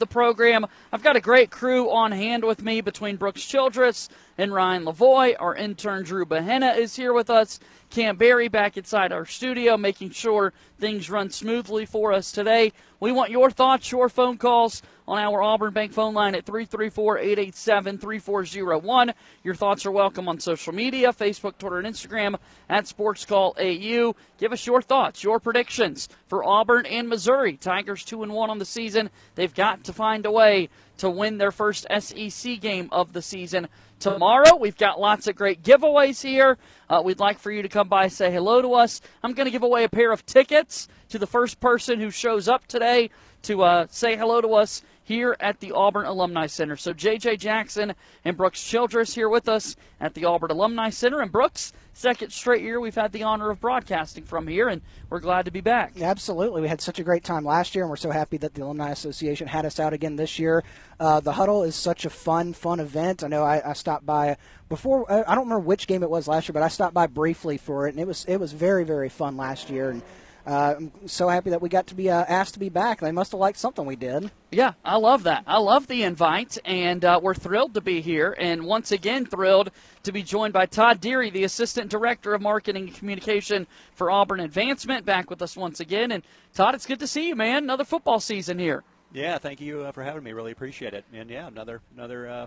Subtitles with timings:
[0.00, 0.66] the program.
[0.92, 5.36] I've got a great crew on hand with me between Brooks Childress and Ryan Lavoie.
[5.38, 7.60] Our intern Drew Bahena is here with us.
[7.90, 12.72] Cam Barry back inside our studio, making sure things run smoothly for us today.
[12.98, 17.18] We want your thoughts, your phone calls on our Auburn Bank phone line at 334
[17.18, 19.12] 887 3401.
[19.42, 22.36] Your thoughts are welcome on social media Facebook, Twitter, and Instagram
[22.68, 24.14] at Sports Call AU.
[24.38, 27.56] Give us your thoughts, your predictions for Auburn and Missouri.
[27.56, 29.10] Tigers 2 and 1 on the season.
[29.34, 30.68] They've got to find a way
[30.98, 33.66] to win their first SEC game of the season
[33.98, 34.54] tomorrow.
[34.54, 36.56] We've got lots of great giveaways here.
[36.88, 39.00] Uh, we'd like for you to come by say hello to us.
[39.24, 42.46] I'm going to give away a pair of tickets to the first person who shows
[42.46, 43.10] up today
[43.42, 46.76] to uh, say hello to us here at the Auburn Alumni Center.
[46.76, 47.38] So J.J.
[47.38, 51.20] Jackson and Brooks Childress here with us at the Auburn Alumni Center.
[51.20, 55.18] And Brooks, second straight year we've had the honor of broadcasting from here, and we're
[55.18, 56.00] glad to be back.
[56.00, 56.62] Absolutely.
[56.62, 58.92] We had such a great time last year, and we're so happy that the Alumni
[58.92, 60.62] Association had us out again this year.
[61.00, 63.24] Uh, the Huddle is such a fun, fun event.
[63.24, 64.36] I know I, I stopped by
[64.68, 65.10] before.
[65.10, 67.88] I don't remember which game it was last year, but I stopped by briefly for
[67.88, 69.90] it, and it was it was very, very fun last year.
[69.90, 70.02] And
[70.46, 73.00] uh, I'm so happy that we got to be uh, asked to be back.
[73.00, 74.30] They must have liked something we did.
[74.50, 75.44] Yeah, I love that.
[75.46, 78.34] I love the invite, and uh, we're thrilled to be here.
[78.38, 79.70] And once again, thrilled
[80.02, 84.40] to be joined by Todd Deary, the Assistant Director of Marketing and Communication for Auburn
[84.40, 86.12] Advancement, back with us once again.
[86.12, 86.22] And
[86.54, 87.64] Todd, it's good to see you, man.
[87.64, 88.82] Another football season here.
[89.12, 90.32] Yeah, thank you uh, for having me.
[90.32, 91.04] Really appreciate it.
[91.12, 92.46] And yeah, another another uh,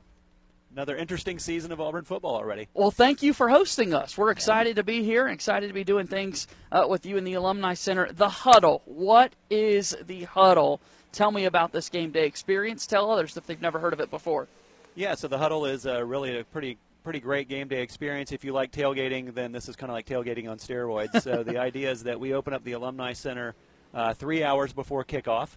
[0.74, 2.68] another interesting season of Auburn football already.
[2.74, 4.18] Well, thank you for hosting us.
[4.18, 7.34] We're excited to be here, excited to be doing things uh, with you in the
[7.34, 8.12] Alumni Center.
[8.12, 8.82] The Huddle.
[8.86, 10.82] What is the Huddle?
[11.12, 12.88] Tell me about this game day experience.
[12.88, 14.48] Tell others if they've never heard of it before.
[14.96, 18.32] Yeah, so the Huddle is uh, really a pretty pretty great game day experience.
[18.32, 21.22] If you like tailgating, then this is kind of like tailgating on steroids.
[21.22, 23.54] so the idea is that we open up the Alumni Center
[23.94, 25.50] uh, three hours before kickoff,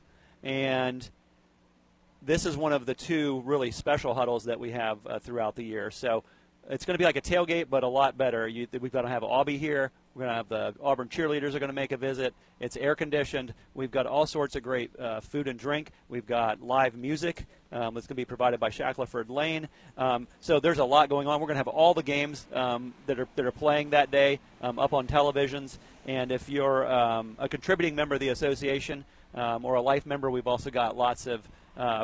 [0.42, 1.08] and
[2.26, 5.62] this is one of the two really special huddles that we have uh, throughout the
[5.62, 5.92] year.
[5.92, 6.24] So
[6.68, 8.48] it's going to be like a tailgate, but a lot better.
[8.48, 9.92] You, we've got to have Aubie here.
[10.14, 12.34] We're going to have the Auburn cheerleaders are going to make a visit.
[12.58, 13.54] It's air conditioned.
[13.74, 15.90] We've got all sorts of great uh, food and drink.
[16.08, 19.68] We've got live music um, that's going to be provided by Shackleford Lane.
[19.96, 21.38] Um, so there's a lot going on.
[21.40, 24.40] We're going to have all the games um, that are that are playing that day
[24.62, 25.78] um, up on televisions.
[26.06, 29.04] And if you're um, a contributing member of the association
[29.34, 31.42] um, or a life member, we've also got lots of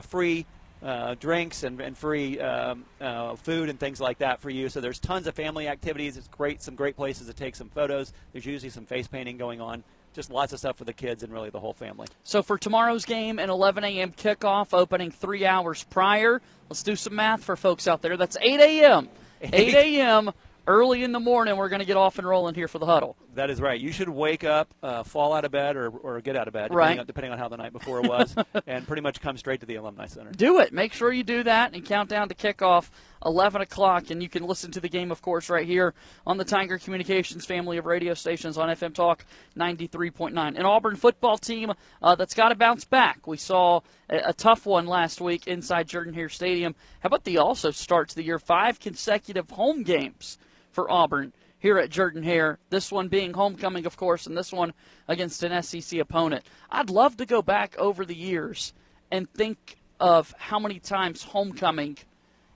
[0.01, 0.47] free
[0.83, 4.69] uh, drinks and, and free um, uh, food and things like that for you.
[4.69, 6.17] So there's tons of family activities.
[6.17, 8.13] It's great, some great places to take some photos.
[8.33, 9.85] There's usually some face painting going on.
[10.13, 12.07] Just lots of stuff for the kids and really the whole family.
[12.23, 14.13] So for tomorrow's game, an 11 a.m.
[14.13, 16.43] kickoff, opening three hours prior.
[16.69, 18.17] Let's do some math for folks out there.
[18.17, 19.09] That's 8 a.m.
[19.41, 20.33] 8 a.m
[20.67, 23.17] early in the morning we're going to get off and rolling here for the huddle.
[23.35, 23.81] That is right.
[23.81, 26.65] You should wake up, uh, fall out of bed, or, or get out of bed,
[26.65, 26.99] depending, right.
[26.99, 28.35] on, depending on how the night before was,
[28.67, 30.33] and pretty much come straight to the Alumni Center.
[30.33, 30.73] Do it.
[30.73, 32.91] Make sure you do that and count down to kickoff
[33.25, 34.11] 11 o'clock.
[34.11, 35.95] And you can listen to the game, of course, right here
[36.27, 39.25] on the Tiger Communications family of radio stations on FM Talk
[39.57, 40.37] 93.9.
[40.37, 41.73] An Auburn football team
[42.03, 43.27] uh, that's got to bounce back.
[43.27, 46.75] We saw a, a, tough one last week inside Jordan Hare Stadium.
[47.01, 48.39] How about the also start to the year?
[48.39, 50.39] Five consecutive home games
[50.71, 51.33] for Auburn
[51.63, 52.59] here at Jordan Hare.
[52.71, 54.75] This one being homecoming, of course, and this one
[55.07, 56.45] against an SEC opponent.
[56.69, 58.75] I'd love to go back over the years
[59.13, 61.99] and think of how many times homecoming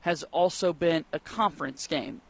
[0.01, 2.21] has also been a conference game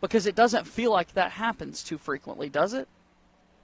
[0.00, 2.88] because it doesn't feel like that happens too frequently, does it?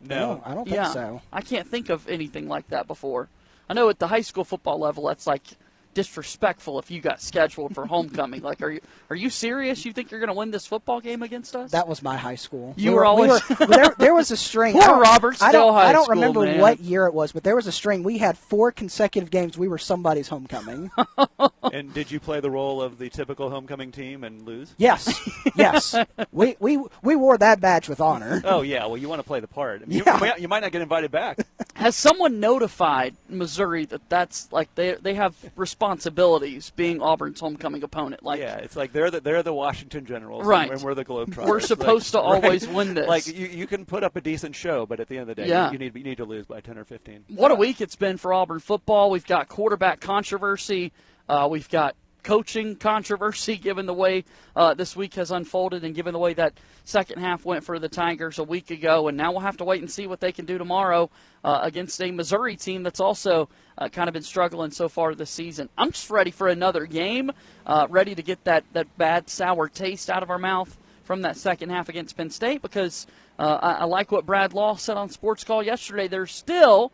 [0.01, 1.23] No, I don't think yeah, so.
[1.33, 3.31] I can't think of anything like that before.
[3.71, 5.45] I know at the high school football level, that's like
[5.95, 8.43] disrespectful if you got scheduled for homecoming.
[8.43, 9.85] like, are you are you serious?
[9.85, 11.71] You think you're going to win this football game against us?
[11.71, 12.75] That was my high school.
[12.77, 14.75] You we were, always we were, there, there, was a string.
[14.81, 16.61] Poor Robert I don't, I don't school, remember man.
[16.61, 18.03] what year it was, but there was a string.
[18.03, 19.57] We had four consecutive games.
[19.57, 20.91] We were somebody's homecoming.
[21.73, 24.75] and did you play the role of the typical homecoming team and lose?
[24.79, 25.13] Yes,
[25.57, 25.95] yes.
[26.33, 28.43] we we we wore that badge with honor.
[28.45, 28.87] Oh yeah.
[28.87, 29.83] Well, you want to play the part.
[29.83, 30.15] I mean, Yeah.
[30.15, 31.39] you, might, you might not get invited back.
[31.75, 35.35] Has someone notified Missouri that that's like they they have
[35.79, 38.23] responsibilities being Auburn's homecoming opponent?
[38.23, 40.71] Like, yeah, it's like they're the they're the Washington Generals, Right.
[40.71, 41.47] And we're the Globetrotters.
[41.49, 42.75] We're supposed to always right.
[42.77, 43.07] win this.
[43.09, 45.43] Like you, you can put up a decent show, but at the end of the
[45.43, 45.67] day, Yeah.
[45.69, 47.25] you, you need you need to lose by ten or fifteen.
[47.29, 49.11] what a week it's been for Auburn football.
[49.11, 50.93] We've got quarterback controversy.
[51.29, 54.25] Uh, we've got coaching controversy given the way
[54.57, 56.55] uh, this week has unfolded and given the way that
[56.85, 59.09] second half went for the Tigers a week ago.
[59.09, 61.11] And now we'll have to wait and see what they can do tomorrow
[61.45, 65.31] uh, against a Missouri team that's also uh, kind of been struggling so far this
[65.31, 65.69] season.
[65.79, 67.31] I'm just ready for another game,
[67.67, 71.37] uh, ready to get that, that bad, sour taste out of our mouth from that
[71.37, 73.07] second half against Penn State because
[73.39, 76.09] uh, I, I like what Brad Law said on Sports Call yesterday.
[76.09, 76.93] There's still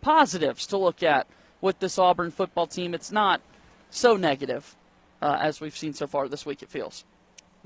[0.00, 1.26] positives to look at
[1.60, 2.94] with this Auburn football team.
[2.94, 3.40] It's not
[3.90, 4.76] so negative
[5.22, 6.62] uh, as we've seen so far this week.
[6.62, 7.04] It feels.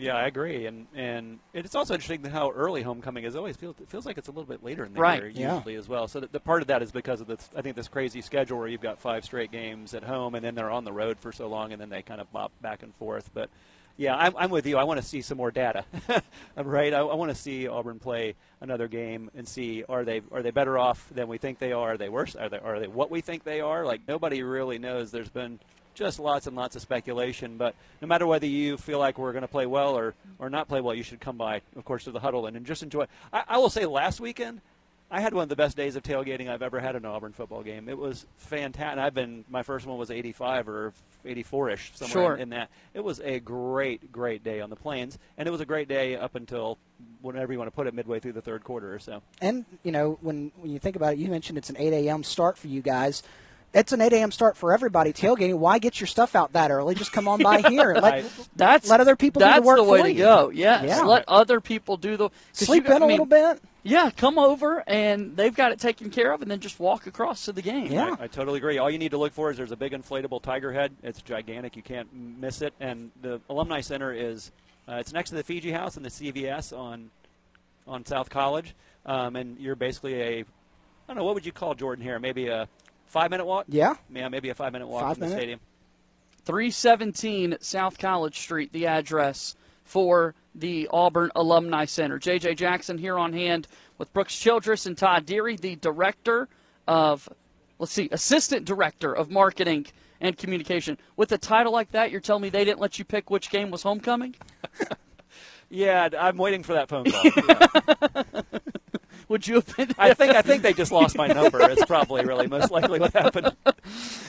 [0.01, 3.37] Yeah, I agree, and and it's also interesting how early homecoming is.
[3.37, 5.21] Always feels it feels like it's a little bit later in the right.
[5.21, 5.57] year yeah.
[5.57, 6.09] usually as well.
[6.09, 7.51] So the, the, part of that is because of this.
[7.55, 10.55] I think this crazy schedule where you've got five straight games at home, and then
[10.55, 12.95] they're on the road for so long, and then they kind of bop back and
[12.95, 13.31] forth.
[13.35, 13.51] But
[13.99, 14.79] yeah, I'm, I'm with you.
[14.79, 15.85] I want to see some more data.
[16.57, 16.93] Right.
[16.93, 20.51] I, I want to see Auburn play another game and see are they are they
[20.51, 21.93] better off than we think they are?
[21.93, 22.35] Are they worse?
[22.37, 23.85] Are they are they what we think they are?
[23.85, 25.11] Like nobody really knows.
[25.11, 25.59] There's been
[26.01, 27.59] just lots and lots of speculation.
[27.59, 30.67] But no matter whether you feel like we're going to play well or, or not
[30.67, 33.07] play well, you should come by, of course, to the huddle and, and just enjoy.
[33.33, 34.63] I, I will say, last weekend,
[35.11, 37.33] I had one of the best days of tailgating I've ever had in an Auburn
[37.33, 37.89] football game.
[37.89, 38.99] It was fantastic.
[38.99, 40.93] I've been my first one was 85 or
[41.27, 42.35] 84ish somewhere sure.
[42.37, 42.71] in, in, that.
[42.95, 46.17] It was a great, great day on the plains, and it was a great day
[46.17, 46.79] up until
[47.21, 49.21] whenever you want to put it, midway through the third quarter or so.
[49.43, 52.23] And you know, when when you think about it, you mentioned it's an 8 a.m.
[52.23, 53.23] start for you guys
[53.73, 54.33] it's an 8 a.m.
[54.33, 55.55] start for everybody tailgating.
[55.55, 56.95] Why get your stuff out that early?
[56.95, 57.95] Just come on by here.
[57.95, 58.25] Let,
[58.57, 60.19] that's let other people that's do the work the way for to you.
[60.19, 60.51] go.
[60.51, 60.85] Yes.
[60.87, 61.03] Yeah.
[61.03, 63.63] Let other people do the sleep you, in a I mean, little bit.
[63.83, 67.47] Yeah, come over and they've got it taken care of, and then just walk across
[67.47, 67.87] to the game.
[67.91, 68.77] Yeah, I, I totally agree.
[68.77, 70.93] All you need to look for is there's a big inflatable tiger head.
[71.03, 71.77] It's gigantic.
[71.77, 72.75] You can't miss it.
[72.81, 74.51] And the alumni center is
[74.89, 77.11] uh, it's next to the Fiji House and the CVS on
[77.87, 78.75] on South College.
[79.07, 80.45] Um, and you're basically a I
[81.07, 82.19] don't know what would you call Jordan Hare?
[82.21, 82.69] Maybe a
[83.11, 83.67] five minute walk.
[83.69, 85.61] Yeah, yeah, maybe a five minute walk five from the stadium.
[86.45, 89.55] 317 South College Street, the address
[89.85, 92.19] for the Auburn Alumni Center.
[92.19, 93.69] JJ Jackson here on hand
[93.99, 96.49] with Brooks Childress and Todd Deary, the director
[96.89, 97.29] of,
[97.79, 99.87] let's see, assistant director of marketing
[100.21, 100.97] and communication.
[101.17, 103.71] With a title like that, you're telling me they didn't let you pick which game
[103.71, 104.35] was homecoming?
[105.71, 107.23] yeah, I'm waiting for that phone call.
[107.37, 108.43] Yeah.
[109.31, 109.91] Would you have been?
[109.97, 111.63] I think I think they just lost my number.
[111.63, 113.55] It's probably really most likely what happened.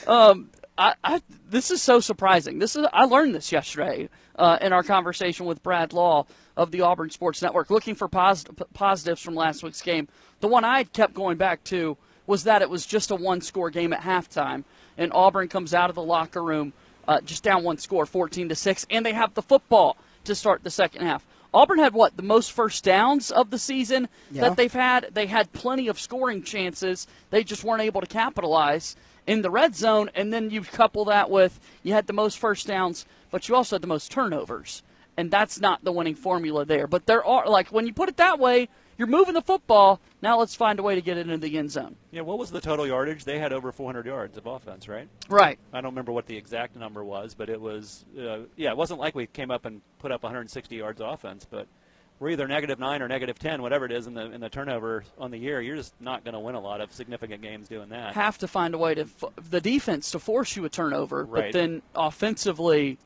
[0.05, 2.59] Um, I, I, this is so surprising.
[2.59, 6.81] This is I learned this yesterday uh, in our conversation with Brad Law of the
[6.81, 10.07] Auburn Sports Network, looking for posit- positives from last week's game.
[10.39, 13.93] The one I kept going back to was that it was just a one-score game
[13.93, 14.65] at halftime,
[14.99, 16.73] and Auburn comes out of the locker room
[17.07, 20.63] uh, just down one score, 14 to six, and they have the football to start
[20.63, 21.25] the second half.
[21.53, 24.41] Auburn had what the most first downs of the season yeah.
[24.41, 25.09] that they've had.
[25.13, 27.07] They had plenty of scoring chances.
[27.29, 28.95] They just weren't able to capitalize
[29.27, 30.09] in the red zone.
[30.15, 33.75] And then you couple that with you had the most first downs, but you also
[33.75, 34.81] had the most turnovers,
[35.21, 36.87] and that's not the winning formula there.
[36.87, 40.01] But there are like when you put it that way, you're moving the football.
[40.21, 41.95] Now let's find a way to get it into the end zone.
[42.09, 43.23] Yeah, what was the total yardage?
[43.23, 45.07] They had over 400 yards of offense, right?
[45.29, 45.59] Right.
[45.71, 48.99] I don't remember what the exact number was, but it was, uh, yeah, it wasn't
[48.99, 51.67] like we came up and put up 160 yards offense, but
[52.19, 55.03] we're either negative nine or negative 10, whatever it is in the in the turnover
[55.19, 55.61] on the year.
[55.61, 58.13] You're just not going to win a lot of significant games doing that.
[58.13, 59.07] Have to find a way to
[59.49, 61.51] the defense to force you a turnover, right.
[61.51, 62.97] but then offensively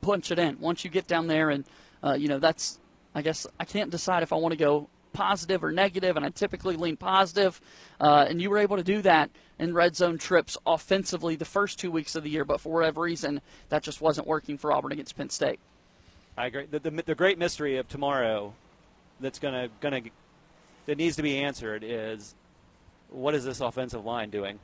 [0.00, 0.58] punch it in.
[0.60, 1.64] Once you get down there, and
[2.02, 2.78] uh, you know that's,
[3.14, 6.30] I guess I can't decide if I want to go positive or negative, and I
[6.30, 7.60] typically lean positive.
[8.00, 11.78] Uh, and you were able to do that in red zone trips offensively the first
[11.78, 14.92] two weeks of the year, but for whatever reason, that just wasn't working for Auburn
[14.92, 15.58] against Penn State.
[16.36, 16.66] I agree.
[16.66, 18.54] The, the, the great mystery of tomorrow
[19.20, 20.10] that's going to
[20.86, 22.34] that needs to be answered is
[23.10, 24.58] what is this offensive line doing?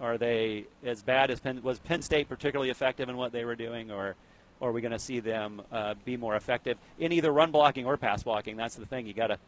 [0.00, 3.56] Are they as bad as Penn was Penn State particularly effective in what they were
[3.56, 4.16] doing, or,
[4.62, 7.84] or are we going to see them uh, be more effective in either run blocking
[7.84, 8.56] or pass blocking?
[8.56, 9.06] That's the thing.
[9.06, 9.38] You got to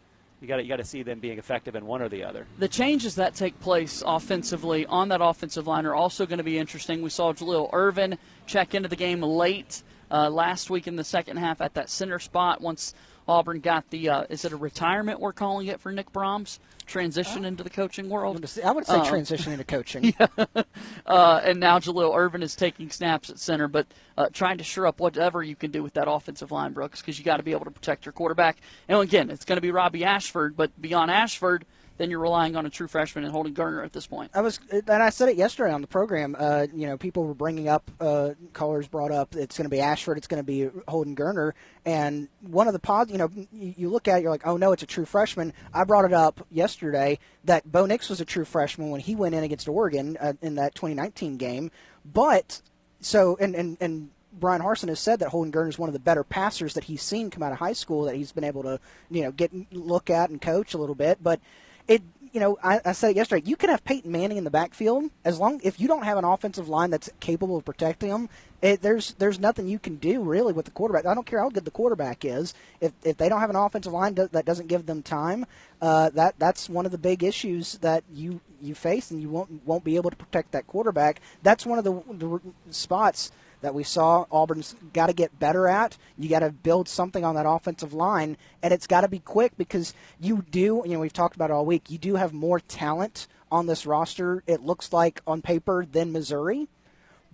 [0.41, 2.47] you got you got to see them being effective in one or the other.
[2.59, 6.59] The changes that take place offensively on that offensive line are also going to be
[6.59, 7.01] interesting.
[7.01, 11.37] We saw Jaleel Irvin check into the game late uh, last week in the second
[11.37, 12.61] half at that center spot.
[12.61, 12.93] Once
[13.27, 17.45] Auburn got the uh, is it a retirement we're calling it for Nick Brahms transition
[17.45, 17.49] oh.
[17.49, 18.37] into the coaching world?
[18.63, 20.15] I would say uh, transition into coaching.
[20.55, 20.63] Yeah.
[21.07, 24.87] Uh, and now Jaleel Irvin is taking snaps at center, but uh, trying to shore
[24.87, 27.53] up whatever you can do with that offensive line, Brooks, because you got to be
[27.53, 28.59] able to protect your quarterback.
[28.89, 31.65] And again, it's going to be Robbie Ashford, but beyond Ashford,
[31.97, 34.31] then you're relying on a true freshman and Holden Geriner at this point.
[34.35, 36.35] I was, and I said it yesterday on the program.
[36.39, 39.81] Uh, you know, people were bringing up, uh, callers brought up, it's going to be
[39.81, 41.53] Ashford, it's going to be Holden Geriner,
[41.85, 44.57] and one of the pods, you know, you, you look at it, you're like, oh
[44.57, 45.53] no, it's a true freshman.
[45.73, 49.35] I brought it up yesterday that Bo Nix was a true freshman when he went
[49.35, 51.71] in against Oregon uh, in that 2019 game,
[52.05, 52.61] but
[53.01, 56.01] so and and and Bryan Harsin has said that Holden Geriner is one of the
[56.01, 58.81] better passers that he's seen come out of high school that he's been able to,
[59.11, 61.23] you know, get look at and coach a little bit.
[61.23, 61.41] But
[61.89, 62.03] it
[62.35, 63.49] you know, I, I said it yesterday.
[63.49, 66.25] You can have Peyton Manning in the backfield as long if you don't have an
[66.25, 68.29] offensive line that's capable of protecting him.
[68.61, 71.07] It, there's there's nothing you can do really with the quarterback.
[71.07, 72.53] I don't care how good the quarterback is.
[72.81, 75.47] If if they don't have an offensive line that doesn't give them time,
[75.81, 79.65] uh, that that's one of the big issues that you you face, and you won't
[79.65, 81.21] won't be able to protect that quarterback.
[81.45, 83.31] That's one of the, the spots
[83.65, 85.97] that we saw Auburn's got to get better at.
[86.19, 89.53] You got to build something on that offensive line, and it's got to be quick
[89.57, 90.83] because you do.
[90.85, 91.91] You know, we've talked about it all week.
[91.91, 94.43] You do have more talent on this roster.
[94.47, 96.69] It looks like on paper than Missouri,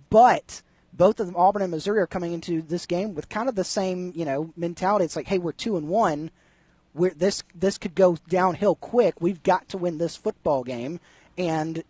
[0.09, 0.61] but
[0.93, 3.65] both of them, Auburn and Missouri, are coming into this game with kind of the
[3.65, 5.03] same you know mentality.
[5.03, 6.31] It's like, hey, we're two and one.
[6.93, 9.15] We're, this this could go downhill quick.
[9.19, 11.01] We've got to win this football game,
[11.37, 11.83] and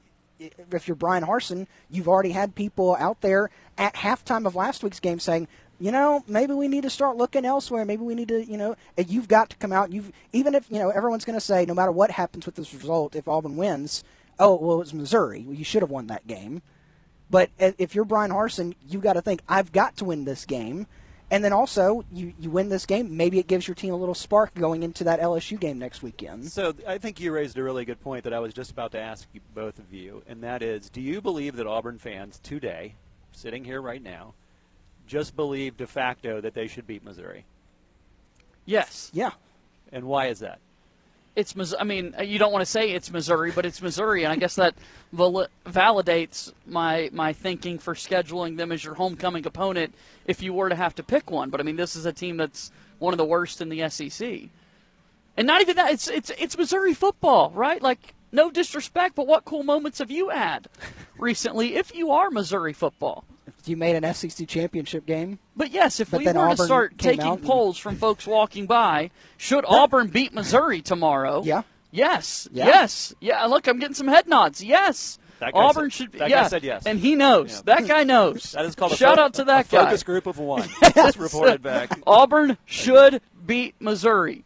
[0.71, 4.99] if you're Bryan Harsin, you've already had people out there at halftime of last week's
[4.99, 5.47] game saying,
[5.79, 7.85] you know, maybe we need to start looking elsewhere.
[7.85, 9.91] Maybe we need to, you know, you've got to come out.
[9.91, 12.73] You've even if you know everyone's going to say, no matter what happens with this
[12.73, 14.03] result, if Auburn wins,
[14.39, 15.43] oh well, it was Missouri.
[15.45, 16.61] Well, you should have won that game.
[17.31, 20.45] But eh, if you're Bryan Harsin, you've got to think, I've got to win this
[20.45, 20.85] game.
[21.31, 24.13] And then also, you, you win this game, maybe it gives your team a little
[24.13, 26.51] spark going into that LSU game next weekend.
[26.51, 28.99] So I think you raised a really good point that I was just about to
[28.99, 32.95] ask you, both of you, and that is do you believe that Auburn fans today,
[33.31, 34.33] sitting here right now,
[35.07, 37.45] just believe de facto that they should beat Missouri?
[38.65, 39.09] Yes.
[39.13, 39.31] Yeah.
[39.93, 40.59] And why is that?
[41.35, 44.35] It's I mean, you don't want to say it's Missouri, but it's Missouri, and I
[44.35, 44.75] guess that
[45.13, 49.93] val- validates my my thinking for scheduling them as your homecoming opponent
[50.25, 51.49] if you were to have to pick one.
[51.49, 54.49] But I mean, this is a team that's one of the worst in the SEC,
[55.37, 55.93] and not even that.
[55.93, 57.81] It's it's it's Missouri football, right?
[57.81, 60.67] Like, no disrespect, but what cool moments have you had
[61.17, 61.75] recently?
[61.75, 63.23] If you are Missouri football,
[63.65, 65.39] you made an SEC championship game.
[65.55, 69.11] But yes, if but we were Auburn to start taking polls from folks walking by,
[69.37, 71.43] should Auburn beat Missouri tomorrow?
[71.43, 71.63] Yeah.
[71.91, 72.47] Yes.
[72.51, 72.67] Yeah.
[72.67, 73.13] Yes.
[73.19, 73.45] Yeah.
[73.45, 74.63] Look, I'm getting some head nods.
[74.63, 75.19] Yes.
[75.53, 76.11] Auburn said, should.
[76.13, 76.43] That yeah.
[76.43, 77.63] guy said yes, and he knows.
[77.65, 77.75] Yeah.
[77.75, 78.51] That guy knows.
[78.55, 79.85] that is called shout fo- out to that guy.
[79.85, 80.69] Focus group of one.
[80.95, 81.17] yes.
[81.17, 81.99] reported back.
[82.05, 84.43] Auburn should beat Missouri.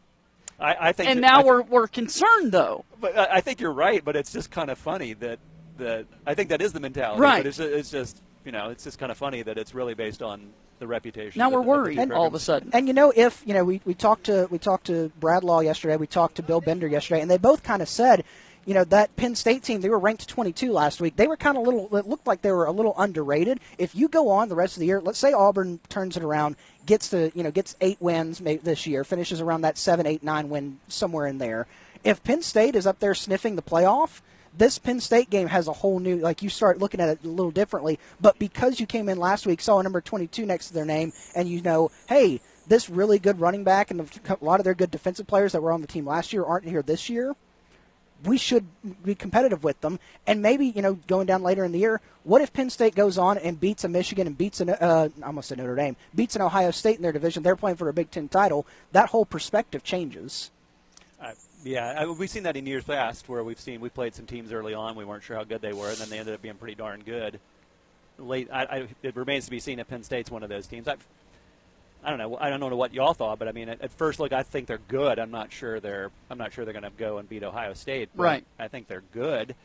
[0.59, 1.09] I, I think.
[1.09, 2.85] And that, now th- we're we're concerned though.
[2.99, 4.03] But I, I think you're right.
[4.03, 5.39] But it's just kind of funny that
[5.77, 7.21] that I think that is the mentality.
[7.21, 7.43] Right.
[7.43, 10.21] But it's, it's just you know, it's just kind of funny that it's really based
[10.21, 11.39] on the reputation.
[11.39, 12.69] Now we're the, worried and, all of a sudden.
[12.73, 15.61] And you know, if you know, we, we talked to we talked to Brad Law
[15.61, 18.23] yesterday, we talked to Bill Bender yesterday, and they both kind of said,
[18.65, 21.15] you know, that Penn State team they were ranked 22 last week.
[21.15, 21.95] They were kind of little.
[21.95, 23.59] It looked like they were a little underrated.
[23.77, 26.55] If you go on the rest of the year, let's say Auburn turns it around,
[26.85, 30.49] gets the you know gets eight wins this year, finishes around that seven, eight, nine
[30.49, 31.67] win somewhere in there.
[32.03, 34.21] If Penn State is up there sniffing the playoff
[34.57, 37.27] this Penn State game has a whole new, like you start looking at it a
[37.27, 37.99] little differently.
[38.19, 41.13] But because you came in last week, saw a number 22 next to their name,
[41.35, 44.91] and you know, hey, this really good running back and a lot of their good
[44.91, 47.35] defensive players that were on the team last year aren't here this year.
[48.23, 48.65] We should
[49.03, 52.01] be competitive with them, and maybe you know going down later in the year.
[52.23, 55.51] What if Penn State goes on and beats a Michigan and beats an uh, almost
[55.51, 57.43] a Notre Dame, beats an Ohio State in their division?
[57.43, 58.65] They're playing for a Big Ten title.
[58.93, 60.49] That whole perspective changes.
[61.65, 64.53] Yeah, I, we've seen that in years past where we've seen we played some teams
[64.53, 64.95] early on.
[64.95, 67.01] We weren't sure how good they were, and then they ended up being pretty darn
[67.01, 67.39] good.
[68.19, 70.87] Late, I, I, it remains to be seen if Penn State's one of those teams.
[70.87, 71.05] I've,
[72.03, 72.37] I don't know.
[72.39, 74.67] I don't know what y'all thought, but I mean, at, at first look, I think
[74.67, 75.17] they're good.
[75.17, 76.11] I'm not sure they're.
[76.29, 78.09] I'm not sure they're going to go and beat Ohio State.
[78.15, 78.45] right.
[78.59, 79.55] I think they're good,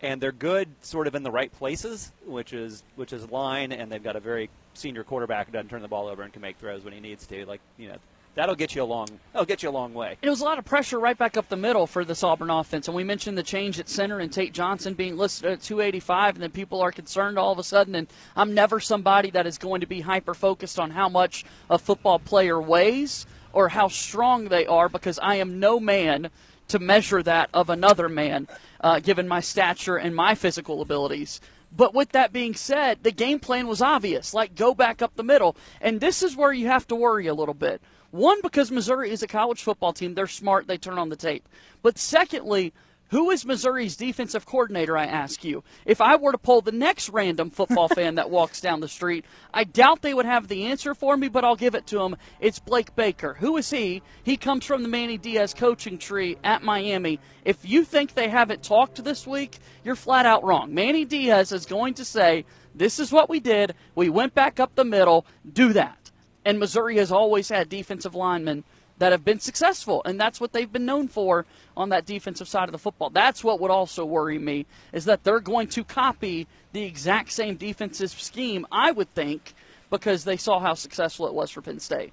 [0.00, 3.90] and they're good sort of in the right places, which is which is line, and
[3.90, 6.58] they've got a very senior quarterback who doesn't turn the ball over and can make
[6.58, 7.46] throws when he needs to.
[7.46, 7.98] Like you know,
[8.36, 10.16] that'll get you a long that'll get you a long way.
[10.22, 12.86] It was a lot of pressure right back up the middle for this Auburn offense,
[12.86, 16.42] and we mentioned the change at center and Tate Johnson being listed at 285, and
[16.42, 17.94] then people are concerned all of a sudden.
[17.94, 21.78] And I'm never somebody that is going to be hyper focused on how much a
[21.78, 26.30] football player weighs or how strong they are because I am no man
[26.68, 28.48] to measure that of another man,
[28.80, 31.40] uh, given my stature and my physical abilities.
[31.74, 35.22] But with that being said, the game plan was obvious like go back up the
[35.22, 35.56] middle.
[35.80, 37.80] And this is where you have to worry a little bit.
[38.16, 40.14] One, because Missouri is a college football team.
[40.14, 40.66] They're smart.
[40.66, 41.46] They turn on the tape.
[41.82, 42.72] But secondly,
[43.10, 45.62] who is Missouri's defensive coordinator, I ask you?
[45.84, 49.26] If I were to poll the next random football fan that walks down the street,
[49.52, 52.16] I doubt they would have the answer for me, but I'll give it to them.
[52.40, 53.34] It's Blake Baker.
[53.34, 54.02] Who is he?
[54.24, 57.20] He comes from the Manny Diaz coaching tree at Miami.
[57.44, 60.72] If you think they haven't talked this week, you're flat out wrong.
[60.72, 63.74] Manny Diaz is going to say, This is what we did.
[63.94, 65.26] We went back up the middle.
[65.52, 66.05] Do that.
[66.46, 68.62] And Missouri has always had defensive linemen
[68.98, 71.44] that have been successful, and that's what they've been known for
[71.76, 73.10] on that defensive side of the football.
[73.10, 77.56] That's what would also worry me is that they're going to copy the exact same
[77.56, 79.54] defensive scheme, I would think,
[79.90, 82.12] because they saw how successful it was for Penn State.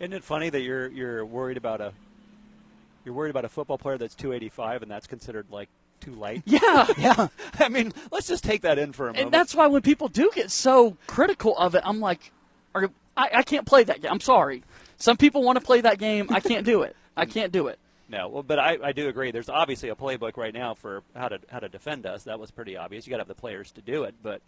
[0.00, 1.92] Isn't it funny that you're you're worried about a
[3.04, 5.68] you're worried about a football player that's 285, and that's considered like
[6.00, 6.42] too light.
[6.46, 6.86] Yeah.
[6.98, 7.28] Yeah.
[7.58, 9.24] I mean, let's just take that in for a moment.
[9.26, 12.32] And that's why when people do get so critical of it, I'm like,
[12.74, 14.10] are, I, I can't play that game.
[14.10, 14.64] I'm sorry.
[14.96, 16.28] Some people want to play that game.
[16.30, 16.96] I can't do it.
[17.16, 17.78] I can't do it.
[18.08, 19.30] No, well, but I, I do agree.
[19.30, 22.24] There's obviously a playbook right now for how to how to defend us.
[22.24, 23.06] That was pretty obvious.
[23.06, 24.14] You got to have the players to do it.
[24.22, 24.42] But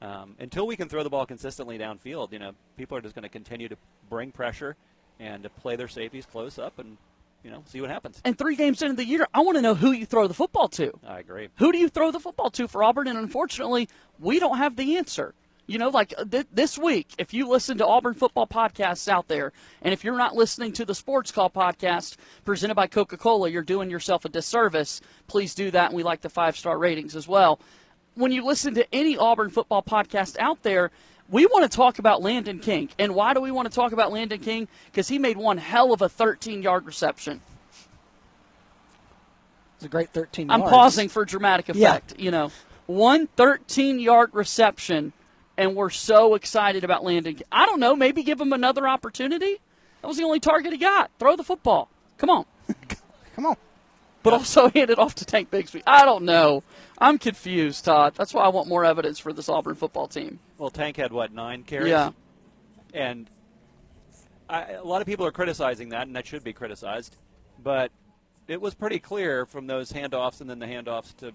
[0.00, 3.24] um, until we can throw the ball consistently downfield, you know, people are just going
[3.24, 3.76] to continue to
[4.08, 4.76] bring pressure
[5.18, 6.96] and to play their safeties close up and
[7.42, 8.20] you know see what happens.
[8.24, 10.68] And three games into the year, I want to know who you throw the football
[10.70, 10.98] to.
[11.06, 11.48] I agree.
[11.56, 13.08] Who do you throw the football to for Auburn?
[13.08, 13.88] And unfortunately,
[14.20, 15.34] we don't have the answer.
[15.68, 19.28] You know, like uh, th- this week, if you listen to Auburn football podcasts out
[19.28, 23.50] there, and if you're not listening to the Sports Call podcast presented by Coca Cola,
[23.50, 25.02] you're doing yourself a disservice.
[25.26, 27.60] Please do that, and we like the five star ratings as well.
[28.14, 30.90] When you listen to any Auburn football podcast out there,
[31.28, 32.88] we want to talk about Landen King.
[32.98, 34.68] And why do we want to talk about Landen King?
[34.86, 37.42] Because he made one hell of a 13 yard reception.
[39.76, 40.72] It's a great 13 I'm yards.
[40.72, 41.90] pausing for dramatic Yeah.
[41.90, 42.18] effect.
[42.18, 42.50] You know,
[42.86, 45.12] one 13 yard reception,
[45.58, 47.40] and we're so excited about Landen.
[47.50, 47.96] I don't know.
[47.96, 49.56] Maybe give him another opportunity.
[50.00, 51.10] That was the only target he got.
[51.18, 51.90] Throw the football.
[52.16, 52.46] Come on.
[53.34, 53.56] Come on.
[54.22, 55.82] But also hand it off to Tank Bigsby.
[55.84, 56.62] I don't know.
[56.96, 58.14] I'm confused, Todd.
[58.16, 60.38] That's why I want more evidence for this Auburn football team.
[60.58, 61.90] Well, Tank had what nine carries?
[61.90, 62.12] Yeah.
[62.94, 63.28] and
[64.48, 67.16] I, a lot of people are criticizing that, and that should be criticized.
[67.62, 67.90] But
[68.46, 71.32] it was pretty clear from those handoffs and then the handoffs to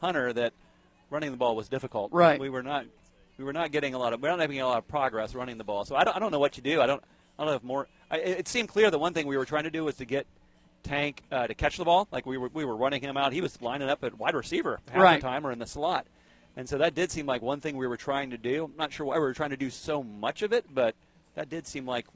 [0.00, 0.52] Hunter that
[1.08, 2.12] running the ball was difficult.
[2.12, 2.40] Right.
[2.40, 2.86] We were not
[3.40, 5.56] we were not getting a lot of we're not having a lot of progress running
[5.56, 5.86] the ball.
[5.86, 6.82] So I don't, I don't know what you do.
[6.82, 7.02] I don't
[7.38, 7.88] I don't know if more.
[8.10, 10.26] I, it seemed clear that one thing we were trying to do was to get
[10.82, 12.06] Tank uh, to catch the ball.
[12.12, 13.32] Like we were we were running him out.
[13.32, 15.20] He was lining up at wide receiver half Right.
[15.20, 16.06] the time or in the slot.
[16.56, 18.64] And so that did seem like one thing we were trying to do.
[18.64, 20.94] I'm not sure why we were trying to do so much of it, but
[21.34, 22.06] that did seem like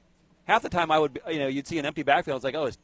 [0.45, 2.35] half the time I would, be- you know, you'd see an empty backfield.
[2.37, 2.77] It's like, oh, his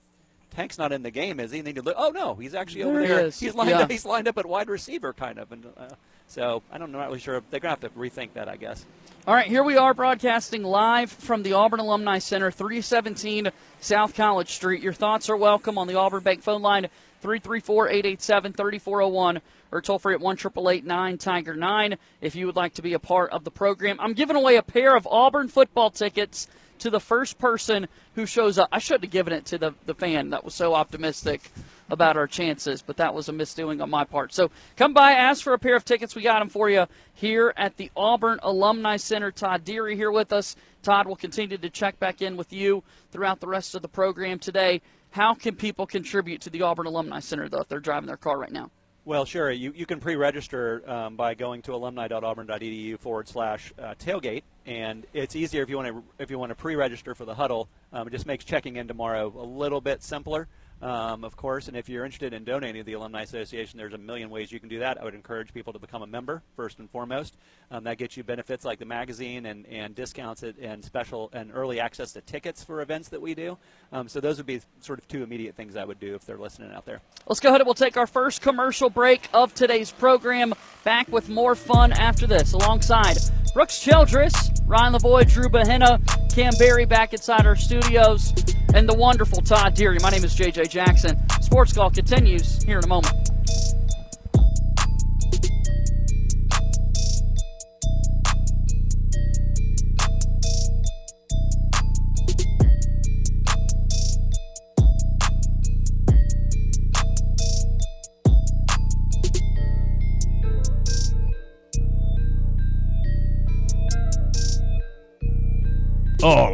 [0.52, 1.60] Tank's not in the game, is he?
[1.60, 3.24] And then you'd look, oh no, he's actually over There he there.
[3.32, 3.80] He's lined Yeah.
[3.80, 3.92] up.
[3.92, 5.52] He's lined up at wide receiver, kind of.
[5.52, 5.88] And uh,
[6.28, 7.42] so I don't know, not really sure.
[7.50, 8.86] They're gonna have to rethink that, I guess.
[9.28, 14.50] All right, here we are broadcasting live from the Auburn Alumni Center, 317 South College
[14.50, 14.82] Street.
[14.82, 16.88] Your thoughts are welcome on the Auburn Bank phone line,
[17.22, 19.42] 334 887 3401,
[19.72, 20.38] or toll free at 1
[20.84, 23.98] 9 Tiger 9 if you would like to be a part of the program.
[24.02, 26.48] I'm giving away a pair of Auburn football tickets
[26.82, 28.70] to the first person who shows up.
[28.72, 31.52] I shouldn't have given it to the, the fan that was so optimistic
[31.90, 34.34] about our chances, but that was a misdoing on my part.
[34.34, 36.16] So come by, ask for a pair of tickets.
[36.16, 39.32] We got them for you here at the Auburn Alumni Center.
[39.32, 40.56] Todd Deary here with us.
[40.84, 44.40] Todd will continue to check back in with you throughout the rest of the program
[44.40, 44.82] today.
[45.12, 48.40] How can people contribute to the Auburn Alumni Center, though, if they're driving their car
[48.40, 48.72] right now?
[49.04, 49.50] Well, sure.
[49.50, 55.36] You, you can pre-register um, by going to alumni.auburn.edu forward slash uh, tailgate, and it's
[55.36, 57.68] easier if you want to if you want to pre-register for the huddle.
[57.92, 60.48] Um, it just makes checking in tomorrow a little bit simpler,
[60.82, 61.68] um, of course.
[61.68, 64.60] And if you're interested in donating to the Alumni Association, there's a million ways you
[64.60, 65.00] can do that.
[65.00, 67.38] I would encourage people to become a member first and foremost.
[67.70, 71.80] Um, that gets you benefits like the magazine and, and discounts and special and early
[71.80, 73.58] access to tickets for events that we do.
[73.92, 76.38] Um, so those would be sort of two immediate things I would do if they're
[76.38, 77.02] listening out there.
[77.28, 80.54] Let's go ahead and we'll take our first commercial break of today's program.
[80.84, 83.18] Back with more fun after this, alongside
[83.54, 84.34] Brooks Childress,
[84.66, 86.00] Ryan Lavoie, Drew Bahena,
[86.34, 88.34] Cam Berry back inside our studios,
[88.74, 89.98] and the wonderful Todd Deary.
[90.02, 91.18] My name is JJ Jackson.
[91.42, 93.31] Sports Call continues here in a moment.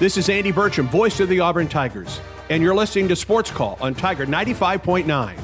[0.00, 3.76] This is Andy Burcham, voice of the Auburn Tigers, and you're listening to Sports Call
[3.82, 5.38] on Tiger 95.9.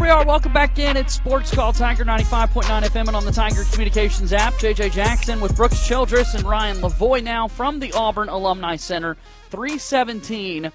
[0.00, 0.26] we are.
[0.26, 0.96] Welcome back in.
[0.96, 4.54] It's Sports Call Tiger 95.9 FM and on the Tiger Communications app.
[4.54, 9.16] JJ Jackson with Brooks Childress and Ryan Lavoie now from the Auburn Alumni Center,
[9.50, 10.72] 317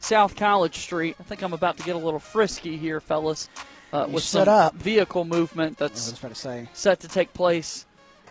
[0.00, 1.16] South College Street.
[1.18, 3.48] I think I'm about to get a little frisky here, fellas,
[3.94, 4.74] uh, with set some up.
[4.74, 6.68] vehicle movement I that's was about to say.
[6.74, 7.86] set to take place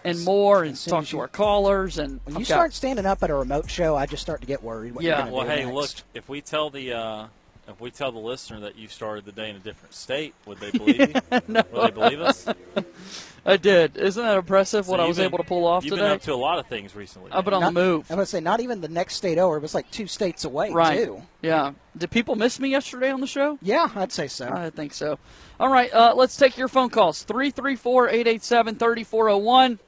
[0.05, 1.97] and more, and talk as to you- our callers.
[1.97, 4.41] And When I've you got- start standing up at a remote show, I just start
[4.41, 4.93] to get worried.
[4.95, 5.25] What Yeah.
[5.25, 5.73] You're Well, do hey, next.
[5.75, 7.25] look, if we tell the uh,
[7.69, 10.59] if we tell the listener that you started the day in a different state, would
[10.59, 11.13] they believe you?
[11.31, 12.45] Would they believe us?
[13.45, 13.97] I did.
[13.97, 14.87] Isn't that impressive?
[14.87, 16.03] what I was been- able to pull off You've today.
[16.03, 17.29] been up to a lot of things recently.
[17.31, 18.05] I've been on Not- the move.
[18.09, 19.57] I'm gonna say not even the next state over.
[19.57, 21.03] It was like two states away Right.
[21.03, 21.21] too.
[21.41, 21.71] Yeah.
[21.97, 23.57] Did people miss me yesterday on the show?
[23.61, 24.47] Yeah, I'd say so.
[24.49, 25.19] I think so.
[25.59, 29.79] All right, uh, let's take your phone calls 334 887 3401.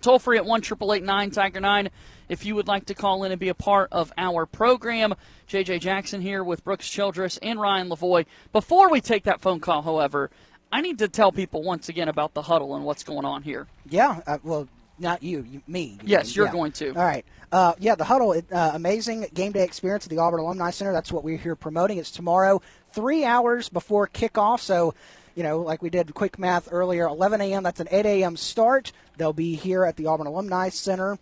[0.00, 1.90] Toll free at 1 888 Tiger 9
[2.28, 5.14] if you would like to call in and be a part of our program.
[5.48, 8.24] JJ Jackson here with Brooks Childress and Ryan Lavoie.
[8.52, 10.30] Before we take that phone call, however,
[10.72, 13.66] I need to tell people once again about the huddle and what's going on here.
[13.88, 15.84] Yeah, uh, well, not you, you me.
[15.84, 16.52] you Yes, mean, you're yeah.
[16.52, 16.88] going to.
[16.90, 17.24] All right.
[17.50, 20.92] Uh, yeah, the huddle, uh, amazing game day experience at the Auburn Alumni Center.
[20.92, 21.98] That's what we're here promoting.
[21.98, 24.60] It's tomorrow, three hours before kickoff.
[24.60, 24.94] So,
[25.34, 27.62] you know, like we did quick math earlier, 11 a.m.
[27.64, 28.36] That's an 8 a.m.
[28.36, 28.92] start.
[29.16, 31.18] They'll be here at the Auburn Alumni Center.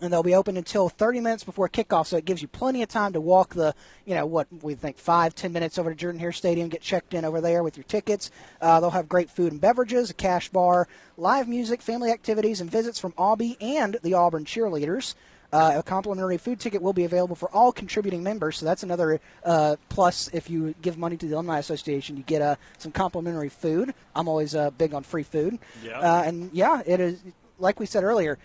[0.00, 2.88] And they'll be open until 30 minutes before kickoff, so it gives you plenty of
[2.88, 6.18] time to walk the, you know, what we think five, ten minutes over to Jordan
[6.18, 8.30] Hare Stadium, get checked in over there with your tickets.
[8.60, 12.70] Uh, they'll have great food and beverages, a cash bar, live music, family activities, and
[12.70, 15.14] visits from Aubie and the Auburn cheerleaders.
[15.54, 19.20] Uh, a complimentary food ticket will be available for all contributing members, so that's another
[19.44, 20.28] uh, plus.
[20.32, 23.94] If you give money to the Alumni Association, you get uh, some complimentary food.
[24.16, 25.60] I'm always uh, big on free food.
[25.84, 26.00] Yeah.
[26.00, 27.20] Uh, and yeah, it is
[27.60, 28.36] like we said earlier.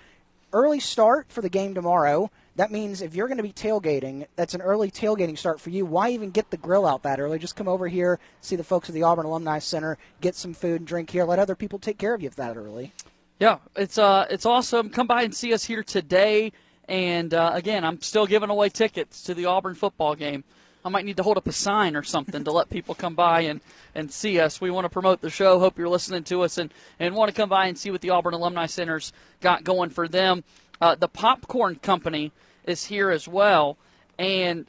[0.51, 2.31] Early start for the game tomorrow.
[2.55, 5.85] That means if you're going to be tailgating, that's an early tailgating start for you.
[5.85, 7.39] Why even get the grill out that early?
[7.39, 10.81] Just come over here, see the folks at the Auburn Alumni Center, get some food
[10.81, 11.23] and drink here.
[11.23, 12.93] Let other people take care of you if that early.
[13.39, 14.89] Yeah, it's uh, it's awesome.
[14.89, 16.51] Come by and see us here today.
[16.89, 20.43] And uh, again, I'm still giving away tickets to the Auburn football game.
[20.83, 23.41] I might need to hold up a sign or something to let people come by
[23.41, 23.59] and,
[23.93, 24.61] and see us.
[24.61, 25.59] We want to promote the show.
[25.59, 28.11] Hope you're listening to us and, and want to come by and see what the
[28.11, 29.11] Auburn Alumni Center's
[29.41, 30.43] got going for them.
[30.79, 32.31] Uh, the Popcorn Company
[32.63, 33.77] is here as well.
[34.17, 34.67] And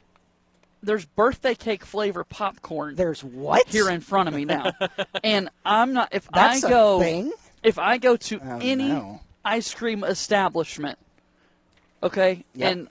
[0.83, 4.71] there's birthday cake flavor popcorn There's what here in front of me now.
[5.23, 7.31] and I'm not, if That's I a go, thing?
[7.63, 9.21] if I go to Oh, any no.
[9.45, 10.97] ice cream establishment,
[12.03, 12.71] okay, Yep.
[12.71, 12.87] and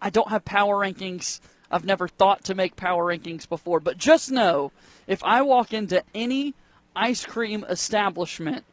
[0.00, 1.40] I don't have power rankings.
[1.72, 4.72] I've never thought to make power rankings before, but just know
[5.06, 6.54] if I walk into any
[6.94, 8.64] ice cream establishment,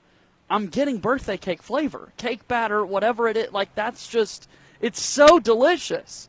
[0.49, 3.51] I'm getting birthday cake flavor, cake batter, whatever it is.
[3.53, 4.49] Like that's just,
[4.81, 6.27] it's so delicious.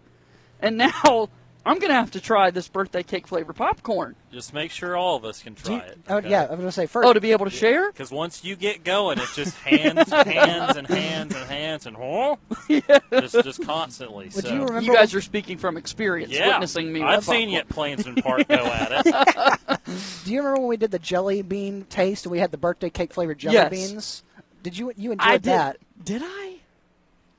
[0.61, 1.28] And now
[1.66, 4.16] I'm gonna have to try this birthday cake flavor popcorn.
[4.33, 5.99] Just make sure all of us can try it.
[6.09, 7.07] Oh yeah, I was going to say first.
[7.07, 7.90] Oh, to be able to share?
[7.90, 11.96] Because once you get going, it's just hands, and hands, and hands and hands and
[11.96, 12.37] huh?
[13.11, 14.27] just just constantly.
[14.35, 14.55] Would so.
[14.55, 14.83] you remember?
[14.83, 17.03] You guys are speaking from experience, yeah, witnessing me.
[17.03, 17.90] I've with seen you popcorn.
[17.92, 19.81] at Plainsman Park go at it.
[20.25, 22.90] do you remember when we did the jelly bean taste and we had the birthday
[22.90, 23.70] cake flavored jelly Yes.
[23.70, 24.23] beans?
[24.62, 25.42] Did you you enjoyed I did.
[25.44, 25.77] that?
[26.03, 26.60] Did I?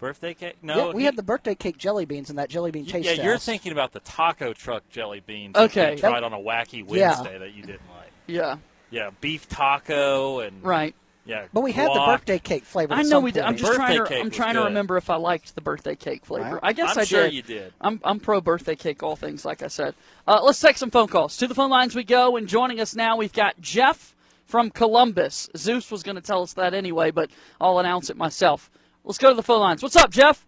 [0.02, 0.56] Birthday cake?
[0.62, 3.06] No, yeah, we he- had the birthday cake jelly beans and that jelly bean taste
[3.08, 5.56] Yeah, you're thinking about the taco truck jelly beans.
[5.56, 5.82] Okay.
[5.82, 7.12] that you tried on a wacky Yeah.
[7.20, 8.12] Wednesday that you didn't like.
[8.28, 8.58] Yeah.
[8.90, 10.94] Yeah, beef taco and Right.
[11.24, 12.94] Yeah, But we had the birthday cake flavor.
[12.96, 13.44] I at know some we did.
[13.44, 13.60] I'm point.
[13.60, 14.18] just trying to.
[14.18, 16.54] I'm was trying to remember if I liked the birthday cake flavor.
[16.56, 16.60] Right.
[16.64, 17.34] I guess I'm I sure did.
[17.34, 17.74] you did.
[17.80, 19.04] I'm I'm pro birthday cake.
[19.04, 19.94] All things like I said.
[20.28, 21.38] Uh, let's take some phone calls.
[21.38, 22.38] To the phone lines we go.
[22.38, 24.16] And joining us now, we've got Jeff
[24.48, 25.48] from Columbus.
[25.56, 27.30] Zeus was going to tell us that anyway, but
[27.62, 28.72] I'll announce it myself.
[29.04, 29.82] Let's go to the phone lines.
[29.82, 30.46] What's up, Jeff?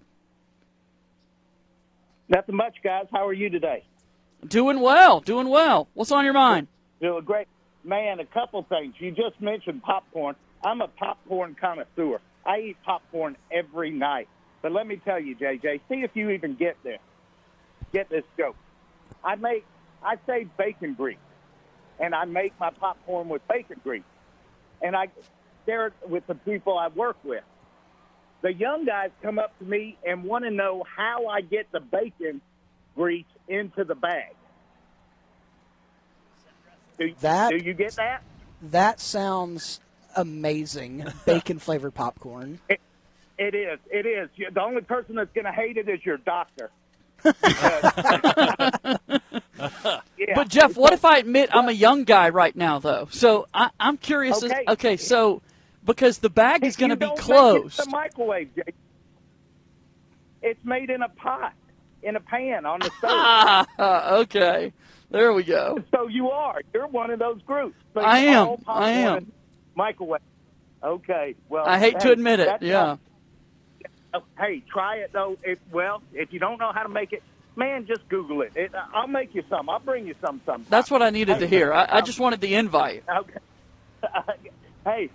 [2.30, 3.06] Nothing much, guys.
[3.12, 3.84] How are you today?
[4.48, 5.20] Doing well.
[5.22, 5.88] Doing well.
[5.94, 6.68] What's on your mind?
[7.02, 7.48] Doing great.
[7.84, 8.96] Man, a couple things.
[9.00, 10.36] You just mentioned popcorn.
[10.64, 12.22] I'm a popcorn connoisseur.
[12.46, 14.28] I eat popcorn every night.
[14.62, 17.00] But let me tell you, JJ, see if you even get this.
[17.92, 18.56] Get this joke.
[19.24, 19.66] I make,
[20.04, 21.18] I say bacon grease,
[22.00, 24.04] and I make my popcorn with bacon grease.
[24.82, 25.10] And I
[25.66, 27.44] share it with the people I work with.
[28.44, 31.80] The young guys come up to me and want to know how I get the
[31.80, 32.42] bacon
[32.96, 34.36] grease into the bag.
[37.00, 38.22] Do, That- do you get that?
[38.62, 39.80] That sounds
[40.16, 41.06] amazing.
[41.26, 42.60] Bacon flavored popcorn.
[42.70, 42.80] It
[43.56, 43.80] is.
[43.90, 44.30] It is.
[44.54, 46.70] The only person that's going to hate it is your doctor.
[47.26, 47.32] yeah.
[50.36, 53.08] But Jeff, what if I admit I'm a young guy right now, though?
[53.12, 54.38] So I, I'm curious.
[54.44, 54.64] as- Okay.
[54.68, 55.42] okay, so
[55.86, 57.80] because the bag is going to be don't make it closed.
[57.80, 58.56] in the microwave.
[58.56, 58.74] Jay.
[60.42, 61.54] It's made in a pot,
[62.02, 63.68] in a pan on the stove.
[64.24, 64.74] Okay,
[65.10, 65.80] there we go.
[65.92, 66.62] so you are.
[66.74, 67.76] You're one of those groups.
[67.94, 68.56] So I am.
[68.68, 69.32] I am.
[69.76, 70.22] Microwave.
[70.84, 71.36] Okay.
[71.50, 72.62] Well, I hate to admit it.
[72.62, 72.72] Yeah.
[72.74, 73.00] not-
[74.16, 75.38] oh, hey, try it though.
[75.44, 77.24] If well, if you don't know how to make it,
[77.56, 78.52] man, just Google it.
[78.56, 79.70] it I'll make you some.
[79.70, 80.42] I'll bring you some.
[80.46, 80.66] Sometime.
[80.70, 81.72] That's what I needed to hear.
[81.74, 83.04] I, I just wanted the invite.
[83.18, 83.40] Okay.
[84.84, 85.10] hey,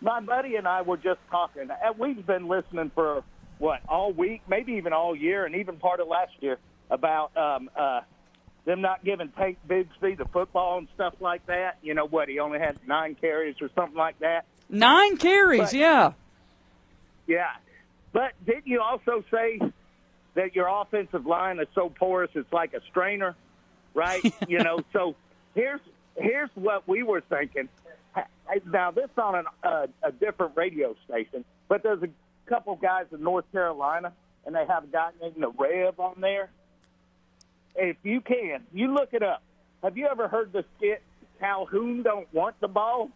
[0.00, 1.68] my buddy and I were just talking.
[1.70, 3.22] and We've been listening for
[3.58, 6.58] what all week, maybe even all year, and even part of last year
[6.90, 8.00] about um, uh,
[8.64, 11.78] them not giving Tank Bigsby the football and stuff like that.
[11.82, 12.28] You know what?
[12.28, 14.44] He only had nine carries or something like that.
[14.68, 16.12] Nine carries, But- yeah.
[17.26, 17.50] Yeah.
[18.12, 19.60] But didn't you also say
[20.34, 23.36] that your offensive line is so porous it's like a strainer,
[23.94, 24.20] right?
[24.48, 25.14] you know, so
[25.54, 25.80] here's
[26.16, 27.68] here's what we were thinking.
[28.66, 32.08] Now this on an, uh, a different radio station, but there's a
[32.46, 34.12] couple guys in North Carolina,
[34.44, 36.50] and they have a guy named the Rev on there.
[37.76, 39.42] If you can, you look it up.
[39.82, 41.02] Have you ever heard the skit
[41.38, 43.10] "Calhoun don't want the ball"?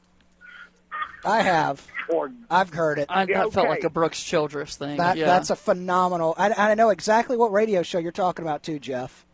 [1.24, 1.84] I have.
[2.08, 3.06] Or I've heard it.
[3.08, 4.98] I, Yeah, that felt like a Brooks Childress thing.
[4.98, 5.26] That yeah.
[5.26, 6.34] that's a phenomenal.
[6.36, 9.24] I, I know exactly what radio show you're talking about too, Jeff.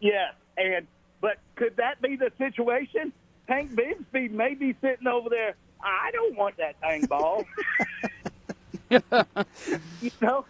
[0.00, 0.86] Yes, and
[1.20, 3.12] but could that be the situation?
[3.48, 5.56] Tank Bigsby may be sitting over there.
[5.82, 7.44] I don't want that dang ball.
[8.90, 10.44] you know,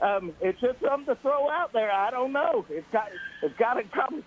[0.00, 1.90] um, it's just something to throw out there.
[1.90, 2.66] I don't know.
[2.68, 3.08] It's got
[3.42, 4.24] it's got to come.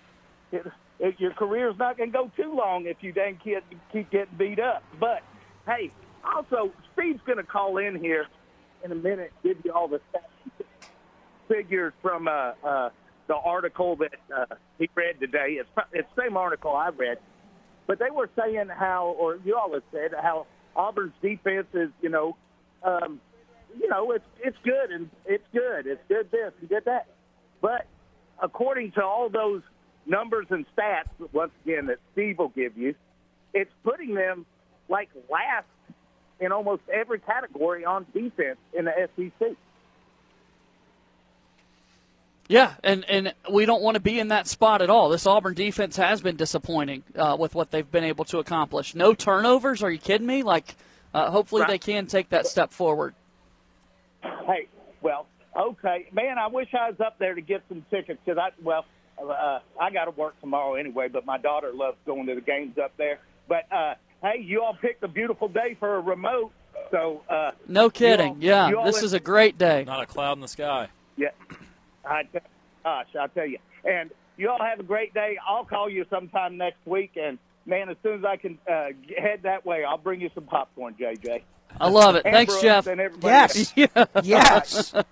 [0.50, 0.66] It,
[0.98, 4.36] it, your career's not going to go too long if you dang kid keep getting
[4.36, 4.82] beat up.
[4.98, 5.22] But
[5.66, 5.92] hey,
[6.24, 8.26] also Steve's going to call in here
[8.84, 10.00] in a minute, give you all the
[11.48, 12.90] figures from uh, uh,
[13.26, 15.58] the article that uh, he read today.
[15.60, 17.18] It's it's the same article I read,
[17.88, 20.46] but they were saying how, or you all have said how
[20.76, 22.36] Auburn's defense is, you know,
[22.84, 23.20] um,
[23.76, 27.06] you know, it's it's good and it's good, it's good this and good that,
[27.60, 27.86] but
[28.40, 29.62] according to all those
[30.06, 32.94] numbers and stats, once again that Steve will give you,
[33.54, 34.46] it's putting them
[34.88, 35.66] like last
[36.40, 39.56] in almost every category on defense in the SEC.
[42.48, 45.10] Yeah, and, and we don't want to be in that spot at all.
[45.10, 48.94] This Auburn defense has been disappointing uh, with what they've been able to accomplish.
[48.94, 49.82] No turnovers?
[49.82, 50.42] Are you kidding me?
[50.42, 50.74] Like,
[51.12, 51.70] uh, hopefully Right.
[51.72, 53.14] they can take that step forward.
[54.22, 54.68] Hey,
[55.02, 56.38] well, okay, man.
[56.38, 58.86] I wish I was up there to get some tickets because I, well,
[59.22, 61.08] uh, I got to work tomorrow anyway.
[61.08, 63.18] But my daughter loves going to the games up there.
[63.46, 66.52] But uh, hey, you all picked a beautiful day for a remote,
[66.90, 68.30] so uh, No kidding.
[68.30, 69.84] All- yeah, this in- is a great day.
[69.86, 70.88] Not a cloud in the sky.
[71.16, 71.28] yeah.
[72.08, 72.38] I, t-
[72.84, 75.36] gosh, I tell you, and you all have a great day.
[75.46, 79.40] I'll call you sometime next week, and man, as soon as I can uh, head
[79.42, 81.42] that way, I'll bring you some popcorn, JJ.
[81.80, 82.22] I love it.
[82.24, 82.86] And Thanks, Brooks Jeff.
[82.86, 83.72] And everybody Yes.
[83.94, 84.08] else.
[84.24, 84.94] Yes.
[84.94, 85.04] All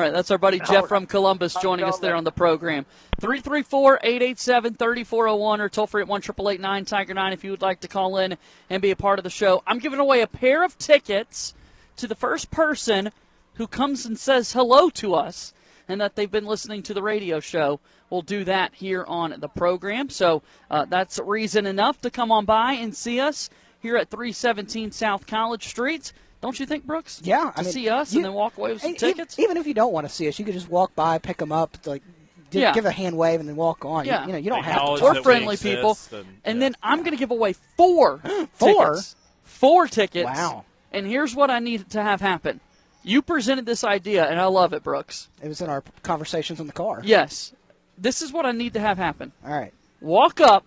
[0.00, 2.84] right, that's our buddy Jeff from Columbus joining us there on the program.
[3.22, 8.18] 334-887-3401 or toll free at 1 888 Tiger 9 if you would like to call
[8.18, 8.36] in
[8.68, 9.62] and be a part of the show.
[9.66, 11.54] I'm giving away a pair of tickets
[11.96, 13.10] to the first person
[13.54, 15.54] who comes and says hello to us
[15.88, 17.80] and that they've been listening to the radio show.
[18.10, 20.08] We'll do that here on the program.
[20.10, 24.92] So uh, that's reason enough to come on by and see us here at 317
[24.92, 26.12] South College Street.
[26.40, 27.20] Don't you think, Brooks?
[27.24, 29.38] Yeah, To I mean, see us you- and then walk away with some tickets?
[29.38, 31.52] Even if you don't want to see us, you could just walk by, pick them
[31.52, 32.02] up, like
[32.50, 32.72] Yeah.
[32.72, 34.04] give a hand wave, and then walk on.
[34.04, 34.26] You- Yeah.
[34.26, 35.04] You, know, you don't have Acknowledge to.
[35.04, 35.98] We're that we friendly people.
[36.12, 36.60] and- And yeah.
[36.66, 38.20] then I'm going to give away four
[38.52, 38.86] Four?
[38.90, 39.16] tickets.
[39.42, 40.26] Four tickets.
[40.26, 40.64] Wow.
[40.92, 42.60] And here's what I need to have happen.
[43.04, 45.28] You presented this idea, and I love it, Brooks.
[45.42, 47.02] It was in our conversations in the car.
[47.04, 47.52] Yes.
[47.98, 49.30] This is what I need to have happen.
[49.46, 49.72] All right.
[50.00, 50.64] Walk up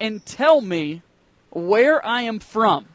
[0.00, 1.02] and tell me
[1.50, 2.86] where I am from.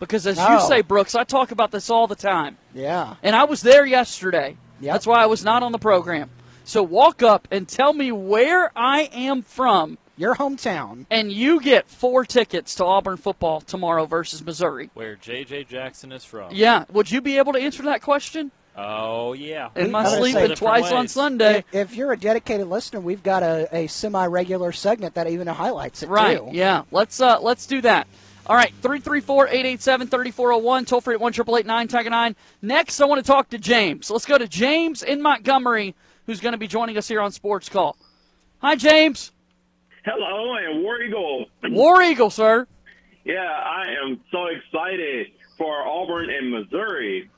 [0.00, 0.68] Because as you Oh.
[0.68, 2.56] say, Brooks, I talk about this all the time.
[2.74, 3.16] Yeah.
[3.22, 4.56] And I was there yesterday.
[4.80, 4.92] Yep.
[4.94, 6.30] That's why I was not on the program.
[6.64, 11.06] So walk up and tell me where I am from, Your hometown.
[11.10, 14.90] and you get four tickets to Auburn football tomorrow versus Missouri.
[14.94, 15.64] Where J.J.
[15.64, 16.52] Jackson is from.
[16.52, 16.84] Yeah.
[16.92, 18.50] Would you be able to answer that question?
[18.76, 19.70] Oh, yeah.
[19.74, 21.08] In my I would sleep say- and twice on.
[21.08, 21.64] Sunday.
[21.72, 26.02] If, if you're a dedicated listener, we've got a, a semi-regular segment that even highlights
[26.04, 26.38] it Right.
[26.38, 26.50] too.
[26.52, 26.82] Yeah.
[26.92, 28.06] Let's uh let's do that.
[28.46, 31.32] All right, 334-887-3401, toll free at 1
[31.88, 32.36] Tiger 9.
[32.62, 34.10] Next, I want to talk to James.
[34.10, 35.94] Let's go to James in Montgomery,
[36.26, 37.96] who's going to be joining us here on Sports Call.
[38.60, 39.32] Hi, James.
[40.10, 41.46] Hello, and War Eagle.
[41.64, 42.66] War Eagle, sir.
[43.24, 45.26] Yeah, I am so excited
[45.58, 47.28] for Auburn and Missouri.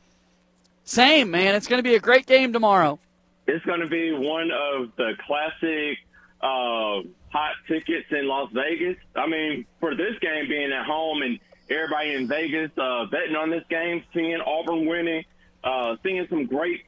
[0.84, 1.56] Same, man.
[1.56, 3.00] It's going to be a great game tomorrow.
[3.48, 5.98] It's going to be one of the classic
[6.40, 8.98] uh, hot tickets in Las Vegas.
[9.16, 13.50] I mean, for this game being at home and everybody in Vegas uh, betting on
[13.50, 15.24] this game, seeing Auburn winning,
[15.64, 16.82] uh, seeing some great,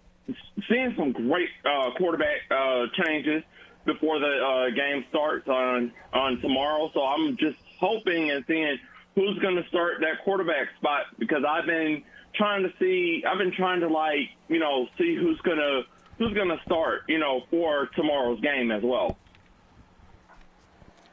[0.69, 3.43] seeing some great uh, quarterback uh, changes
[3.85, 6.91] before the uh, game starts on on tomorrow.
[6.95, 8.79] So I'm just hoping and seeing
[9.15, 12.03] who's going to start that quarterback spot because I've been
[12.35, 15.83] trying to see, I've been trying to like, you know, see who's gonna
[16.19, 19.19] who's gonna start, you know, for tomorrow's game as well.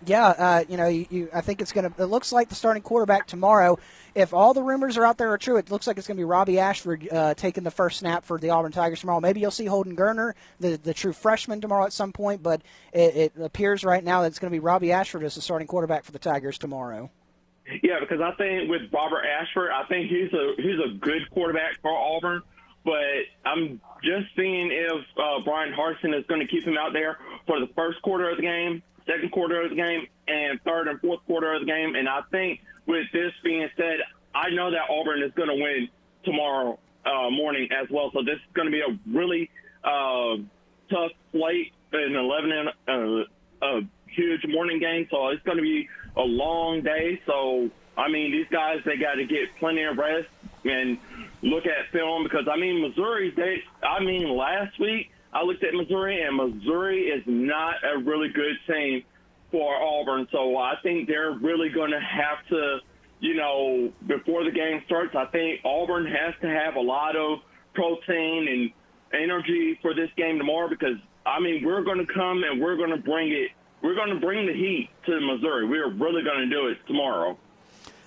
[0.06, 2.02] Yeah, uh, you know, you, you, I think it's going to.
[2.02, 3.78] It looks like the starting quarterback tomorrow.
[4.20, 6.20] If all the rumors are out there are true, it looks like it's going to
[6.20, 9.22] be Robbie Ashford uh, taking the first snap for the Auburn Tigers tomorrow.
[9.22, 12.44] Maybe you'll see Holden Geriner, the the true freshman, tomorrow at some point.
[12.44, 15.42] But it, it appears right now that it's going to be Robbie Ashford as the
[15.42, 17.10] starting quarterback for the Tigers tomorrow.
[17.82, 21.82] Yeah, because I think with Robert Ashford, I think he's a he's a good quarterback
[21.82, 22.42] for Auburn.
[22.84, 27.20] But I'm just seeing if uh, Bryan Harsin is going to keep him out there
[27.46, 31.00] for the first quarter of the game, second quarter of the game, and third and
[31.00, 31.96] fourth quarter of the game.
[31.96, 34.00] And I think with this being said,
[34.34, 35.88] I know that Auburn is going to win
[36.26, 38.10] tomorrow uh, morning as well.
[38.14, 39.50] So this is going to be a really
[39.84, 40.42] uh,
[40.90, 45.08] tough slate, an 11 and uh, a huge morning game.
[45.12, 47.22] So it's going to be a long day.
[47.28, 50.28] So I mean, these guys they got to get plenty of rest
[50.66, 50.98] and
[51.44, 53.32] look at film because I mean, Missouri.
[53.36, 58.30] They, I mean, last week I looked at Missouri and Missouri is not a really
[58.30, 59.04] good team
[59.52, 60.28] for Auburn.
[60.32, 62.78] So I think they're really going to have to,
[63.20, 65.16] you know, before the game starts.
[65.16, 67.40] I think Auburn has to have a lot of
[67.74, 72.62] protein and energy for this game tomorrow because I mean, we're going to come and
[72.62, 73.52] we're going to bring it.
[73.82, 75.68] We're going to bring the heat to Missouri.
[75.68, 77.38] We're really going to do it tomorrow.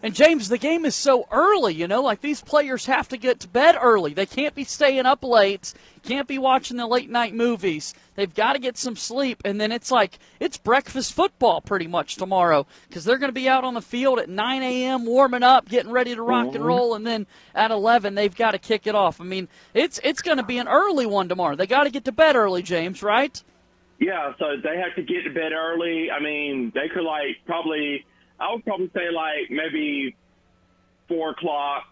[0.05, 3.39] And James, the game is so early, you know, like these players have to get
[3.41, 4.13] to bed early.
[4.13, 7.95] They can't be staying up late, can't be watching the late night movies.
[8.17, 9.43] They've got to get some sleep.
[9.45, 13.49] And then it's like, it's breakfast football pretty much tomorrow because they're going to be
[13.49, 16.65] out on the field at 9 a.m., warming up, getting ready to rock and mm-hmm.
[16.65, 16.95] roll.
[16.97, 19.21] And then at 11, they've got to kick it off.
[19.21, 21.55] I mean, it's, it's going to be an early one tomorrow.
[21.55, 23.41] They got to get to bed early, James, right?
[24.01, 26.11] Yeah, so they have to get to bed early.
[26.11, 28.05] I mean, they could like probably
[28.43, 30.17] I would probably say like maybe
[31.07, 31.85] four o'clock,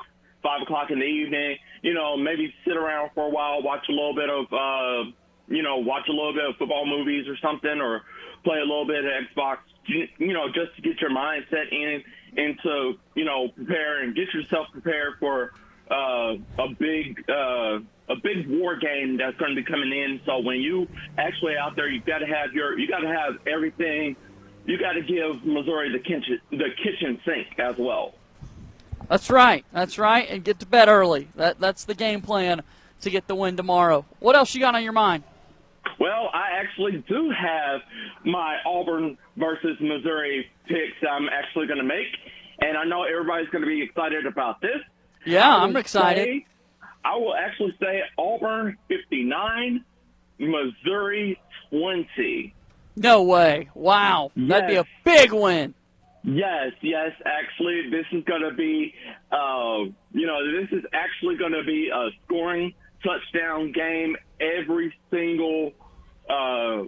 [0.43, 1.57] five o'clock in the evening.
[1.83, 5.11] You know, maybe sit around for a while, watch a little bit of, uh,
[5.49, 8.03] you know, watch a little bit of football movies or something, or
[8.43, 9.59] play a little bit of Xbox.
[9.87, 12.03] You know, just to get your mindset in
[12.37, 15.53] into you know prepare and get yourself prepared for
[15.91, 20.21] uh, a big uh, a big war game that's going to be coming in.
[20.27, 23.39] So when you actually out there, you've got to have your you got to have
[23.47, 24.17] everything
[24.71, 28.15] you got to give Missouri the kitchen the kitchen sink as well.
[29.09, 29.65] That's right.
[29.73, 30.31] That's right.
[30.31, 31.29] And get to bed early.
[31.35, 32.63] That that's the game plan
[33.01, 34.05] to get the win tomorrow.
[34.21, 35.25] What else you got on your mind?
[35.99, 37.81] Well, I actually do have
[38.25, 42.07] my Auburn versus Missouri picks I'm actually going to make,
[42.61, 44.79] and I know everybody's going to be excited about this.
[45.27, 46.25] Yeah, I'm excited.
[46.25, 46.47] Say,
[47.05, 49.85] I will actually say Auburn 59,
[50.39, 52.55] Missouri 20.
[52.97, 53.71] No way.
[53.75, 54.31] Wow.
[54.35, 54.49] Yes.
[54.49, 55.75] That'd be a big win.
[56.23, 57.13] Yes, yes.
[57.25, 58.95] Actually, this is going to be,
[59.33, 64.17] uh, you know, this is actually going to be a scoring touchdown game.
[64.41, 65.73] Every single
[66.29, 66.83] uh,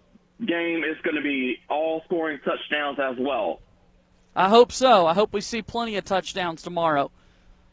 [0.44, 3.60] game is going to be all scoring touchdowns as well.
[4.36, 5.06] I hope so.
[5.06, 7.10] I hope we see plenty of touchdowns tomorrow.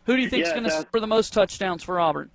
[0.06, 2.32] Who do you think is going to score the most touchdowns for Auburn?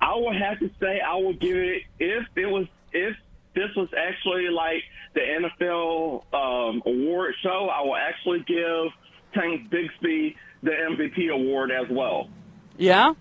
[0.00, 3.16] I would have to say I would give it if it was if
[3.54, 4.82] this was actually like
[5.14, 8.92] the NFL um, award show, I will actually give
[9.34, 12.28] Tank Bigsby the MVP award as well.
[12.76, 13.14] Yeah?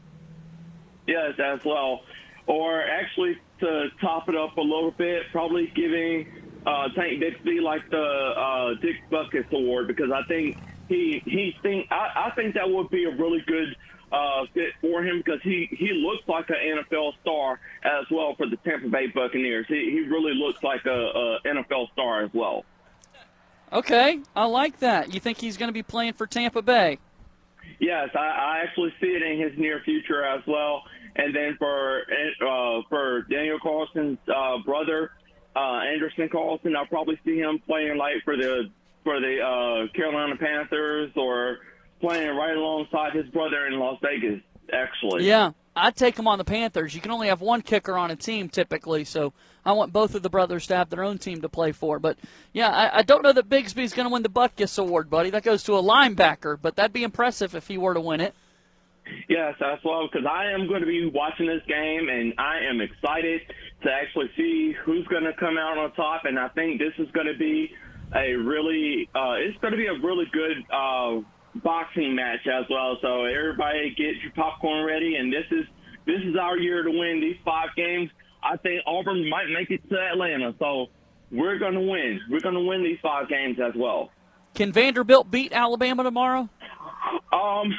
[1.08, 2.02] Yes, as well.
[2.48, 6.28] Or actually, to top it up a little bit, probably giving
[6.66, 11.88] uh, Tank Bigsby like the uh, Dick Butkus award because I think he he think
[11.92, 13.76] I, I think that would be a really good
[14.12, 18.48] uh, fit for him because he, he looks like an NFL star as well for
[18.48, 19.66] the Tampa Bay Buccaneers.
[19.68, 22.66] He, he really looks like a, a NFL star as well.
[23.72, 25.14] Okay, I like that.
[25.14, 26.98] You think he's going to be playing for Tampa Bay?
[27.80, 30.84] Yes, I, I actually see it in his near future as well.
[31.16, 32.02] And then for
[32.42, 35.12] uh, for Daniel Carlson's uh, brother,
[35.56, 38.70] uh, Anderson Carlson, I'll probably see him playing like for the
[39.04, 41.60] for the uh, Carolina Panthers or
[42.00, 45.26] playing right alongside his brother in Las Vegas, actually.
[45.28, 46.96] Yeah, I'd take him on the Panthers.
[46.96, 49.34] You can only have one kicker on a team typically, so
[49.66, 52.00] I want both of the brothers to have their own team to play for.
[52.00, 52.18] But
[52.54, 55.30] yeah, I, I don't know that Bigsby's going to win the Butkus Award, buddy.
[55.30, 58.34] That goes to a linebacker, but that'd be impressive if he were to win it.
[59.28, 62.80] Yes, that's well because I am going to be watching this game, and I am
[62.82, 63.42] excited
[63.84, 66.26] to actually see who's going to come out on top.
[66.26, 67.72] And I think this is going to be
[68.16, 70.64] a really, uh, it's going to be a really good.
[70.72, 71.22] Uh,
[71.56, 72.98] boxing match as well.
[73.02, 75.66] So everybody get your popcorn ready, and this is
[76.06, 78.10] this is our year to win these five games.
[78.42, 80.88] I think Auburn might make it to Atlanta, so
[81.32, 82.20] we're going to win.
[82.30, 84.10] We're going to win these five games as well.
[84.56, 86.50] Can Vanderbilt beat Alabama tomorrow?
[87.32, 87.76] Um,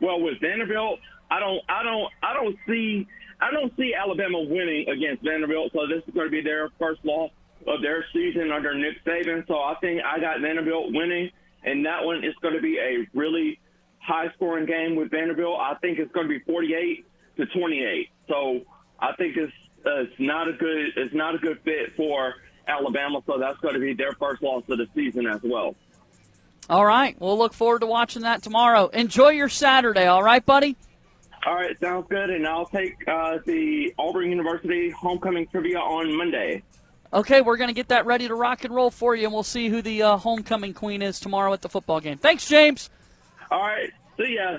[0.00, 0.98] well, with Vanderbilt,
[1.30, 3.06] I don't, I don't, I don't see,
[3.40, 5.72] I don't see Alabama winning against Vanderbilt.
[5.72, 7.30] So this is going to be their first loss
[7.66, 9.46] of their season under Nick Saban.
[9.46, 11.30] So I think I got Vanderbilt winning,
[11.64, 13.60] and that one is going to be a really
[13.98, 15.58] high scoring game with Vanderbilt.
[15.60, 17.04] I think it's going to be 48
[17.36, 18.08] to 28.
[18.28, 18.62] So
[18.98, 19.52] I think it's
[19.84, 22.34] uh, it's not a good it's not a good fit for
[22.66, 23.22] Alabama.
[23.26, 25.74] So that's going to be their first loss of the season as well.
[26.68, 27.16] All right.
[27.20, 28.86] We'll look forward to watching that tomorrow.
[28.88, 30.06] Enjoy your Saturday.
[30.06, 30.76] All right, buddy.
[31.46, 32.30] All right, sounds good.
[32.30, 36.62] And I'll take uh, the Auburn University homecoming trivia on Monday.
[37.12, 39.42] Okay, we're going to get that ready to rock and roll for you, and we'll
[39.42, 42.18] see who the uh, homecoming queen is tomorrow at the football game.
[42.18, 42.88] Thanks, James.
[43.50, 44.58] All right, see ya.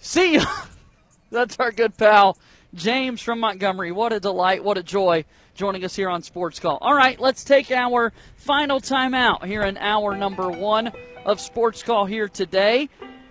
[0.00, 0.44] See ya.
[1.30, 2.36] That's our good pal,
[2.74, 3.92] James from Montgomery.
[3.92, 5.24] What a delight, what a joy
[5.54, 6.78] joining us here on Sports Call.
[6.80, 10.92] All right, let's take our final timeout here in hour number one
[11.24, 12.88] of Sports Call here today.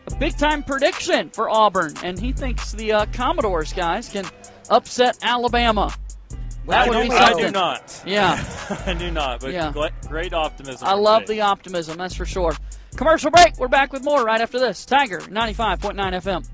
[0.07, 4.25] A big time prediction for Auburn, and he thinks the uh, Commodores guys can
[4.69, 5.93] upset Alabama.
[6.67, 8.03] That I, would do, be I do not.
[8.05, 8.43] Yeah.
[8.85, 9.41] I do not.
[9.41, 9.73] But Yeah.
[10.07, 10.87] great optimism.
[10.87, 11.27] I love Jake.
[11.29, 12.53] the optimism, that's for sure.
[12.95, 13.57] Commercial break.
[13.57, 14.85] We're back with more right after this.
[14.85, 16.45] Tiger 95.9 FM.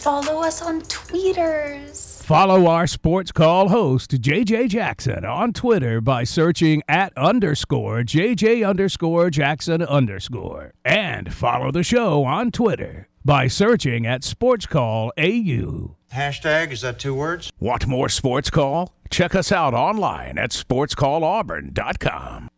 [0.00, 2.03] Follow us on tweeters.
[2.24, 9.28] Follow our sports call host, JJ Jackson, on Twitter by searching at underscore JJ underscore
[9.28, 10.72] Jackson underscore.
[10.86, 15.96] And follow the show on Twitter by searching at Sports Call AU.
[16.14, 17.52] Hashtag, is that two words?
[17.60, 18.94] Want more Sports Call?
[19.10, 22.48] Check us out online at sportscallauburn.com.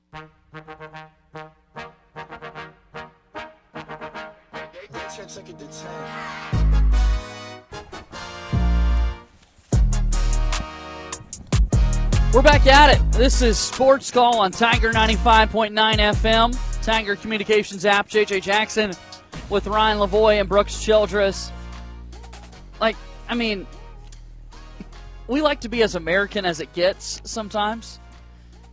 [12.37, 13.12] We're back at it.
[13.12, 18.93] This is Sports Call on Tiger 95.9 FM, Tiger Communications app, JJ Jackson
[19.49, 21.51] with Ryan Lavoie and Brooks Childress.
[22.78, 22.95] Like,
[23.26, 23.66] I mean,
[25.28, 28.01] we like to be as American as it gets sometimes.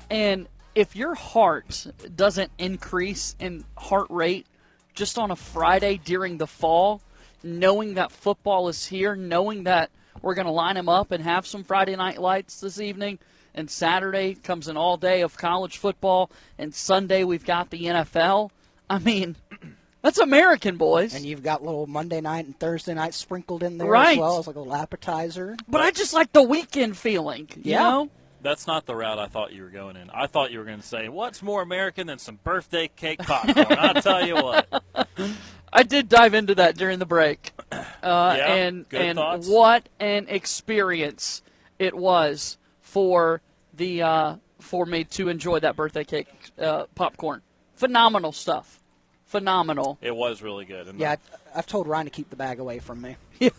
[0.09, 1.88] And if your heart
[2.18, 4.45] doesn't increase in heart rate
[4.93, 7.01] just on a Friday during the fall,
[7.43, 9.89] knowing that football is here, knowing that
[10.22, 13.20] we're going to line them up and have some Friday night lights this evening,
[13.56, 18.49] and Saturday comes an all day of college football, and Sunday we've got the NFL.
[18.89, 19.36] I mean,
[20.01, 21.14] that's American, boys.
[21.16, 24.14] And you've got little Monday night and Thursday night sprinkled in there Right.
[24.14, 25.56] as well as like a little appetizer.
[25.68, 27.84] But I just like the weekend feeling, you Yeah.
[27.84, 28.10] know?
[28.41, 30.10] That's not the route I thought you were going in.
[30.10, 33.66] I thought you were going to say, "What's more American than some birthday cake popcorn?"
[33.80, 34.84] I'll tell you what.
[35.72, 38.54] I did dive into that during the break, uh, Yeah?
[38.54, 39.47] and Good and thoughts?
[39.47, 41.41] what an experience
[41.80, 42.58] it was
[42.94, 43.41] for
[43.74, 46.28] the uh, for me to enjoy that birthday cake
[46.60, 47.41] uh, popcorn.
[47.74, 48.80] Phenomenal stuff,
[49.26, 49.98] phenomenal.
[50.00, 50.88] It was really good.
[50.88, 53.18] And Yeah, I, I've told Ryan to keep the bag away from me.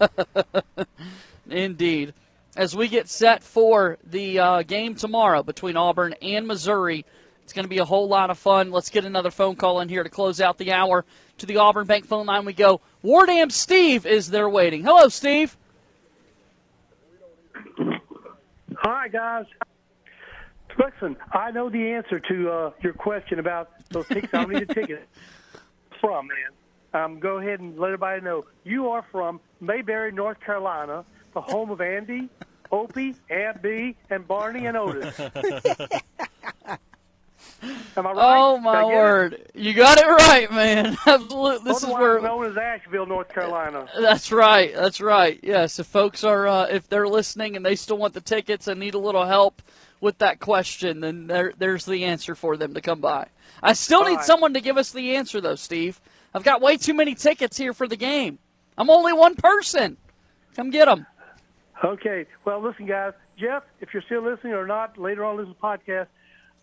[1.51, 2.15] Indeed.
[2.57, 7.05] As we get set for the uh, game tomorrow between Auburn and Missouri,
[7.43, 8.71] it's going to be a whole lot of fun.
[8.71, 11.05] Let's get another phone call in here to close out the hour.
[11.39, 12.81] To the Auburn Bank phone line we go.
[13.03, 14.85] Wardam Steve is there waiting.
[14.85, 15.57] Hello, Steve.
[18.85, 19.47] Hi, guys.
[20.79, 24.35] Listen, I know the answer to uh, your question about those tickets.
[24.35, 25.09] I don't need a ticket.
[26.03, 31.03] From man, um, go ahead and let everybody know you are from Mayberry, North Carolina,
[31.33, 32.29] the home of Andy,
[32.71, 35.19] Opie, Aunt Bee, and Barney and Otis.
[37.97, 38.17] Am I right?
[38.17, 38.95] Oh my get it?
[38.95, 40.97] word, you got it right, man.
[41.07, 41.65] Absolutely.
[41.65, 43.87] This is where known as Asheville, North Carolina.
[43.99, 44.75] That's right.
[44.75, 45.39] That's right.
[45.43, 48.81] Yes, if folks are uh, if they're listening and they still want the tickets and
[48.81, 49.63] need a little help
[50.01, 53.29] with that question, then there, there's the answer for them to come by.
[53.63, 54.25] I still All need right.
[54.25, 56.01] someone to give us the answer though, Steve.
[56.35, 58.39] I've got way too many tickets here for the game.
[58.77, 59.97] I'm only one person.
[60.57, 61.07] Come get them.
[61.85, 62.27] Okay.
[62.45, 63.13] Well, listen, guys.
[63.39, 66.07] Jeff, if you're still listening or not, later on, the podcast.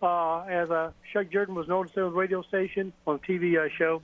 [0.02, 3.18] Uh, as uh, Chuck Jordan was known to say on the radio station on a
[3.18, 4.02] TV uh, show,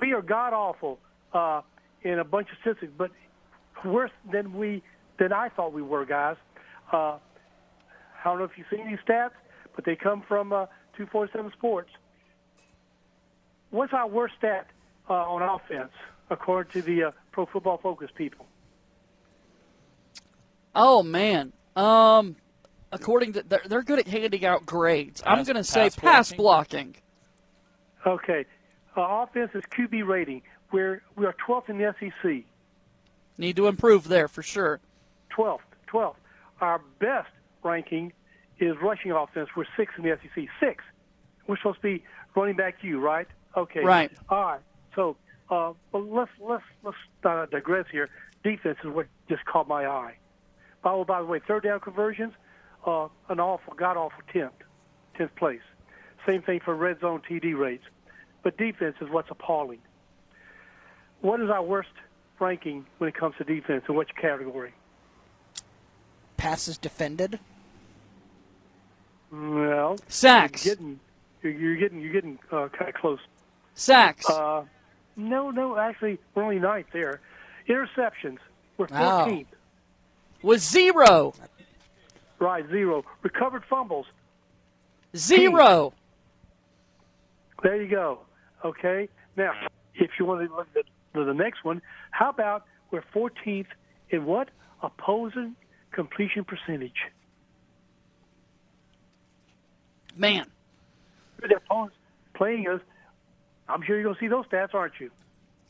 [0.00, 0.98] we are god awful
[1.34, 1.60] uh,
[2.02, 3.10] in a bunch of statistics, but
[3.84, 4.82] worse than we
[5.18, 6.36] than I thought we were, guys.
[6.92, 7.18] Uh,
[8.24, 9.32] I don't know if you've seen these stats,
[9.76, 10.66] but they come from uh,
[10.96, 11.90] 247 Sports.
[13.70, 14.66] What's our worst stat
[15.10, 15.92] uh, on offense,
[16.30, 18.46] according to the uh, Pro Football Focus people?
[20.74, 21.52] Oh man.
[21.76, 22.36] Um,
[22.94, 25.22] according to they're, they're good at handing out grades.
[25.26, 26.96] I'm going to say pass pass blocking.
[28.06, 28.46] Okay.
[28.96, 30.42] Uh, offense is QB rating.
[30.72, 32.44] We're we are 12th in the SEC.
[33.36, 34.80] Need to improve there for sure.
[35.36, 35.58] 12th.
[35.92, 36.14] 12th.
[36.60, 37.30] Our best
[37.62, 38.12] ranking
[38.58, 39.48] is rushing offense.
[39.56, 40.44] We're sixth in the SEC.
[40.60, 40.84] Six.
[41.46, 42.04] We're supposed to be
[42.36, 43.26] running back you, right?
[43.56, 43.80] Okay.
[43.80, 44.12] Right.
[44.28, 44.60] All right.
[44.94, 45.16] So,
[45.50, 48.08] uh, well, let's let's let's uh, digress here.
[48.42, 50.16] Defense is what just caught my eye.
[50.84, 52.34] Oh, by the way, third down conversions,
[52.86, 54.52] uh, an awful, god awful tenth,
[55.16, 55.60] tenth place.
[56.26, 57.84] Same thing for red zone TD rates.
[58.42, 59.80] But defense is what's appalling.
[61.20, 61.88] What is our worst
[62.38, 63.84] ranking when it comes to defense?
[63.88, 64.74] In which category?
[66.36, 67.38] Passes defended.
[69.32, 70.64] Well, Sacks.
[70.64, 71.00] You're getting,
[71.42, 73.18] you're, you're getting, you're getting uh, kind of close.
[73.74, 74.28] Sacks.
[74.28, 74.64] Uh,
[75.16, 77.20] no, no, actually, we're only ninth there.
[77.68, 78.38] Interceptions,
[78.76, 79.26] we're Wow.
[79.26, 79.46] 14th.
[80.42, 81.32] Was zero.
[82.44, 83.06] Right, zero.
[83.22, 84.04] Recovered fumbles,
[85.16, 85.94] Zero.
[87.62, 88.18] There you go.
[88.62, 89.08] Okay.
[89.34, 89.52] Now,
[89.94, 90.84] if you want to look at
[91.14, 91.80] the, the next one,
[92.10, 93.68] how about we're 14th
[94.10, 94.50] in what?
[94.82, 95.56] Opposing
[95.92, 96.98] completion percentage.
[100.14, 100.44] Man.
[101.40, 101.96] The opponents
[102.34, 102.82] playing us.
[103.70, 105.10] I'm sure you're going to see those stats, aren't you?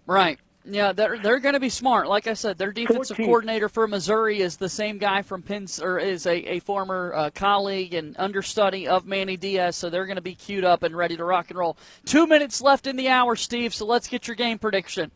[0.09, 0.41] Right.
[0.67, 2.09] Yeah, they're they're going to be smart.
[2.09, 3.27] Like I said, their defensive 14th.
[3.27, 7.31] coordinator for Missouri is the same guy from Penn, or is a, a former uh,
[7.35, 9.77] colleague and understudy of Manny Diaz.
[9.77, 11.77] So they're going to be queued up and ready to rock and roll.
[12.07, 13.75] Two minutes left in the hour, Steve.
[13.75, 15.11] So let's get your game prediction.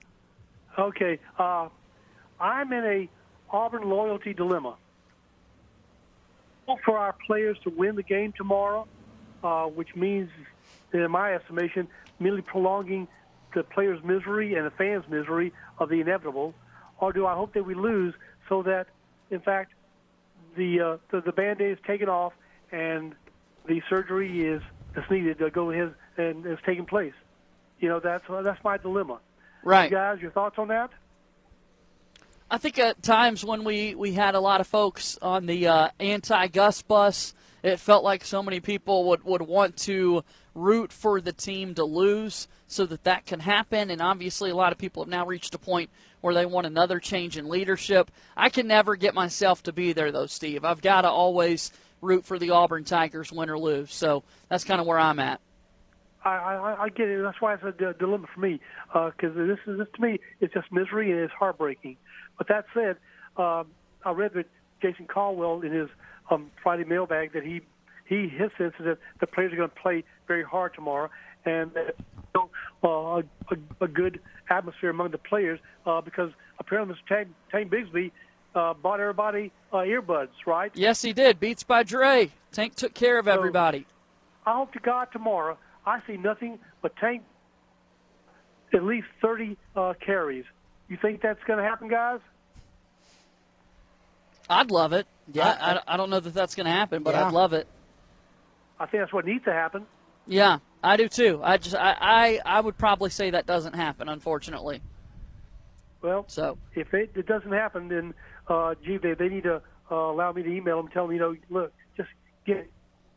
[0.78, 1.18] Okay.
[1.38, 1.68] Uh,
[2.38, 3.08] I'm in a
[3.50, 4.76] Auburn loyalty dilemma.
[6.84, 8.86] For our players to win the game tomorrow,
[9.42, 10.28] uh, which means,
[10.92, 11.88] in my estimation,
[12.20, 13.08] merely prolonging
[13.54, 16.54] the players' misery and the fans' misery of the inevitable,
[16.98, 18.14] or do I hope that we lose
[18.48, 18.88] so that,
[19.30, 19.72] in fact,
[20.56, 22.32] the uh, the, the band-aid is taken off
[22.72, 23.14] and
[23.66, 24.62] the surgery is
[24.94, 27.14] that's needed to go ahead and is taking place?
[27.80, 29.20] You know, that's that's my dilemma.
[29.62, 29.90] Right.
[29.90, 30.90] You guys, your thoughts on that?
[32.50, 35.88] I think at times when we, we had a lot of folks on the uh,
[36.00, 40.24] anti Gus bus, it felt like so many people would, would want to
[40.54, 43.90] root for the team to lose so that that can happen.
[43.90, 45.90] And obviously, a lot of people have now reached a point
[46.20, 48.10] where they want another change in leadership.
[48.36, 50.64] I can never get myself to be there, though, Steve.
[50.64, 53.92] I've got to always root for the Auburn Tigers, win or lose.
[53.92, 55.40] So that's kind of where I'm at.
[56.24, 57.22] I, I, I get it.
[57.22, 58.60] That's why it's a dilemma for me
[58.92, 61.96] because this is this to me it's just misery and it's heartbreaking.
[62.36, 62.96] But that said,
[63.36, 63.68] um,
[64.04, 64.46] I read that
[64.82, 65.88] Jason Caldwell in his
[66.30, 67.62] um, Friday mailbag that he
[68.06, 71.10] he his sense is that the players are going to play very hard tomorrow
[71.44, 71.96] and that
[72.82, 74.20] you uh, a, a good
[74.50, 77.06] atmosphere among the players uh, because apparently Mr.
[77.08, 78.10] Tank, Tank Bigsby
[78.54, 80.70] uh, bought everybody uh, earbuds, right?
[80.74, 81.38] Yes, he did.
[81.40, 82.30] Beats by Dre.
[82.52, 83.86] Tank took care of everybody.
[84.46, 87.22] I hope to God tomorrow I see nothing but Tank
[88.72, 90.44] at least 30 uh, carries.
[90.88, 92.20] You think that's going to happen, guys?
[94.50, 95.06] I'd love it.
[95.32, 95.48] Yeah.
[95.60, 97.26] I, I, I don't know that that's going to happen, but Yeah.
[97.26, 97.66] I'd love it.
[98.80, 99.84] I think that's what needs to happen.
[100.26, 101.40] Yeah, I do too.
[101.42, 104.80] I just I, I, I would probably say that doesn't happen, unfortunately.
[106.00, 108.14] Well, So if it, it doesn't happen, then
[108.46, 109.60] uh, gee, they, they need to
[109.90, 112.08] uh, allow me to email them, tell them, you know, look, just
[112.46, 112.70] get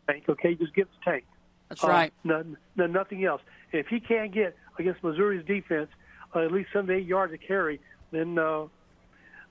[0.07, 0.55] tank, okay?
[0.55, 1.24] Just get the tank.
[1.70, 2.14] that's Uh, right.
[2.24, 2.43] No,
[2.76, 3.41] no, nothing else.
[3.72, 5.89] If he can't get against Missouri's defense
[6.36, 7.80] uh, at least seven eight yards to carry,
[8.12, 8.64] then uh,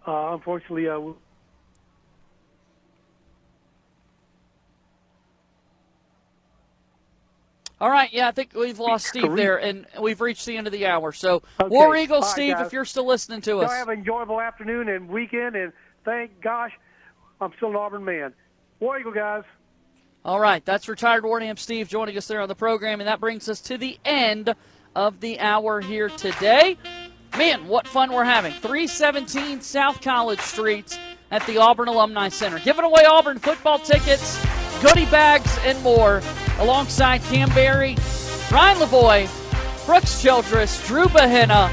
[0.06, 1.00] uh, unfortunately, uh,
[7.80, 10.72] All right, yeah, I think we've lost Steve there, and we've reached the end of
[10.72, 11.12] the hour.
[11.12, 11.68] So, Okay.
[11.68, 12.66] War Eagle, right, Steve, guys.
[12.66, 15.72] if you're still listening to y'all us, have an enjoyable afternoon and weekend, and
[16.04, 16.72] thank gosh,
[17.40, 18.34] I'm still an Auburn man.
[18.80, 19.44] War Eagle, guys.
[20.26, 23.48] All right, that's retired Warnham Steve joining us there on the program, and that brings
[23.48, 24.54] us to the end
[24.94, 26.76] of the hour here today.
[27.38, 28.52] Man, what fun we're having.
[28.52, 30.98] 317 South College Street
[31.30, 32.58] at the Auburn Alumni Center.
[32.58, 34.44] Giving away Auburn football tickets,
[34.82, 36.20] goodie bags, and more
[36.61, 37.96] alongside Cam Berry,
[38.52, 41.68] Ryan Lavoie, Brooks Childress, Drew Bahena.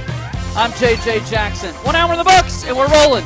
[0.55, 1.73] I'm JJ Jackson.
[1.85, 3.25] One hour in the books, and we're rolling.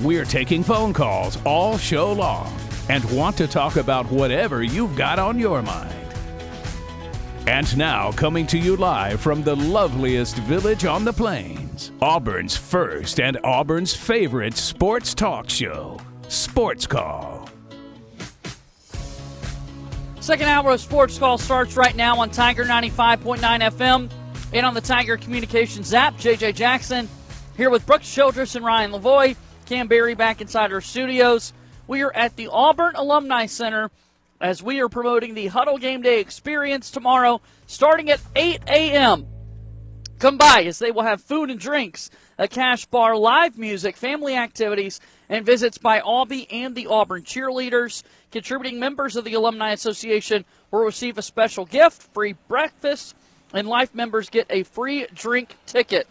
[0.00, 2.54] We're taking phone calls all show long
[2.90, 5.90] and want to talk about whatever you've got on your mind.
[7.46, 13.20] And now, coming to you live from the loveliest village on the plains, Auburn's first
[13.20, 17.48] and Auburn's favorite sports talk show, Sports Call.
[20.20, 24.10] Second hour of Sports Call starts right now on Tiger 95.9 FM
[24.52, 26.16] and on the Tiger Communications app.
[26.16, 27.08] JJ Jackson
[27.56, 29.36] here with Brooks Childress and Ryan Lavoie.
[29.66, 31.52] Cam Berry back inside our studios.
[31.88, 33.90] We are at the Auburn Alumni Center
[34.40, 39.26] as we are promoting the Huddle Game Day experience tomorrow, starting at 8 a.m.
[40.20, 44.36] Come by as they will have food and drinks, a cash bar, live music, family
[44.36, 48.04] activities, and visits by Aubie and the Auburn cheerleaders.
[48.30, 53.16] Contributing members of the Alumni Association will receive a special gift, free breakfast,
[53.52, 56.06] and life members get a free drink ticket.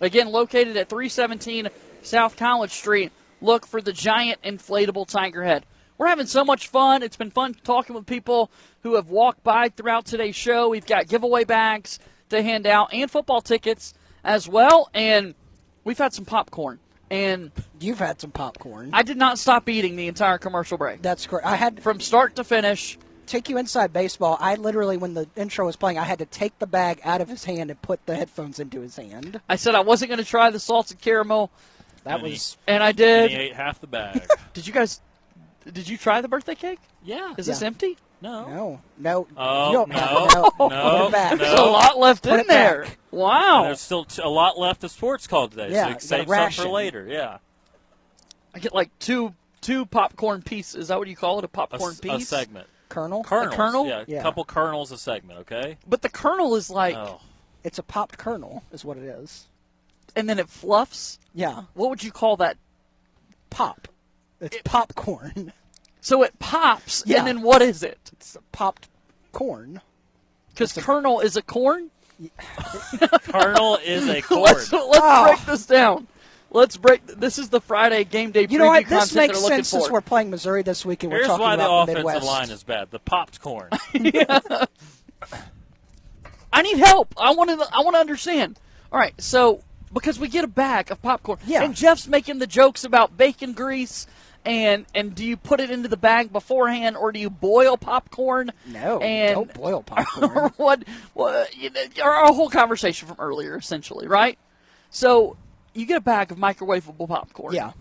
[0.00, 1.68] Again, located at 317
[2.02, 5.64] South College Street, look for the giant inflatable tiger head.
[5.98, 7.02] We're having so much fun.
[7.02, 8.50] It's been fun talking with people
[8.82, 10.70] who have walked by throughout today's show.
[10.70, 11.98] We've got giveaway bags
[12.30, 13.92] to hand out and football tickets
[14.24, 14.88] as well.
[14.94, 15.34] And
[15.84, 16.78] we've had some popcorn.
[17.10, 18.90] And you've had some popcorn.
[18.92, 21.02] I did not stop eating the entire commercial break.
[21.02, 21.46] That's correct.
[21.46, 22.96] I had from start to finish.
[23.26, 24.38] Take you inside baseball.
[24.40, 27.28] I literally, when the intro was playing, I had to take the bag out of
[27.28, 29.40] his hand and put the headphones into his hand.
[29.48, 31.50] I said I wasn't going to try the salted caramel.
[32.04, 33.30] That and was, he, and I did.
[33.30, 34.22] And he ate half the bag.
[34.54, 35.00] did you guys?
[35.70, 36.78] Did you try the birthday cake?
[37.04, 37.34] Yeah.
[37.36, 37.54] Is Yeah.
[37.54, 37.96] this empty?
[38.22, 38.46] No.
[38.48, 39.26] no, no.
[39.36, 41.30] Oh, you don't no, have no, no, Put it back.
[41.32, 41.36] no.
[41.38, 42.82] There's a lot left Put in there.
[42.84, 42.98] back.
[43.10, 43.62] Wow.
[43.64, 46.00] There's still t- a lot left of sports call today, Yeah, so you you can
[46.00, 47.06] save some for later.
[47.08, 47.38] Yeah.
[48.54, 50.74] I get like two two popcorn pieces.
[50.82, 51.44] Is that what you call it?
[51.44, 52.22] A A, popcorn s- piece?
[52.24, 52.66] a segment.
[52.90, 53.22] Kernel.
[53.24, 53.54] Kernels.
[53.54, 53.86] kernel?
[53.86, 54.18] Yeah, Yeah.
[54.18, 55.78] a couple kernels a segment, okay?
[55.88, 57.20] But the kernel is like, Oh.
[57.62, 59.46] It's a popped kernel, is what it is.
[60.16, 61.18] And then it fluffs.
[61.34, 62.56] Yeah, What would you call that?
[63.50, 63.88] pop.
[64.40, 65.52] It's popcorn.
[66.00, 67.18] So it pops, Yeah.
[67.18, 67.98] and then what is it?
[68.12, 68.88] It's popped
[69.32, 69.80] corn.
[70.48, 71.90] Because kernel is a corn.
[73.22, 74.42] Kernel is a corn.
[74.42, 75.26] let's let's Oh.
[75.28, 76.06] break this down.
[76.50, 77.06] Let's break.
[77.06, 78.86] This is the Friday game day You know what?
[78.88, 81.42] This makes they're looking sense since we're playing Missouri this week and we're Here's talking
[81.44, 82.26] why the about the offensive Midwest.
[82.26, 82.90] line is bad.
[82.90, 83.68] The popped corn.
[86.52, 87.14] I need help.
[87.16, 87.56] I want to.
[87.72, 88.58] I want to understand.
[88.92, 89.62] All right, so
[89.92, 91.62] because we get a bag of popcorn, Yeah.
[91.62, 94.06] and Jeff's making the jokes about bacon grease,
[94.44, 98.52] and and do you put it into the bag beforehand, or do you boil popcorn?
[98.66, 100.52] No, and don't boil popcorn.
[100.56, 100.84] what?
[101.14, 104.38] what you know, our, whole conversation from earlier, essentially, right?
[104.90, 105.36] So
[105.74, 107.54] you get a bag of microwavable popcorn.
[107.54, 107.72] yeah.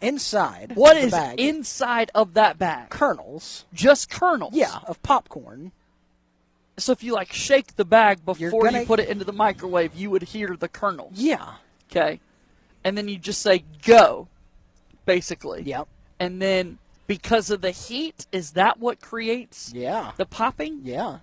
[0.00, 0.76] Inside.
[0.76, 2.88] What is bag, inside of that bag?
[2.88, 3.66] kernels?
[3.74, 4.54] Just kernels.
[4.54, 5.72] Yeah, of popcorn.
[6.76, 9.94] So if you like shake the bag before gonna- you put it into the microwave,
[9.94, 11.12] you would hear the kernels.
[11.14, 11.54] Yeah.
[11.90, 12.20] Okay.
[12.84, 14.28] And then you just say go,
[15.04, 15.62] basically.
[15.62, 15.88] Yep.
[16.18, 20.12] And then because of the heat, is that what creates Yeah.
[20.16, 20.80] the popping?
[20.84, 21.18] Yeah.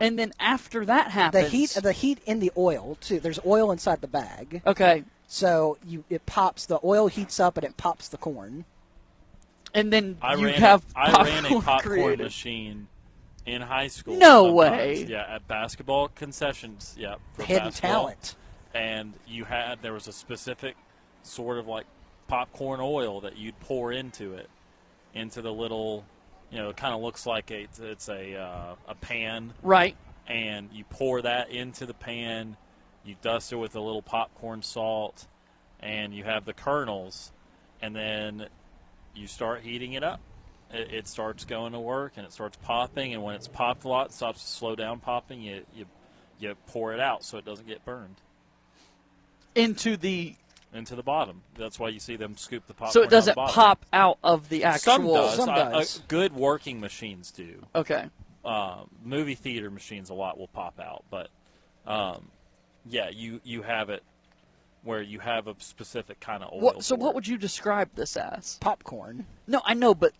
[0.00, 3.20] And then after that happens, The happens, heat the heat in the oil too.
[3.20, 4.62] There's oil inside the bag.
[4.66, 5.04] Okay.
[5.28, 8.64] So you it pops the oil heats up and it pops the corn.
[9.74, 12.24] And then I you ran have a, I ran a popcorn popcorn created.
[12.24, 12.88] machine
[13.46, 14.16] in high school.
[14.16, 14.54] No sometimes.
[14.54, 15.04] way.
[15.08, 16.94] Yeah, at basketball concessions.
[16.98, 17.90] Yeah, for Hidden basketball.
[18.04, 18.36] talent.
[18.74, 20.76] And you had there was a specific
[21.22, 21.86] sort of like
[22.28, 24.48] popcorn oil that you'd pour into it,
[25.14, 26.04] into the little,
[26.50, 29.96] you know, it kind of looks like a it's a uh, a pan, Right.
[30.26, 32.56] and you pour that into the pan.
[33.04, 35.26] You dust it with a little popcorn salt,
[35.80, 37.32] and you have the kernels,
[37.82, 38.46] and then
[39.14, 40.20] you start heating it up.
[40.72, 43.12] It, it starts going to work, and it starts popping.
[43.14, 45.40] And when it's popped a lot, it stops to slow down popping.
[45.42, 45.86] You you
[46.38, 48.16] you pour it out so it doesn't get burned
[49.54, 50.34] Into the
[50.74, 51.42] into the bottom.
[51.58, 52.92] That's why you see them scoop the popcorn.
[52.92, 54.92] so it doesn't pop out of the actual.
[54.94, 55.36] Some does.
[55.36, 56.02] Some I- I- does.
[56.08, 57.62] good working machines do.
[57.74, 58.06] Okay.
[58.44, 61.28] uh, movie theater machines a lot will pop out, but
[61.86, 62.28] um,
[62.86, 64.02] yeah, you you have it
[64.82, 66.60] where you have a specific kind of oil.
[66.60, 68.56] What, so for what would you describe this as?
[68.60, 69.26] Popcorn.
[69.46, 70.12] No, I know, but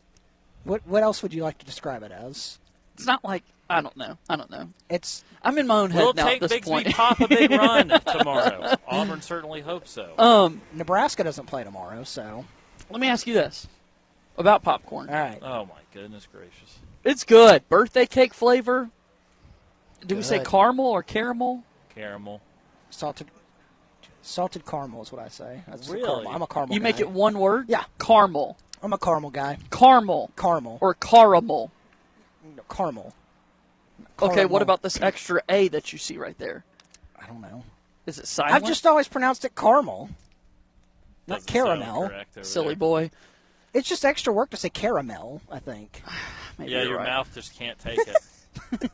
[0.64, 2.58] What what else would you like to describe it as?
[2.94, 4.18] it's not like I don't know.
[4.28, 4.68] I don't know.
[4.90, 6.88] It's I'm in my own head We'll now take at this Bigsby point.
[6.88, 8.74] Pop a big run tomorrow.
[8.86, 10.12] Auburn certainly hopes so.
[10.18, 12.44] um, Nebraska doesn't play tomorrow, so
[12.90, 13.66] let me ask you this
[14.36, 15.08] about popcorn.
[15.08, 15.38] all right.
[15.42, 16.78] oh my goodness gracious!
[17.04, 17.68] It's good.
[17.68, 18.90] Birthday cake flavor.
[20.06, 21.64] Do we say caramel or caramel?
[21.94, 22.40] Caramel.
[22.90, 23.28] Salted
[24.20, 25.62] salted caramel is what I say.
[25.66, 26.04] That's Really?
[26.06, 26.32] caramel.
[26.32, 26.74] I'm a caramel.
[26.74, 27.66] You make it one word?
[27.68, 27.84] Yeah.
[27.98, 28.56] Caramel.
[28.82, 29.58] I'm a caramel guy.
[29.70, 30.30] Caramel.
[30.36, 31.70] Caramel Or caramel.
[32.56, 33.14] No, caramel.
[34.20, 36.64] Okay, what about this extra A that you see right there?
[37.20, 37.64] I don't know.
[38.06, 38.54] Is it silent?
[38.54, 40.10] I've just always pronounced it caramel,
[41.28, 42.10] not Doesn't sound caramel.
[42.42, 42.76] Silly there.
[42.76, 43.10] boy.
[43.72, 45.40] It's just extra work to say caramel.
[45.50, 46.02] I think.
[46.58, 47.06] Maybe Yeah, your right.
[47.06, 48.16] mouth just can't take it.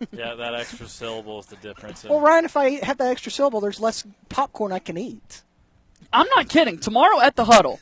[0.12, 2.04] yeah, that extra syllable is the difference.
[2.04, 5.42] in- Well, Ryan, if I have that extra syllable, there's less popcorn I can eat.
[6.12, 6.78] I'm not kidding.
[6.78, 7.80] Tomorrow at the huddle,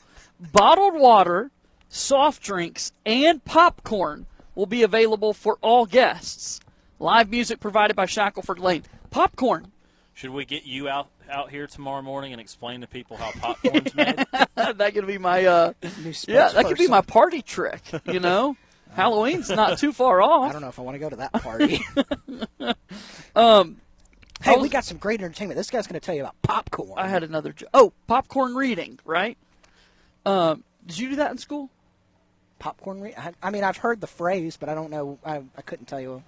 [0.52, 1.50] bottled water,
[1.88, 6.60] soft drinks, and popcorn will be available for all guests.
[6.98, 8.84] Live music provided by Shackelford Lane.
[9.10, 9.72] Popcorn.
[10.14, 13.94] Should we get you out out here tomorrow morning and explain to people how popcorn's
[13.94, 14.24] made?
[14.54, 15.72] that could be my uh,
[16.02, 16.48] New yeah.
[16.50, 17.82] That could be my party trick.
[18.06, 18.56] You know,
[18.92, 20.48] Halloween's not too far off.
[20.48, 21.84] I don't know if I want to go to that party.
[23.36, 23.82] Um,
[24.40, 25.58] hey, was- we got some great entertainment.
[25.58, 26.94] This guy's going to tell you about popcorn.
[26.96, 27.52] I had another.
[27.52, 28.98] Jo- oh, popcorn reading.
[29.04, 29.36] Right.
[30.24, 31.68] Um, did you do that in school?
[32.58, 33.00] Popcorn.
[33.00, 35.18] Re- I, I mean, I've heard the phrase, but I don't know.
[35.24, 36.22] I, I couldn't tell you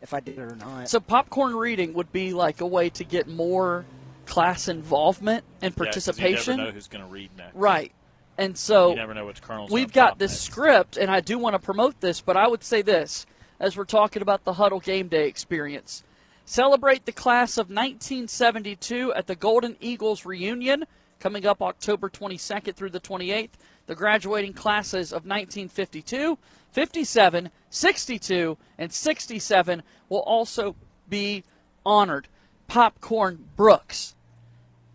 [0.00, 0.88] if I did it or not.
[0.88, 3.84] So popcorn reading would be like a way to get more
[4.26, 6.52] class involvement and Yeah, 'cause participation.
[6.52, 7.54] you never know who's going to read next.
[7.54, 7.92] Right.
[8.38, 10.42] And so You never know which kernel's we've got this next.
[10.44, 13.26] script, and I do want to promote this, but I would say this
[13.60, 16.02] as we're talking about the Huddle Game Day experience.
[16.44, 20.84] Celebrate the class of 1972 at the Golden Eagles reunion
[21.20, 23.50] coming up October 22nd through the 28th.
[23.86, 26.38] The graduating classes of 1952,
[26.70, 30.76] 57, 62, and 67 will also
[31.08, 31.44] be
[31.84, 32.28] honored.
[32.68, 34.14] Popcorn Brooks.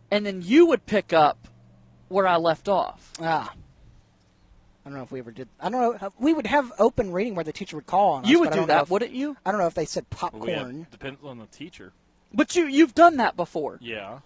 [0.09, 1.47] And then you would pick up
[2.07, 3.11] where I left off.
[3.21, 3.53] ah.
[4.85, 5.49] I don't know if we ever did.
[5.59, 6.13] I don't know.
[6.17, 8.29] We would have open reading where the teacher would call on us.
[8.29, 9.35] You would do that, if- wouldn't you?
[9.45, 10.87] I don't know if they said Well, we popcorn.
[10.89, 11.91] depends on the teacher.
[12.33, 13.79] But you you've done that before.
[13.81, 14.19] Yeah.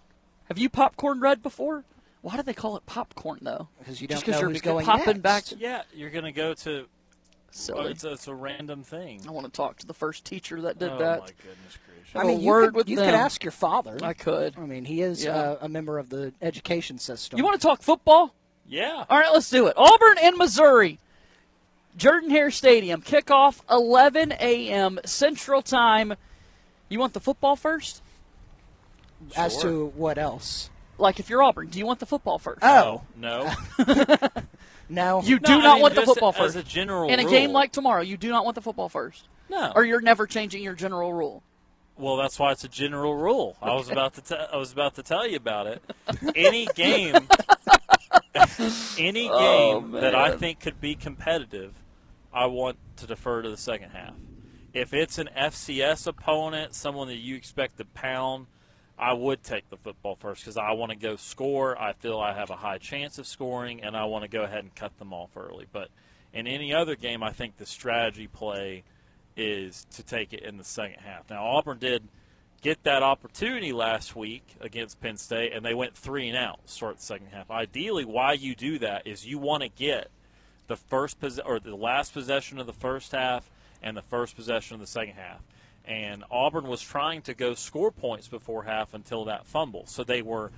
[0.50, 1.84] Have you popcorn read before?
[2.22, 3.68] Why do they call it popcorn though?
[3.80, 5.52] Because you don't know you're who's going popping next.
[5.52, 5.60] back.
[5.60, 6.86] Yeah, you're going to go to.
[7.54, 7.80] Silly.
[7.82, 9.22] Oh, it's, a, it's a random thing.
[9.28, 10.94] I want to talk to the first teacher that did that.
[10.94, 11.20] oh that.
[11.22, 12.16] my goodness gracious!
[12.16, 13.06] I Have mean, a you, word could, with you them.
[13.08, 13.98] could ask your father.
[14.02, 14.56] I could.
[14.58, 15.36] I mean, he is Yeah.
[15.36, 17.38] uh, a member of the education system.
[17.38, 18.34] You want to talk football?
[18.68, 19.04] Yeah.
[19.10, 19.74] All right, let's do it.
[19.76, 21.00] Auburn and Missouri.
[21.98, 25.00] Jordan Hare Stadium kickoff 11 a.m.
[25.04, 26.14] Central Time.
[26.88, 28.02] You want the football first?
[29.36, 29.62] as Sure.
[29.64, 30.70] to what else?
[31.02, 32.60] Like if you're Auburn, do you want the football first?
[32.62, 33.52] Oh No.
[34.90, 36.56] no, You No, do I not mean, want the just football as first.
[36.56, 37.54] a general In a game rule.
[37.54, 39.28] like tomorrow, you do not want the football first.
[39.50, 39.72] No.
[39.76, 41.44] Or you're never changing your general rule.
[41.98, 43.58] Well, that's why it's a general rule.
[43.62, 45.84] I was about to te- I was about to tell you about it.
[46.36, 47.16] Any game,
[48.98, 50.38] any oh, game Oh, that I man.
[50.40, 51.74] think could be competitive,
[52.34, 54.14] I want to defer to the second half.
[54.74, 58.48] If it's an FCS opponent, someone that you expect to pound,
[59.02, 61.80] I would take the football first because I want to go score.
[61.82, 64.60] I feel I have a high chance of scoring, and I want to go ahead
[64.60, 65.66] and cut them off early.
[65.72, 65.90] But
[66.32, 68.84] in any other game, I think the strategy play
[69.36, 71.30] is to take it in the second half.
[71.32, 72.04] Now Auburn did
[72.62, 76.98] get that opportunity last week against Penn State, and they went three and out start
[76.98, 77.50] the second half.
[77.50, 80.12] Ideally, why you do that is you want to get
[80.68, 83.50] the first pos- or the last possession of the first half
[83.82, 85.42] and the first possession of the second half.
[85.86, 90.22] And Auburn was trying to go score points before half until that fumble, so they
[90.22, 90.52] were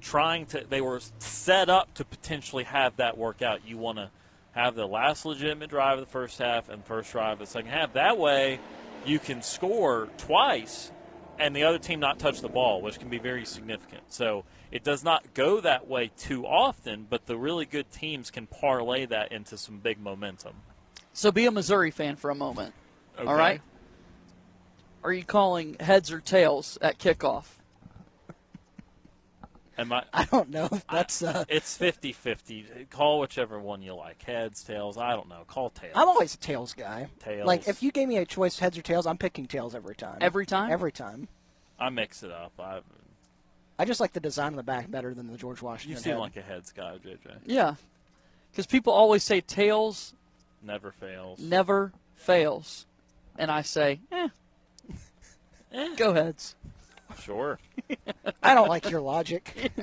[0.00, 3.66] trying to they were set up to potentially have that work out.
[3.66, 4.10] You want to
[4.52, 7.70] have the last legitimate drive of the first half and first drive of the second
[7.70, 7.94] half.
[7.94, 8.60] That way,
[9.06, 10.90] you can score twice
[11.38, 14.02] and the other team not touch the ball, which can be very significant.
[14.08, 18.46] So it does not go that way too often, but the really good teams can
[18.46, 20.54] parlay that into some big momentum.
[21.12, 22.74] So be a Missouri fan for a moment.
[23.18, 23.28] Okay?
[23.28, 23.60] All right?
[25.04, 27.44] Are you calling heads or tails at kickoff?
[29.76, 31.22] Am I, I don't know if that's.
[31.22, 32.86] Uh, it's 50 50.
[32.90, 34.22] Call whichever one you like.
[34.22, 35.42] Heads, tails, I don't know.
[35.46, 35.92] Call tails.
[35.94, 37.08] I'm always a tails guy.
[37.18, 37.46] Tails.
[37.46, 40.18] Like if you gave me a choice, heads or tails, I'm picking tails every time.
[40.20, 40.70] Every time?
[40.70, 41.28] Every time.
[41.78, 42.52] I mix it up.
[42.58, 42.80] I,
[43.78, 45.96] I just like the design on the back better than the George Washington.
[45.96, 46.20] you seem head.
[46.20, 47.40] like a heads guy, JJ.
[47.44, 47.74] Yeah.
[48.52, 50.14] Because people always say tails
[50.62, 51.40] Never fails.
[51.40, 52.86] never fails.
[53.36, 54.28] And I say, eh,
[55.74, 56.54] Eh, go heads.
[57.20, 57.58] sure.
[58.42, 59.72] I don't like your logic.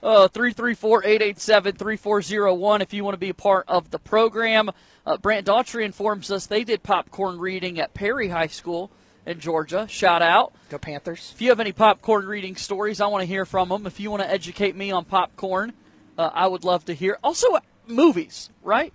[0.00, 4.70] Uh, 334-887-3401 if you want to be a part of the program.
[5.04, 8.92] Uh, Brant Daughtry informs us they did popcorn reading at Perry High School
[9.26, 9.88] in Georgia.
[9.88, 10.52] Shout out.
[10.68, 11.32] Go Panthers.
[11.34, 13.86] If you have any popcorn reading stories, I want to hear from them.
[13.86, 15.72] If you want to educate me on popcorn,
[16.16, 17.18] uh, I would love to hear.
[17.24, 17.48] Also,
[17.88, 18.92] movies, right?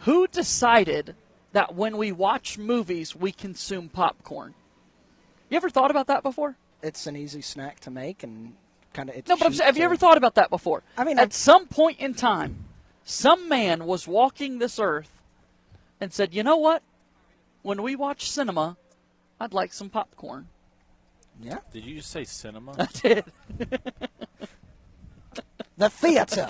[0.00, 1.16] Who decided
[1.52, 4.54] that when we watch movies, we consume popcorn?
[5.50, 6.56] You ever thought about that before?
[6.82, 8.54] It's an easy snack to make and
[8.92, 9.16] kind of.
[9.28, 10.82] No, but I'm saying, have you ever thought about that before?
[10.96, 12.64] I mean, at I've- some point in time,
[13.04, 15.10] some man was walking this earth
[16.00, 16.82] and said, "You know what?
[17.62, 18.76] When we watch cinema,
[19.40, 20.48] I'd like some popcorn."
[21.40, 21.58] Yeah.
[21.72, 22.74] Did you just say cinema?
[22.78, 23.24] I did.
[25.76, 26.46] The theater.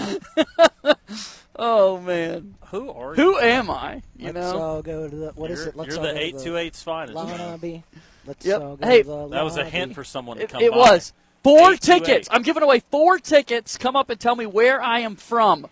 [1.56, 3.22] oh man, Who are you?
[3.22, 4.02] who am I?
[4.16, 4.58] You Let's know.
[4.58, 5.32] all go to the.
[5.34, 5.76] What is You're- it?
[5.76, 7.14] Let's you're all the go to 828's finest.
[7.14, 7.84] Lobby.
[8.28, 8.60] Let's Yep.
[8.62, 10.76] all go Hey, the That was a hint for someone to come it by.
[10.76, 11.12] was
[11.42, 12.04] four 828.
[12.04, 12.28] tickets.
[12.30, 13.76] I'm giving away four tickets.
[13.78, 15.66] Come up and tell me where I am from.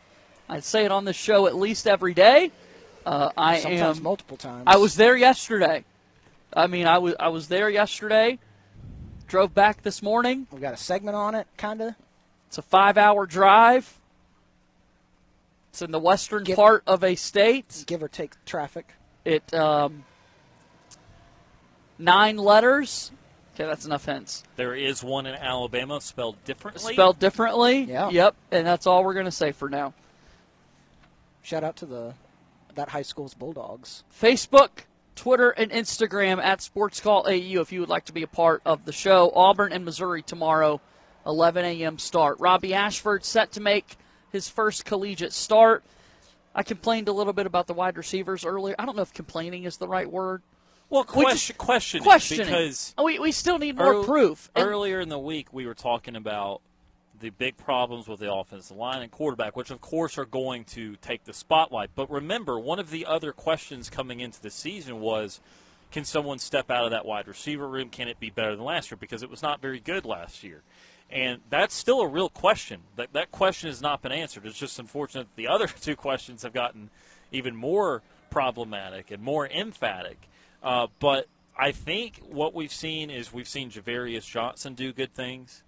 [0.48, 2.50] I say it on the show at least every day.
[3.04, 4.64] Uh, I Sometimes am multiple times.
[4.66, 5.84] I was there yesterday.
[6.52, 8.38] I mean, I was I was there yesterday.
[9.28, 10.46] Drove back this morning.
[10.50, 11.94] We got a segment on it, kind of.
[12.48, 13.98] It's a five-hour drive.
[15.70, 17.84] It's in the western Give- part of a state.
[17.86, 18.94] Give or take traffic.
[19.24, 20.04] It um,
[21.98, 23.10] nine letters.
[23.54, 24.44] Okay, that's enough hints.
[24.56, 26.92] There is one in Alabama spelled differently.
[26.92, 27.84] Spelled differently.
[27.84, 28.10] Yeah.
[28.10, 28.34] Yep.
[28.50, 29.94] And that's all we're gonna say for now.
[31.42, 32.14] Shout out to the
[32.74, 34.04] that high school's Bulldogs.
[34.12, 34.84] Facebook,
[35.14, 38.60] Twitter, and Instagram at Sports Call AU if you would like to be a part
[38.66, 39.32] of the show.
[39.34, 40.80] Auburn and Missouri tomorrow,
[41.24, 41.98] 11 a.m.
[41.98, 42.38] start.
[42.38, 43.96] Robbie Ashford set to make
[44.30, 45.82] his first collegiate start.
[46.54, 48.74] I complained a little bit about the wide receivers earlier.
[48.78, 50.42] I don't know if complaining is the right word.
[50.88, 52.04] Well, We question, questioning,
[52.46, 54.50] because we, we still need more earl- proof.
[54.54, 56.60] And- Earlier in the week, we were talking about
[57.18, 60.96] the big problems with the offensive line and quarterback, which of course are going to
[60.96, 61.90] take the spotlight.
[61.94, 65.40] But remember, one of the other questions coming into the season was,
[65.90, 67.88] can someone step out of that wide receiver room?
[67.88, 68.98] Can it be better than last year?
[69.00, 70.62] Because it was not very good last year.
[71.10, 72.80] And that's still a real question.
[72.96, 74.44] That that question has not been answered.
[74.44, 76.90] It's just unfortunate that the other two questions have gotten
[77.32, 80.28] even more problematic and more emphatic.
[80.66, 85.62] Uh, but I think what we've seen is we've seen Ja'Varrius Johnson do good things.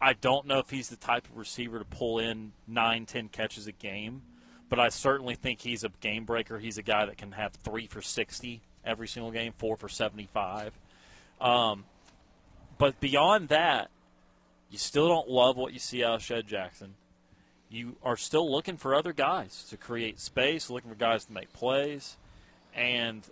[0.00, 3.66] I don't know if he's the type of receiver to pull in nine, ten catches
[3.66, 4.22] a game,
[4.70, 6.58] but I certainly think he's a game breaker.
[6.58, 10.72] He's a guy that can have three for sixty every single game, four for seventy-five.
[11.38, 11.84] Um,
[12.78, 13.90] but beyond that,
[14.70, 16.94] you still don't love what you see out of Shed Jackson.
[17.68, 21.52] You are still looking for other guys to create space, looking for guys to make
[21.52, 22.16] plays,
[22.74, 23.22] and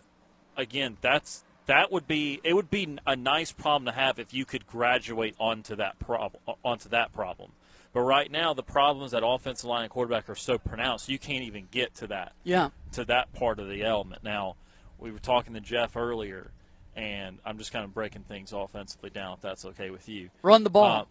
[0.58, 4.44] again, that's that would be it would be a nice problem to have if you
[4.44, 7.52] could graduate onto that problem onto that problem.
[7.92, 11.44] But right now, the problems at offensive line and quarterback are so pronounced, you can't
[11.44, 12.68] even get to that yeah.
[12.92, 14.22] to that part of the element.
[14.22, 14.56] Now,
[14.98, 16.50] we were talking to Jeff earlier,
[16.94, 20.28] and I'm just kind of breaking things offensively down, if that's okay with you.
[20.42, 20.84] Run the ball.
[20.84, 21.04] Uh,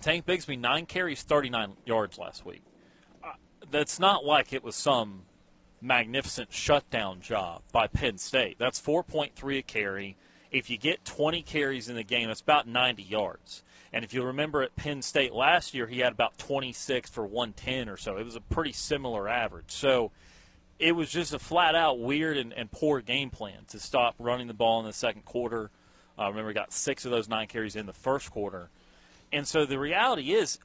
[0.00, 2.62] Tank Bigsby, nine carries, 39 yards last week.
[3.22, 3.32] Uh,
[3.70, 5.22] that's not like it was some
[5.82, 8.56] magnificent shutdown job by Penn State.
[8.58, 10.16] That's 4.3 a carry.
[10.50, 13.62] If you get 20 carries in the game, that's about 90 yards.
[13.92, 17.88] And if you remember at Penn State last year, he had about 26 for 110
[17.88, 18.16] or so.
[18.16, 19.70] It was a pretty similar average.
[19.70, 20.12] So
[20.78, 24.46] it was just a flat out weird and, and poor game plan to stop running
[24.46, 25.70] the ball in the second quarter.
[26.18, 28.70] Uh, remember, he got six of those nine carries in the first quarter.
[29.32, 30.58] And so the reality is,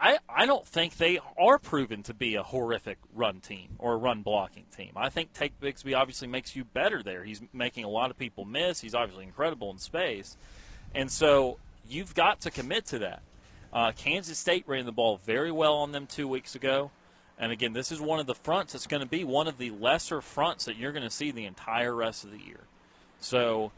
[0.00, 3.96] I, I don't think they are proven to be a horrific run team or a
[3.96, 4.92] run blocking team.
[4.96, 7.22] I think Tank Bigsby obviously makes you better there.
[7.24, 8.80] He's making a lot of people miss.
[8.80, 10.38] He's obviously incredible in space.
[10.94, 13.22] And so you've got to commit to that.
[13.72, 16.90] Uh, Kansas State ran the ball very well on them two weeks ago.
[17.38, 19.70] And again, this is one of the fronts that's going to be one of the
[19.70, 22.60] lesser fronts that you're going to see the entire rest of the year.
[23.20, 23.70] So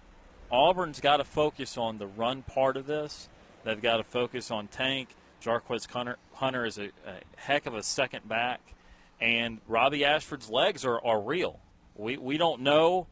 [0.51, 3.29] Auburn's got to focus on the run part of this.
[3.65, 5.09] They've got to focus on Tank.
[5.43, 8.61] Jarquez Hunter, Hunter is a, a heck of a second back.
[9.21, 11.61] And Robbie Ashford's legs are, are real.
[11.95, 13.07] We, we don't know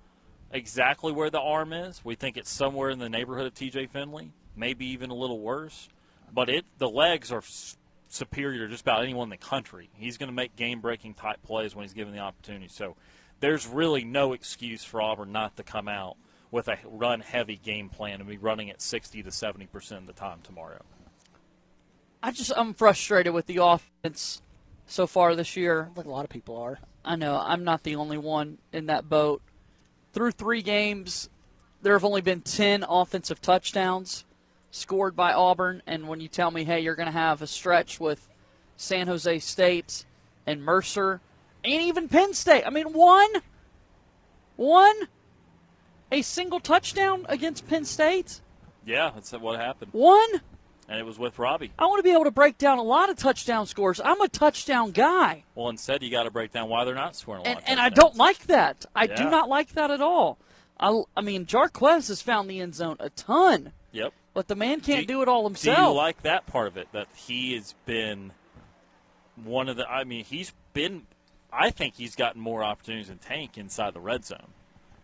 [0.51, 2.05] exactly where the arm is.
[2.05, 5.89] We think it's somewhere in the neighborhood of TJ Finley, maybe even a little worse.
[6.33, 7.43] But it the legs are
[8.09, 9.91] superior to just about anyone in the country.
[9.95, 12.69] He's going to make game breaking type plays when he's given the opportunity.
[12.69, 12.97] So
[13.41, 16.17] there's really no excuse for Auburn not to come out
[16.51, 20.07] with a run heavy game plan and be running at 60 to 70 percent of
[20.07, 20.83] the time tomorrow.
[22.23, 24.43] I just I'm frustrated with the offense
[24.87, 25.91] so far this year.
[25.97, 26.79] Like a lot of people are.
[27.05, 29.41] I know I'm not the only one in that boat.
[30.13, 31.31] Through three games,
[31.83, 34.25] there have only been ten offensive touchdowns.
[34.71, 37.99] scored by Auburn, and when you tell me, hey, you're going to have a stretch
[38.01, 38.29] with
[38.77, 40.05] San Jose State
[40.47, 41.21] and Mercer,
[41.65, 42.65] and even Penn State.
[42.67, 43.31] I mean, one,
[44.57, 45.09] one,
[46.11, 48.41] a single touchdown against Penn State.
[48.87, 49.93] Yeah, that's what happened.
[49.93, 50.41] One.
[50.91, 51.71] And it was with Robbie.
[51.79, 54.01] I want to be able to break down a lot of touchdown scores.
[54.05, 55.45] I'm a touchdown guy.
[55.55, 57.59] Well, instead, you got to break down why they're not scoring a lot.
[57.59, 58.87] And, and I don't like that.
[58.95, 59.15] I yeah.
[59.15, 60.37] do not like that at all.
[60.81, 63.71] I, I mean, Jarquez has found the end zone a ton.
[63.93, 64.13] Yep.
[64.35, 65.77] But the man can't do, do, it all himself.
[65.77, 66.89] Do you like that part of it?
[66.93, 68.33] That he has been
[69.45, 69.89] one of the.
[69.89, 71.03] I mean, he's been.
[71.53, 74.49] I think he's gotten more opportunities than Tank inside the red zone.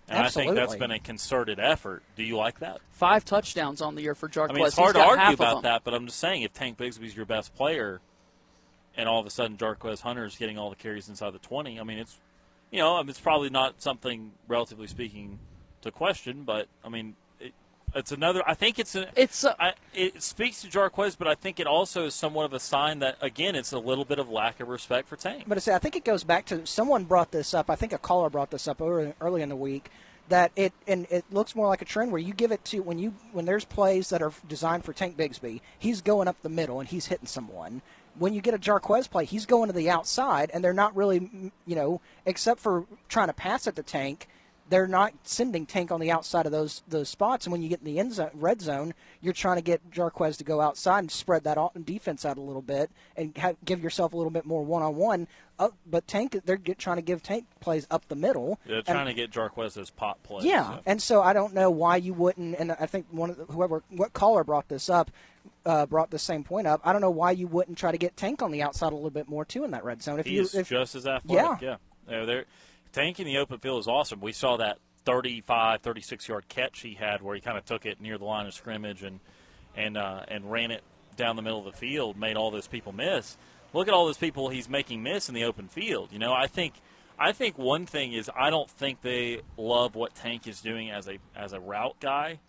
[0.09, 0.53] And Absolutely.
[0.53, 2.03] I think that's been a concerted effort.
[2.15, 2.81] Do you like that?
[2.91, 4.51] Five touchdowns on the year for Jarquez.
[4.51, 7.17] I mean, it's hard to argue about that, but I'm just saying if Tank Bigsby's
[7.17, 8.01] your best player,
[8.97, 11.83] and all of a sudden Jarquez Hunter's getting all the carries inside the 20, I
[11.83, 12.19] mean, it's
[12.71, 15.39] you know, it's probably not something relatively speaking
[15.83, 17.15] to question, but I mean,
[17.97, 18.43] it's another.
[18.47, 19.09] I think it's a.
[19.17, 22.53] It's a, I, it speaks to Jarquez, but I think it also is somewhat of
[22.53, 25.45] a sign that again, it's a little bit of lack of respect for Tank.
[25.47, 27.71] But I say, I think it goes back to someone brought this up.
[27.71, 29.91] I think a caller brought this up early, early in the week
[30.29, 32.99] that it and it looks more like a trend where you give it to when
[32.99, 36.81] you when there's plays that are designed for Tank Bigsby, he's going up the middle
[36.81, 37.83] and he's hitting someone.
[38.19, 41.53] When you get a Jarquez play, he's going to the outside, and they're not really,
[41.67, 44.27] you know, except for trying to pass at the tank
[44.69, 47.47] they're not sending Tank on the outside of those those spots.
[47.47, 50.37] And when you get in the end zone, red zone, you're trying to get Jarquez
[50.39, 54.13] to go outside and spread that defense out a little bit and have, give yourself
[54.13, 55.29] a little bit more one on one.
[55.87, 58.59] But Tank, they're get, trying to give Tank plays up the middle.
[58.67, 60.45] They're trying to get Jarquez as pop plays.
[60.45, 60.81] Yeah, so.
[60.85, 62.59] and so I don't know why you wouldn't.
[62.59, 65.11] And I think one of the, whoever what caller brought this up.
[65.65, 66.81] Uh, brought the same point up.
[66.85, 69.11] I don't know why you wouldn't try to get Tank on the outside a little
[69.11, 70.19] bit more too in that red zone.
[70.19, 71.77] If He's you, if, just as athletic, yeah,
[72.09, 72.25] yeah.
[72.25, 72.45] they're
[72.97, 74.23] Tank in the open field is awesome.
[74.23, 78.01] We saw that 35, 36 yard catch he had where he kind of took it
[78.01, 79.21] near the line of scrimmage and
[79.77, 80.83] and uh, and ran it
[81.15, 83.37] down the middle of the field, made all those people miss.
[83.75, 86.11] Look at all those people he's making miss in the open field.
[86.11, 86.73] You know, I think
[87.19, 91.07] I think one thing is I don't think they love what Tank is doing as
[91.07, 92.41] a as a route guy.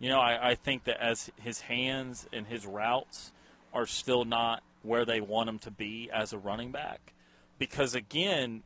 [0.00, 3.32] You know, I, I think that as his hands and his routes
[3.72, 7.12] are still not where they want him to be as a running back.
[7.56, 8.64] Because again,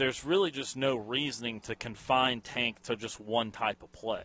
[0.00, 4.24] there's really just no reasoning to confine Tank to just one type of play.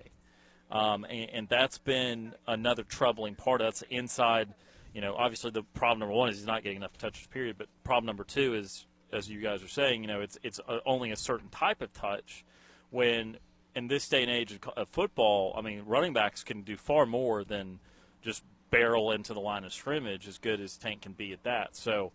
[0.72, 3.60] Um, and, and, that's been another troubling part.
[3.60, 4.54] That's inside,
[4.94, 7.58] you know, obviously the problem number one is he's not getting enough touches, period.
[7.58, 10.80] But problem number two is, as you guys are saying, you know, it's, it's a,
[10.86, 12.46] only a certain type of touch
[12.90, 13.38] when
[13.76, 17.44] in this day and age of, football, I mean, running backs can do far more
[17.44, 17.80] than
[18.22, 21.76] just barrel into the line of scrimmage as good as Tank can be at that.
[21.76, 22.14] So,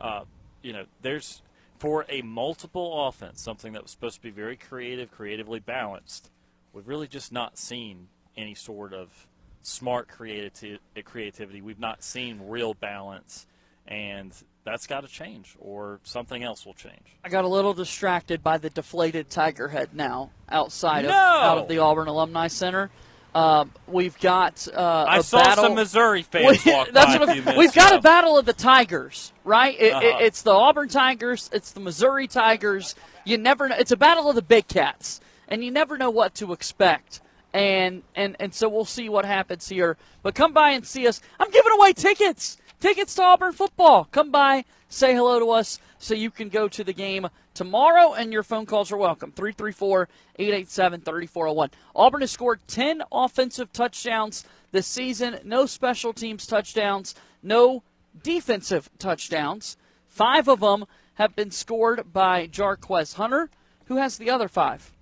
[0.00, 0.24] uh,
[0.62, 1.42] you know, there's
[1.82, 6.30] for a multiple offense, something that was supposed to be very creative, creatively balanced,
[6.72, 8.06] we've really just not seen
[8.36, 9.26] any sort of
[9.62, 10.78] smart creativity.
[11.04, 11.60] creativity.
[11.60, 13.48] We've not seen real balance,
[13.88, 17.16] and that's got to change, or something else will change.
[17.24, 21.10] I got a little distracted by the deflated tiger head now outside no!
[21.10, 22.92] of out of the Auburn Alumni Center.
[23.34, 25.64] Um, we've got uh, I saw battle.
[25.64, 27.40] some Missouri fans walk that's by.
[27.40, 29.74] What, we've got a battle of the Tigers, right?
[29.78, 30.06] It, uh-huh.
[30.06, 32.94] it, it's the Auburn Tigers, it's the Missouri Tigers.
[33.24, 33.76] You never know.
[33.78, 37.20] It's a battle of the big cats, and you never know what to expect.
[37.54, 39.96] And and and so we'll see what happens here.
[40.22, 41.20] But come by and see us.
[41.40, 44.08] I'm giving away tickets, tickets to Auburn football.
[44.12, 48.32] Come by, say hello to us, so you can go to the game tomorrow, and
[48.32, 49.32] your phone calls are welcome.
[49.32, 51.70] 334 887 3401.
[51.94, 57.82] Auburn has scored 10 offensive touchdowns this season, no special teams touchdowns, no
[58.22, 59.76] defensive touchdowns.
[60.08, 63.50] Five of them have been scored by Jarquez Hunter.
[63.86, 64.92] Who has the other five?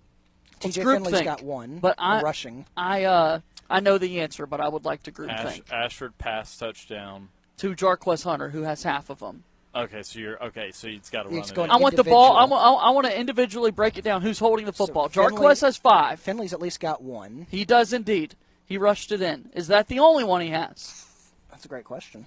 [0.60, 1.24] TJ Finley's think.
[1.24, 2.66] got one, but I, rushing.
[2.76, 3.40] I uh,
[3.70, 5.72] I know the answer, but I would like to group Ash, think.
[5.72, 7.28] Ashford pass touchdown
[7.58, 9.44] to Jarquez Hunter, who has half of them.
[9.74, 10.72] Okay, so you're okay.
[10.72, 11.54] So he's got to It's run.
[11.56, 11.74] going it.
[11.74, 12.36] I want the ball.
[12.36, 14.20] I want, I want to individually break it down.
[14.22, 15.08] Who's holding the football?
[15.08, 16.18] So Finley- Jarquez has five.
[16.18, 17.46] Finley's at least got one.
[17.50, 18.34] He does indeed.
[18.66, 19.50] He rushed it in.
[19.54, 21.06] Is that the only one he has?
[21.50, 22.24] That's a great question.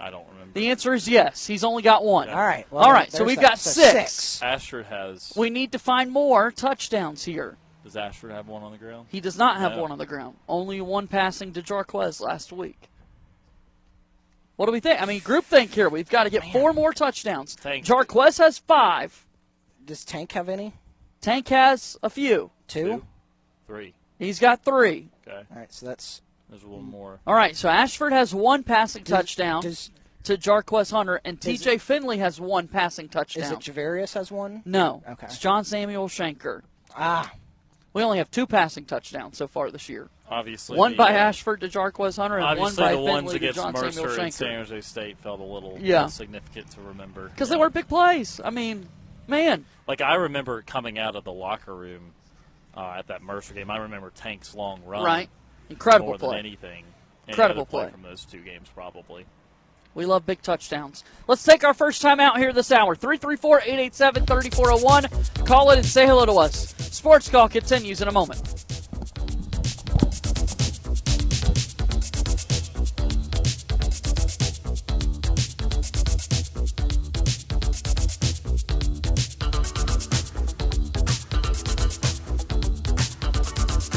[0.00, 0.52] I don't remember.
[0.54, 1.46] The answer is yes.
[1.46, 2.28] He's only got one.
[2.28, 2.66] All right.
[2.70, 3.10] Well, All right.
[3.12, 3.42] So we've that.
[3.50, 4.12] got So six.
[4.12, 4.42] six.
[4.42, 5.32] Ashford has.
[5.36, 7.56] We need to find more touchdowns here.
[7.84, 9.06] Does Ashford have one on the ground?
[9.10, 9.82] He does not have No.
[9.82, 10.36] one on the ground.
[10.48, 12.88] Only one passing to Jarquez last week.
[14.56, 15.02] What do we think?
[15.02, 15.88] I mean, group think here.
[15.88, 17.56] We've got to get four more touchdowns.
[17.56, 17.84] Tank.
[17.84, 19.26] Jarquez has five.
[19.84, 20.74] Does Tank have any?
[21.20, 22.50] Tank has a few.
[22.68, 22.84] Two.
[22.84, 23.04] Two.
[23.66, 23.94] Three.
[24.18, 25.08] He's got three.
[25.26, 25.36] Okay.
[25.50, 25.72] All right.
[25.72, 26.20] So that's.
[26.50, 27.18] There's one more.
[27.26, 29.90] All right, so Ashford has one passing touchdown Does
[30.24, 33.44] to Jarquez Hunter, and Is TJ Finley has one passing touchdown.
[33.44, 34.62] is it Ja'Varrius has one?
[34.66, 35.26] no, Okay.
[35.26, 36.60] it's John Samuel Shenker.
[36.94, 37.32] Ah,
[37.94, 40.08] We only have two passing touchdowns so far this year.
[40.28, 43.36] Obviously, one the, by uh, Ashford to Jarquez Hunter, and one by the ones to
[43.36, 44.32] against John Mercer Samuel Shenker.
[44.32, 46.06] San Jose State felt a little Yeah.
[46.08, 47.28] significant to remember.
[47.28, 48.40] Because they were big plays.
[48.44, 48.88] I mean,
[49.28, 49.64] man.
[49.86, 52.12] Like I remember coming out of the locker room
[52.76, 53.70] uh, at that Mercer game.
[53.70, 55.04] I remember Tank's long run.
[55.04, 55.28] Right.
[55.70, 56.36] Incredible more play.
[56.38, 56.84] than anything.
[57.26, 57.92] Any Incredible play play.
[57.92, 59.24] from those two games, probably.
[59.94, 61.04] We love big touchdowns.
[61.28, 62.94] Let's take our first time out here this hour.
[62.96, 65.46] 334 887 3401.
[65.46, 66.74] Call it and say hello to us.
[66.78, 68.42] Sports Call continues in a moment.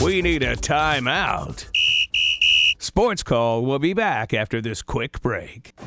[0.03, 1.76] We need a timeout.
[2.97, 5.77] Sports Call will be back after this quick break.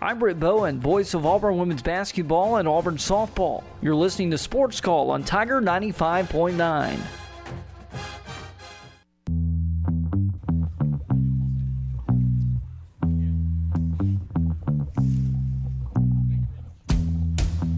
[0.00, 3.62] I'm Britt Bowen, voice of Auburn women's basketball and Auburn softball.
[3.82, 6.98] You're listening to Sports Call on Tiger 95.9.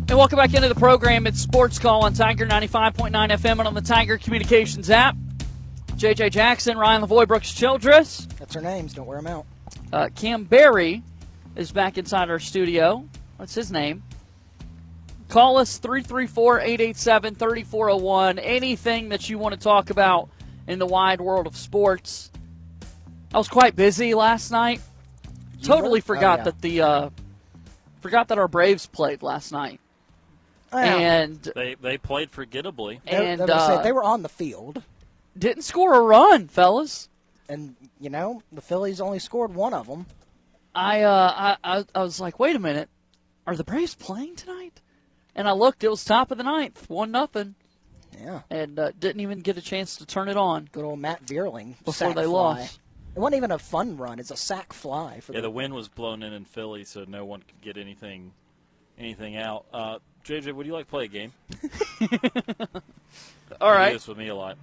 [0.09, 1.27] And welcome back into the program.
[1.27, 5.17] It's Sports Call on Tiger 95.9 FM and on the Tiger Communications app.
[5.99, 8.27] JJ Jackson, Ryan Lavoie, Brooks Childress.
[8.39, 8.95] That's our names.
[8.95, 9.47] Don't wear them out.
[9.93, 11.03] Uh, Cam Barry
[11.57, 13.05] is back inside our studio.
[13.37, 14.03] What's his name?
[15.29, 18.39] Call us 334 887 3401.
[18.39, 20.29] Anything that you want to talk about
[20.69, 22.31] in the wide world of sports.
[23.35, 24.81] I was quite busy last night.
[25.59, 26.03] You Totally were?
[26.05, 26.45] forgot Oh, yeah.
[26.45, 27.11] that the uh,
[28.01, 29.81] forgot that our Braves played last night.
[30.73, 30.97] Oh, yeah.
[30.97, 33.01] And They they played forgettably.
[33.05, 34.83] They- and they, would say uh, they were on the field,
[35.39, 37.09] didn't score a run, fellas.
[37.49, 40.07] and you know the Phillies only scored one of them.
[40.75, 42.89] I, uh, I, I, I was like, wait a minute,
[43.47, 44.81] are the Braves playing tonight?
[45.35, 47.55] And I looked; it was top of the ninth, one nothing,
[48.21, 50.69] Yeah, and uh, didn't even get a chance to turn it on.
[50.73, 52.31] good old Matt Vierling Before they fly.
[52.33, 52.81] lost.
[53.17, 55.43] It wasn't even a fun run; it's a sack fly for Yeah, the.
[55.43, 58.33] the wind was blown in in Philly, so no one could get anything
[58.99, 59.65] anything out.
[59.73, 61.33] Uh, JJ, would you like to play a game?
[62.01, 64.59] All You do right, this with me a lot.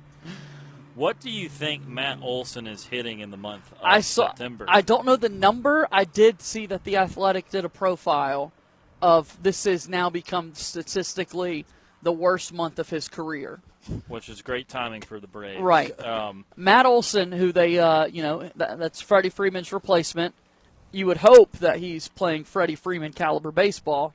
[0.96, 4.28] What do you think Matt Olson is hitting in the month of I saw.
[4.30, 4.66] September?
[4.68, 5.88] I don't know the number.
[5.92, 8.54] I did see that the Athletic did a profile
[9.02, 11.66] of this has now become statistically
[12.02, 13.60] the worst month of his career.
[14.08, 15.62] which is great timing for the Braves.
[15.62, 16.00] Right.
[16.00, 20.34] Um, Matt Olson, who they, uh, you know, that, that's Freddie Freeman's replacement.
[20.92, 24.14] You would hope that he's playing Freddie Freeman caliber baseball.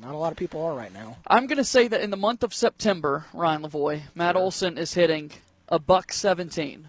[0.00, 1.16] Not a lot of people are right now.
[1.26, 4.94] I'm going to say that in the month of September, Ryan Lavoie, Matt Olson is
[4.94, 5.32] hitting
[5.70, 6.88] a buck 17.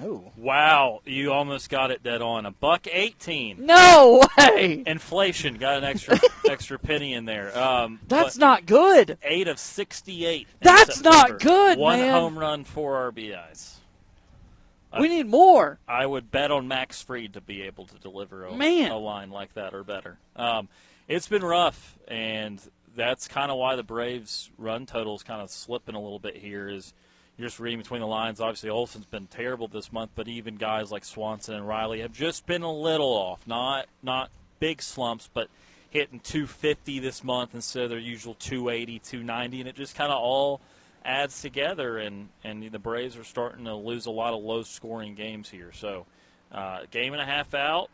[0.00, 2.46] Oh, wow, you almost got it dead on.
[2.46, 3.66] A buck eighteen.
[3.66, 4.84] No way!
[4.86, 7.56] Inflation got an extra extra penny in there.
[7.58, 9.18] Um, That's not good.
[9.24, 10.42] eight of sixty-eight.
[10.42, 11.38] in That's not September.
[11.42, 12.12] good, One man.
[12.12, 13.74] home run, four RBIs.
[15.00, 15.80] We need more.
[15.88, 18.92] I would bet on Max Fried to be able to deliver a, Man.
[18.92, 20.18] a line like that or better.
[20.36, 20.68] Um,
[21.08, 22.60] it's been rough, and
[22.94, 26.36] that's kind of why the Braves' run total is kind of slipping a little bit
[26.36, 26.68] here.
[26.68, 26.94] Is
[27.38, 28.40] you're just reading between the lines.
[28.40, 32.46] Obviously, Olson's been terrible this month, but even guys like Swanson and Riley have just
[32.46, 33.46] been a little off.
[33.46, 35.48] Not not big slumps, but
[35.90, 40.18] hitting 250 this month instead of their usual 280, 290, and it just kind of
[40.18, 40.60] all
[41.04, 45.14] adds together, and, and the Braves are starting to lose a lot of low scoring
[45.14, 45.70] games here.
[45.72, 46.06] So,
[46.52, 47.88] uh, game and a half out,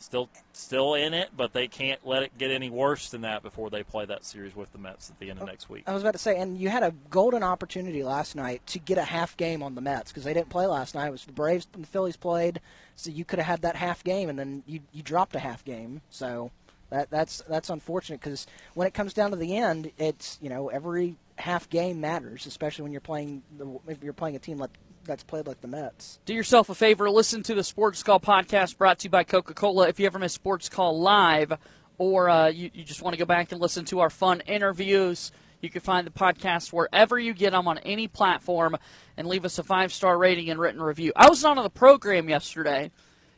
[0.00, 3.70] still still in it, but they can't let it get any worse than that before
[3.70, 5.84] they play that series with the Mets at the end of next week.
[5.86, 8.98] I was about to say, and you had a golden opportunity last night to get
[8.98, 11.06] a half game on the Mets because they didn't play last night.
[11.06, 12.60] It was the Braves and the Phillies played,
[12.96, 15.64] so you could have had that half game, and then you you dropped a half
[15.64, 16.00] game.
[16.10, 16.50] So
[16.90, 20.68] that that's that's unfortunate because when it comes down to the end, it's you know
[20.68, 24.70] every half game matters, especially when you're playing the, if you're playing a team like
[25.10, 26.20] that's played like the Mets.
[26.24, 29.54] Do yourself a favor, listen to the Sports Call podcast brought to you by Coca
[29.54, 29.88] Cola.
[29.88, 31.52] If you ever miss Sports Call live
[31.98, 35.32] or uh, you, you just want to go back and listen to our fun interviews,
[35.60, 38.76] you can find the podcast wherever you get them on any platform
[39.16, 41.12] and leave us a five star rating and written review.
[41.16, 42.92] I was not on the program yesterday,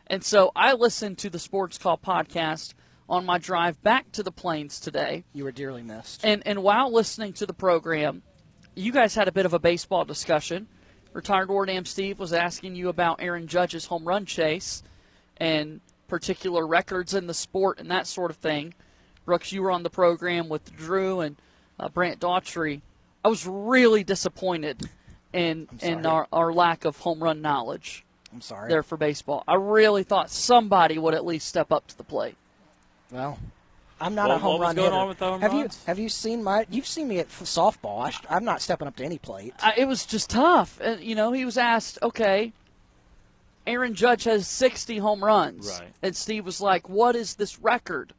[0.08, 2.74] and so I listened to the Sports Call podcast
[3.08, 5.24] on my drive back to the plains today.
[5.32, 6.22] You were dearly missed.
[6.22, 8.22] And and while listening to the program,
[8.74, 10.68] you guys had a bit of a baseball discussion.
[11.12, 14.82] Retired War Dam Steve was asking you about Aaron Judge's home run chase
[15.36, 18.74] and particular records in the sport and that sort of thing.
[19.24, 21.36] Brooks, you were on the program with Drew and
[21.78, 22.80] uh, Brant Daughtry.
[23.24, 24.88] I was really disappointed
[25.32, 28.68] in in our, our lack of home run knowledge I'm sorry.
[28.68, 29.44] there for baseball.
[29.46, 32.36] I really thought somebody would at least step up to the plate.
[33.10, 33.38] Well,
[34.02, 34.96] I'm not What- a home what was run going hitter.
[35.02, 35.76] on with the home have runs?
[35.76, 36.66] you have you seen my?
[36.70, 38.04] You've seen me at softball.
[38.04, 39.54] I sh- I'm not stepping up to any plate.
[39.62, 40.80] I, it was just tough.
[40.80, 42.52] And, you know, he was asked, okay,
[43.66, 45.68] Aaron Judge has 60 home runs.
[45.80, 45.90] Right.
[46.02, 48.12] And Steve was like, what is this record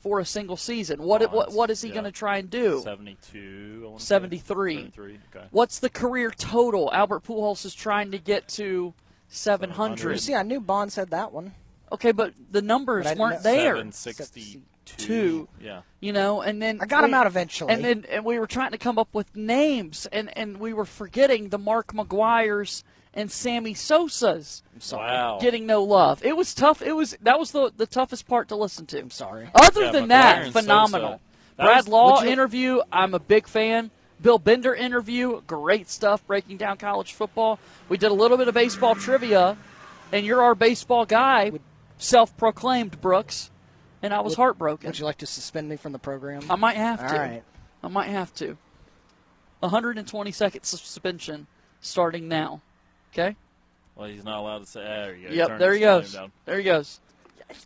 [0.00, 1.02] for a single season?
[1.02, 1.94] What what, what is he yeah.
[1.94, 2.80] going to try and do?
[2.82, 3.92] 72.
[3.94, 4.74] I 73.
[4.76, 5.18] 73.
[5.34, 5.46] Okay.
[5.52, 6.92] What's the career total?
[6.92, 8.94] Albert Pujols is trying to get to
[9.28, 9.98] 700.
[9.98, 10.12] 700.
[10.12, 11.54] You see, I knew Bond said that one.
[11.92, 13.74] Okay, but the numbers But weren't know- there.
[13.74, 14.62] 762.
[14.84, 15.48] Two.
[15.62, 15.82] Yeah.
[16.00, 17.72] You know, and then I got him out eventually.
[17.72, 20.84] And then and we were trying to come up with names, and and we were
[20.84, 22.82] forgetting the Mark McGwire's
[23.14, 24.62] and Sammy Sosa's
[24.92, 25.38] Wow.
[25.40, 26.24] getting no love.
[26.24, 26.80] It was tough.
[26.82, 28.98] It was that was the the toughest part to listen to.
[28.98, 29.48] I'm sorry.
[29.54, 31.20] Other Yeah, than McGuire that, phenomenal.
[31.56, 32.80] That Brad was- Law would you- interview.
[32.92, 33.90] I'm a big fan.
[34.22, 35.40] Bill Bender interview.
[35.46, 37.58] Great stuff breaking down college football.
[37.88, 39.56] We did a little bit of baseball trivia,
[40.12, 41.52] and you're our baseball guy,
[41.98, 43.50] self-proclaimed Brooks,
[44.02, 44.88] and I was Would- heartbroken.
[44.88, 46.42] Would you like to suspend me from the program?
[46.50, 47.14] I might have All to.
[47.16, 47.42] right.
[47.82, 48.56] I might have to.
[49.60, 51.46] 120 second suspension
[51.80, 52.62] starting now.
[53.12, 53.36] Okay?
[53.96, 54.80] Well, he's not allowed to say.
[54.80, 55.34] Ah, there you go.
[55.34, 56.16] Yep, there he goes.
[56.46, 57.00] There he goes.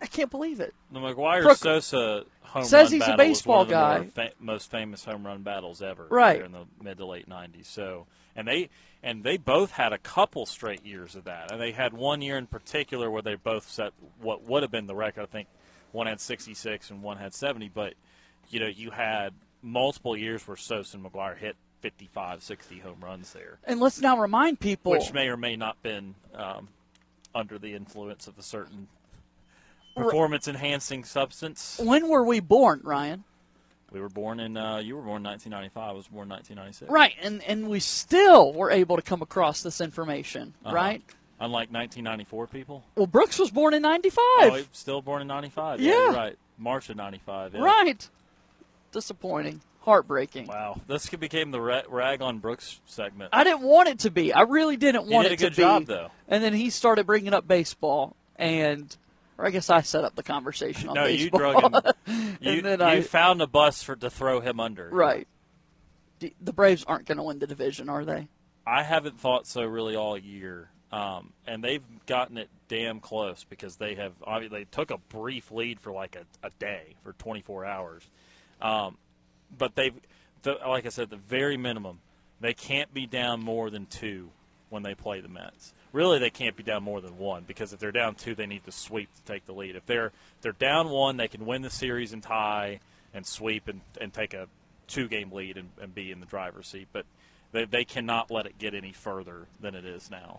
[0.01, 0.75] I can't believe it.
[0.91, 3.75] The McGwire Proc- Sosa home Says run he's a battle was baseball one of the
[3.75, 4.29] guy.
[4.29, 6.07] fa- most famous home run battles ever.
[6.09, 6.37] Right.
[6.39, 7.67] there in the mid to late '90s.
[7.67, 8.71] So, and they
[9.03, 12.39] and they both had a couple straight years of that, and they had one year
[12.39, 15.23] in particular where they both set what would have been the record.
[15.23, 15.49] I think
[15.95, 17.71] one had 66 and one had 70.
[17.71, 17.95] But
[18.51, 23.33] you know, you had multiple years where Sosa and McGwire hit 55, 60 home runs
[23.33, 24.93] there, And let's now remind people.
[24.93, 26.69] which may or may not been um,
[27.35, 28.89] under the influence of a certain
[29.97, 31.81] performance enhancing substance.
[31.83, 33.25] when were we born, Ryan?
[33.93, 34.57] We were born in.
[34.57, 35.83] Uh, you were born in 1995.
[35.91, 36.91] I was born in 1996.
[36.91, 40.75] Right, and and we still were able to come across this information, Uh-huh.
[40.75, 41.03] right?
[41.41, 42.85] Unlike 1994 people.
[42.95, 44.17] Well, Brooks was born in 95.
[44.19, 45.81] Oh, he still born in 95.
[45.81, 46.15] Yeah, Yeah.
[46.17, 46.39] right.
[46.59, 47.55] March of 95.
[47.55, 47.61] Yeah.
[47.61, 48.09] Right.
[48.93, 49.61] Disappointing.
[49.81, 50.47] Heartbreaking.
[50.47, 50.81] Wow.
[50.87, 53.31] This became the rag on Brooks segment.
[53.35, 54.33] I didn't want it to be.
[54.33, 55.63] I really didn't You want did it a good to be.
[55.63, 56.11] job, though.
[56.29, 58.97] And then he started bringing up baseball, and
[59.37, 61.69] or I guess I set up the conversation on no, you baseball.
[61.69, 62.37] drug him.
[62.41, 64.89] You, and then you I, found a bus for to throw him under.
[64.91, 65.27] right.
[66.41, 68.29] The Braves aren't going to win the division, are they?
[68.67, 73.77] I haven't thought so really all year, um, and they've gotten it damn close because
[73.77, 77.65] they have obviously they took a brief lead for like a, a day for 24
[77.65, 78.05] hours,
[78.63, 78.97] um,
[79.59, 79.95] but they've
[80.43, 81.99] the, like I said, the very minimum
[82.41, 84.31] they can't be down more than two
[84.69, 85.73] when they play the Mets.
[85.93, 88.65] Really, they can't be down more than one because if they're down two, they need
[88.65, 89.75] to sweep to take the lead.
[89.75, 90.13] If they're
[90.43, 92.79] they're down one, they can win the series and tie
[93.13, 94.47] and sweep and, and take a
[94.87, 96.87] two game lead and, and be in the driver's seat.
[96.93, 97.05] But
[97.51, 100.39] they, they cannot let it get any further than it is now.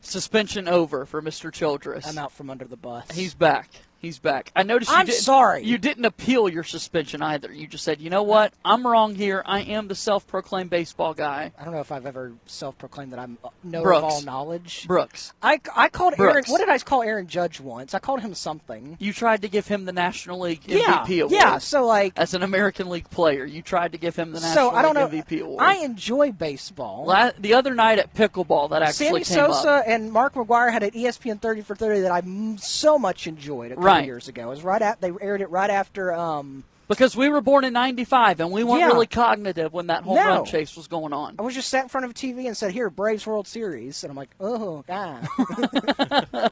[0.00, 1.52] Suspension over for Mr.
[1.52, 2.06] Childress.
[2.06, 3.10] I'm out from under the bus.
[3.12, 3.68] He's back.
[4.00, 4.50] He's back.
[4.56, 5.62] I noticed you I'm didn't, sorry.
[5.62, 7.52] You didn't appeal your suspension either.
[7.52, 8.54] You just said, you know what?
[8.64, 9.42] I'm wrong here.
[9.44, 11.52] I am the self-proclaimed baseball guy.
[11.58, 13.98] I don't know if I've ever self-proclaimed that I'm uh, know Brooks.
[13.98, 14.86] of all knowledge.
[14.88, 15.34] Brooks.
[15.42, 16.44] I, I called Aaron.
[16.46, 17.92] What did I call Aaron Judge once?
[17.92, 18.96] I called him something.
[18.98, 21.32] You tried to give him the National League Yeah, MVP award.
[21.32, 21.58] yeah.
[21.58, 24.74] So like, As an American League player, you tried to give him the National so
[24.76, 25.08] I don't know.
[25.08, 25.62] League MVP award.
[25.62, 27.04] I enjoy baseball.
[27.06, 29.84] La- the other night at pickleball, that actually Sammy Sosa up.
[29.86, 33.72] and Mark McGwire had an ESPN 30 for 30 that I m- so much enjoyed
[33.90, 34.04] Right.
[34.06, 34.42] years ago.
[34.42, 36.12] It was right at they aired it right after.
[36.12, 38.86] Um, Because we were born in '95, and we weren't Yeah.
[38.88, 40.26] really cognitive when that home No.
[40.26, 41.36] run chase was going on.
[41.38, 44.02] I was just sat in front of a TV and said, "Here, Braves World Series,"
[44.02, 45.28] and I'm like, "Oh God."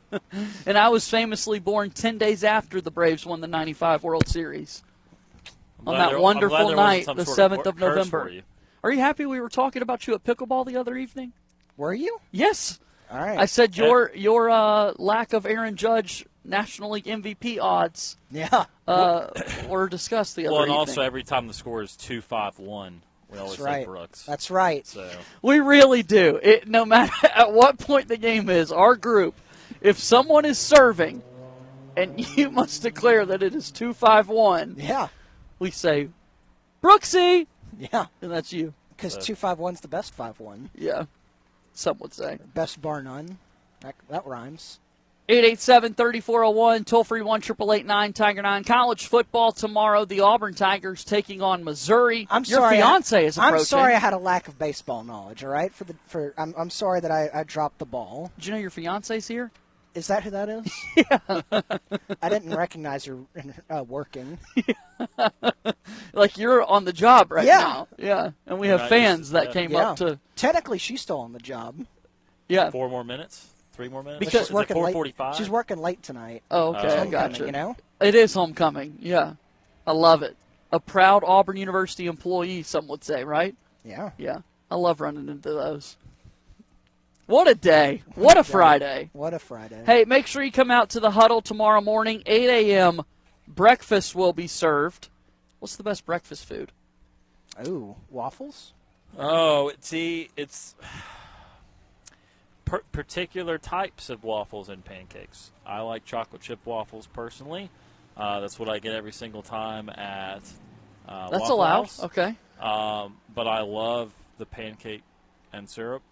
[0.66, 4.82] And I was famously born 10 days after the Braves won the 95 World Series.
[5.86, 8.28] On that there- wonderful glad there wasn't night, the 7th of curse November.
[8.30, 8.42] you.
[8.84, 11.32] Are you happy we were talking about you at pickleball the other evening?
[11.76, 12.20] Were you?
[12.30, 12.78] Yes.
[13.10, 13.38] All right.
[13.38, 18.64] I said your your uh, lack of Aaron Judge National League MVP odds Yeah.
[18.86, 19.28] uh,
[19.68, 20.78] were discussed the other Well, and evening.
[20.78, 23.86] also every time the score is two five one, we always That's say right.
[23.86, 24.22] Brooks.
[24.24, 24.86] That's right.
[24.86, 25.10] So
[25.42, 26.38] We really do.
[26.42, 29.34] It no matter at what point the game is, our group,
[29.80, 31.22] if someone is serving
[31.96, 35.08] and you must declare that it is two five one, Yeah.
[35.58, 36.08] we say
[36.82, 37.46] Brooksy
[37.78, 38.06] Yeah.
[38.22, 38.74] and that's you.
[38.96, 40.70] Because two five one's the best five one.
[40.74, 41.04] Yeah.
[41.78, 42.38] Some would say.
[42.54, 43.38] Best bar none.
[43.82, 44.80] That, that rhymes.
[45.28, 48.64] 887-3401, toll free one triple eight nine Tiger nine.
[48.64, 50.04] College football tomorrow.
[50.04, 52.26] The Auburn Tigers taking on Missouri.
[52.30, 52.78] I'm Your sorry.
[52.78, 53.58] I- fiance is approaching.
[53.58, 53.94] I'm sorry.
[53.94, 55.44] I had a lack of baseball knowledge.
[55.44, 55.72] All right.
[55.72, 58.32] For the for I'm, I'm sorry that I, I dropped the ball.
[58.38, 59.52] Did you know your fiance's here?
[59.94, 60.72] Is that who that is?
[60.96, 61.40] yeah.
[62.22, 63.18] I didn't recognize her
[63.70, 64.38] uh, working.
[66.12, 67.58] Like you're on the job right Yeah.
[67.58, 67.88] now.
[67.98, 68.30] Yeah.
[68.46, 69.90] And we have Right, fans just- that came Yeah.
[69.90, 71.84] up to Technically, she's still on the job.
[72.48, 72.70] yeah.
[72.70, 74.18] four more minutes, three more minutes.
[74.18, 74.92] But Because- she's is working four late.
[74.92, 75.36] forty five?
[75.36, 76.42] She's working late tonight.
[76.50, 76.80] Oh, okay, Oh.
[76.80, 77.46] I Homecoming, gotcha.
[77.46, 77.76] You know.
[78.00, 78.98] It is homecoming.
[79.00, 79.34] Yeah.
[79.86, 80.36] I love it.
[80.72, 83.54] A proud Auburn University employee, some would say, right?
[83.84, 84.10] Yeah.
[84.18, 84.38] Yeah.
[84.70, 85.96] I love running into those.
[87.28, 88.02] What a day.
[88.14, 89.10] What a Friday.
[89.12, 89.82] What a Friday.
[89.84, 93.02] Hey, make sure you come out to the huddle tomorrow morning, 8 a.m.
[93.46, 95.10] Breakfast will be served.
[95.58, 96.72] What's the best breakfast food?
[97.66, 98.72] Ooh, waffles?
[99.18, 100.74] Oh, see, it's
[102.64, 105.50] per- particular types of waffles and pancakes.
[105.66, 107.68] I like chocolate chip waffles personally.
[108.16, 110.40] Uh, that's what I get every single time at.
[111.06, 111.82] Uh, That's Waffle allowed.
[111.82, 112.04] House.
[112.04, 112.34] Okay.
[112.58, 115.02] Um, but I love the pancake
[115.52, 116.02] and syrup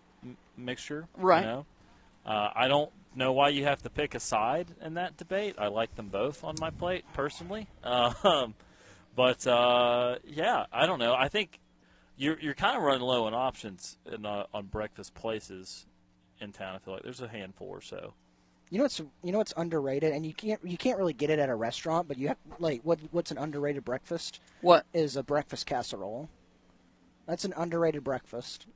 [0.57, 1.09] m- mixture.
[1.19, 1.45] you Right.
[1.45, 1.67] know?
[2.25, 5.55] Uh, I don't know why you have to pick a side in that debate.
[5.59, 7.69] I like them both on my plate personally.
[7.85, 8.55] Um,
[9.15, 11.15] but uh, yeah, I don't know.
[11.15, 11.59] I think
[12.19, 15.87] you're you're kind of running low on options in, uh, on breakfast places
[16.41, 16.75] in town.
[16.75, 18.13] I feel like there's a handful or so.
[18.69, 21.39] You know what's you know what's underrated, and you can't you can't really get it
[21.39, 24.41] at a restaurant, but you have like what what's an underrated breakfast?
[24.61, 26.29] What is a breakfast casserole?
[27.27, 28.67] That's an underrated breakfast.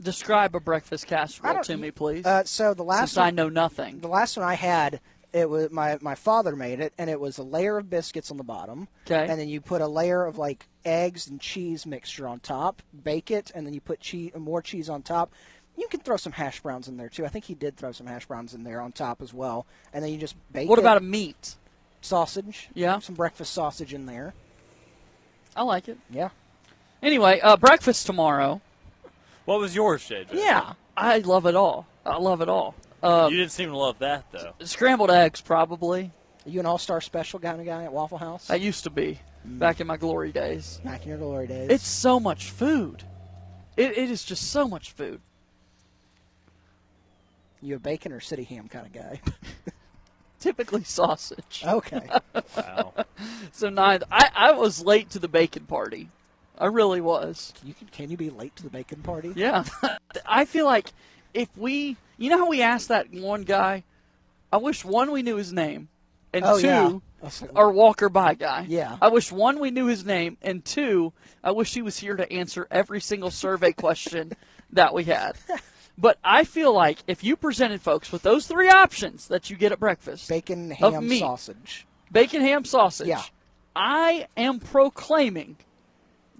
[0.00, 2.24] Describe a breakfast casserole to me, please.
[2.24, 4.00] Uh, so the last Since I know nothing.
[4.00, 5.00] The last one I had,
[5.32, 8.36] it was my my father made it, and it was a layer of biscuits on
[8.36, 8.88] the bottom.
[9.04, 9.26] 'Kay.
[9.28, 13.30] And then you put a layer of like eggs and cheese mixture on top, bake
[13.30, 15.32] it, and then you put cheese more cheese on top.
[15.76, 17.24] You can throw some hash browns in there too.
[17.24, 19.66] I think he did throw some hash browns in there on top as well.
[19.92, 20.64] And then you just bake.
[20.64, 20.68] It.
[20.68, 20.82] What it.
[20.82, 21.56] about a meat?
[22.00, 22.68] Sausage.
[22.74, 22.98] Yeah.
[23.00, 24.34] Some breakfast sausage in there.
[25.54, 25.98] I like it.
[26.10, 26.30] Yeah.
[27.02, 28.60] Anyway, uh, breakfast tomorrow.
[29.44, 30.28] What was yours, JJ?
[30.32, 31.86] Yeah, I love it all.
[32.04, 32.74] I love it all.
[33.02, 34.52] Uh, you didn't seem to love that though.
[34.64, 36.12] scrambled eggs, probably.
[36.46, 38.50] Are you an all star special kind of guy at Waffle House?
[38.50, 40.80] I used to be back in my glory days.
[40.84, 41.70] Back in your glory days.
[41.70, 43.04] It's so much food.
[43.76, 45.20] It, it is just so much food.
[47.62, 49.20] You a bacon or city ham kind of guy?
[50.40, 51.62] Typically sausage.
[51.66, 52.08] Okay.
[52.56, 52.94] wow.
[53.52, 54.06] So neither.
[54.10, 56.08] I, I was late to the bacon party.
[56.60, 57.52] I really was.
[57.64, 59.32] You can, can you be late to the bacon party?
[59.34, 59.64] Yeah.
[60.26, 60.92] I feel like
[61.34, 63.82] if we, you know how we asked that one guy,
[64.52, 65.88] I wish one we knew his name,
[66.34, 67.30] and Oh, two, yeah.
[67.56, 68.66] our Walker by guy.
[68.68, 68.98] Yeah.
[69.00, 71.12] I wish one we knew his name, and two,
[71.42, 74.32] I wish he was here to answer every single survey question
[74.72, 75.36] that we had.
[75.98, 79.70] But I feel like if you presented folks with those three options that you get
[79.70, 81.86] at breakfast Bacon, ham, meat, sausage.
[82.10, 83.08] bacon, ham, sausage.
[83.08, 83.22] Yeah.
[83.76, 85.56] I am proclaiming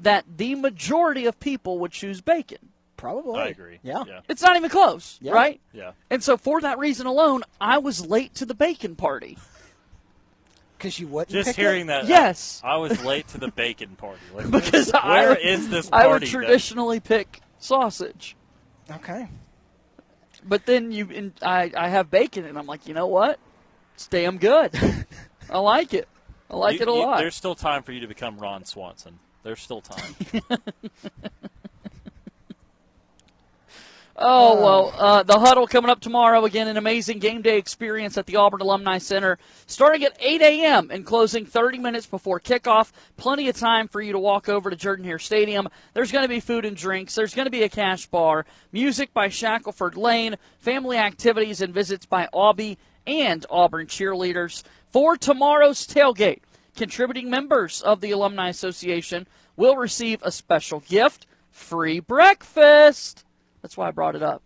[0.01, 2.59] that the majority of people would choose bacon.
[2.97, 3.41] Probably.
[3.41, 3.79] I agree.
[3.83, 4.05] Yeah.
[4.07, 4.21] Yeah.
[4.29, 5.33] It's not even close, Yeah.
[5.33, 5.61] right?
[5.73, 5.93] Yeah.
[6.11, 9.39] And so for that reason alone, I was late to the bacon party.
[10.77, 11.87] Because you wouldn't Just pick hearing it?
[11.89, 12.05] that.
[12.05, 12.61] Uh, yes.
[12.65, 14.21] I, I was late to the bacon party.
[14.35, 18.37] Like, Because where I would, is this I would that- traditionally pick sausage.
[18.91, 19.29] Okay.
[20.43, 23.39] But then you, and I, I have bacon, and I'm like, you know what?
[23.95, 24.73] It's damn good.
[25.51, 26.09] I like it.
[26.51, 27.19] I like You- it a you- lot.
[27.19, 29.19] There's still time for you to become Ron Swanson.
[29.43, 30.15] There's still time.
[34.23, 36.45] Oh, well, uh, the huddle coming up tomorrow.
[36.45, 40.91] Again, an amazing game day experience at the Auburn Alumni Center, starting at 8 a.m.
[40.91, 42.93] and closing 30 minutes before kickoff.
[43.17, 45.71] Plenty of time for you to walk over to Jordan Hare Stadium.
[45.95, 47.15] There's going to be food and drinks.
[47.15, 52.05] There's going to be a cash bar, music by Shackelford Lane, family activities and visits
[52.05, 52.77] by Aubie
[53.07, 54.65] and Auburn cheerleaders.
[54.91, 56.41] For tomorrow's tailgate,
[56.77, 59.27] contributing members of the Alumni Association
[59.57, 63.25] will receive a special gift free breakfast.
[63.63, 64.43] That's why I brought it up.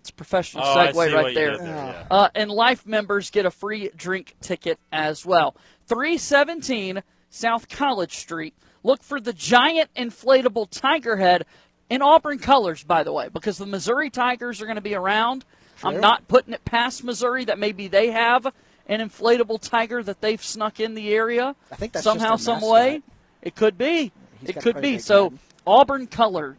[0.00, 1.58] It's a professional Oh, segue right there.
[1.58, 2.04] there, yeah.
[2.10, 5.54] Uh, and life members get a free drink ticket as well.
[5.86, 8.54] 317 South College Street.
[8.82, 11.44] Look for the giant inflatable tiger head
[11.88, 15.44] in Auburn colors, by the way, because the Missouri Tigers are going to be around.
[15.84, 18.46] I'm not putting it past Missouri that maybe they have
[18.86, 21.54] an inflatable tiger that they've snuck in the area.
[21.70, 23.02] I think that's somehow, some way.
[23.40, 24.12] It could be.
[24.40, 24.98] He's it could be.
[24.98, 25.38] So head.
[25.66, 26.56] Auburn color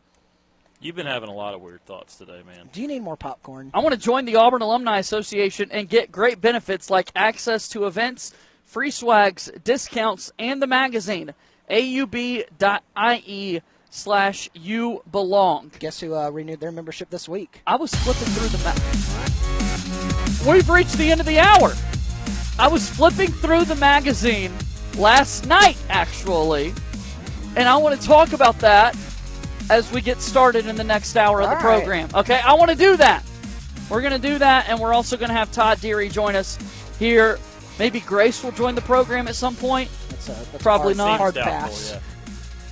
[0.80, 2.70] You've been having a lot of weird thoughts today, man.
[2.72, 3.72] Do you need more popcorn?
[3.74, 7.88] I want to join the Auburn Alumni Association and get great benefits like access to
[7.88, 8.32] events,
[8.64, 11.34] free swags, discounts, and the magazine.
[11.72, 15.72] AUB.IE slash you belong.
[15.80, 17.64] Guess who uh, renewed their membership this week?
[17.66, 19.17] I was flipping through the ma-
[20.48, 21.74] We've reached the end of the hour.
[22.58, 24.52] I was flipping through the magazine
[24.98, 26.74] last night, actually,
[27.56, 28.96] and I want to talk about that
[29.70, 31.80] as we get started in the next hour of the All right.
[31.84, 32.10] program.
[32.16, 33.24] Okay, I want to do that.
[33.90, 36.58] We're going to do that, and we're also going to have Todd Deary join us
[36.98, 37.40] here.
[37.78, 39.90] Maybe Grace will join the program at some point.
[40.10, 41.18] That's a, that's Probably a not.
[41.20, 41.92] hard, Seems doubtful, pass.
[41.92, 42.00] yeah.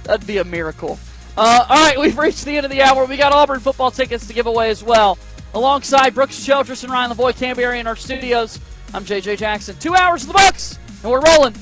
[0.04, 0.98] That'd be a miracle.
[1.38, 3.06] Uh, all right, we've reached the end of the hour.
[3.06, 5.18] We got Auburn football tickets to give away as well.
[5.56, 8.60] Alongside Brooks Childress and Ryan Lavoie Canberry in our studios,
[8.94, 9.78] I'm JJ Jackson.
[9.78, 11.54] Two hours of the Bucks, and we're rolling.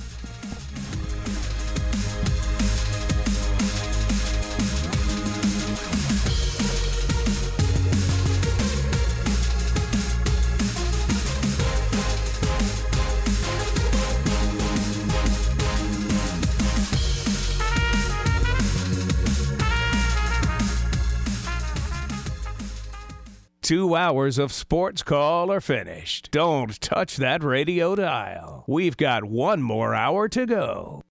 [23.63, 26.27] Two hours of sports call are finished.
[26.31, 28.65] Don't touch that radio dial.
[28.67, 31.01] We've got one more hour to go.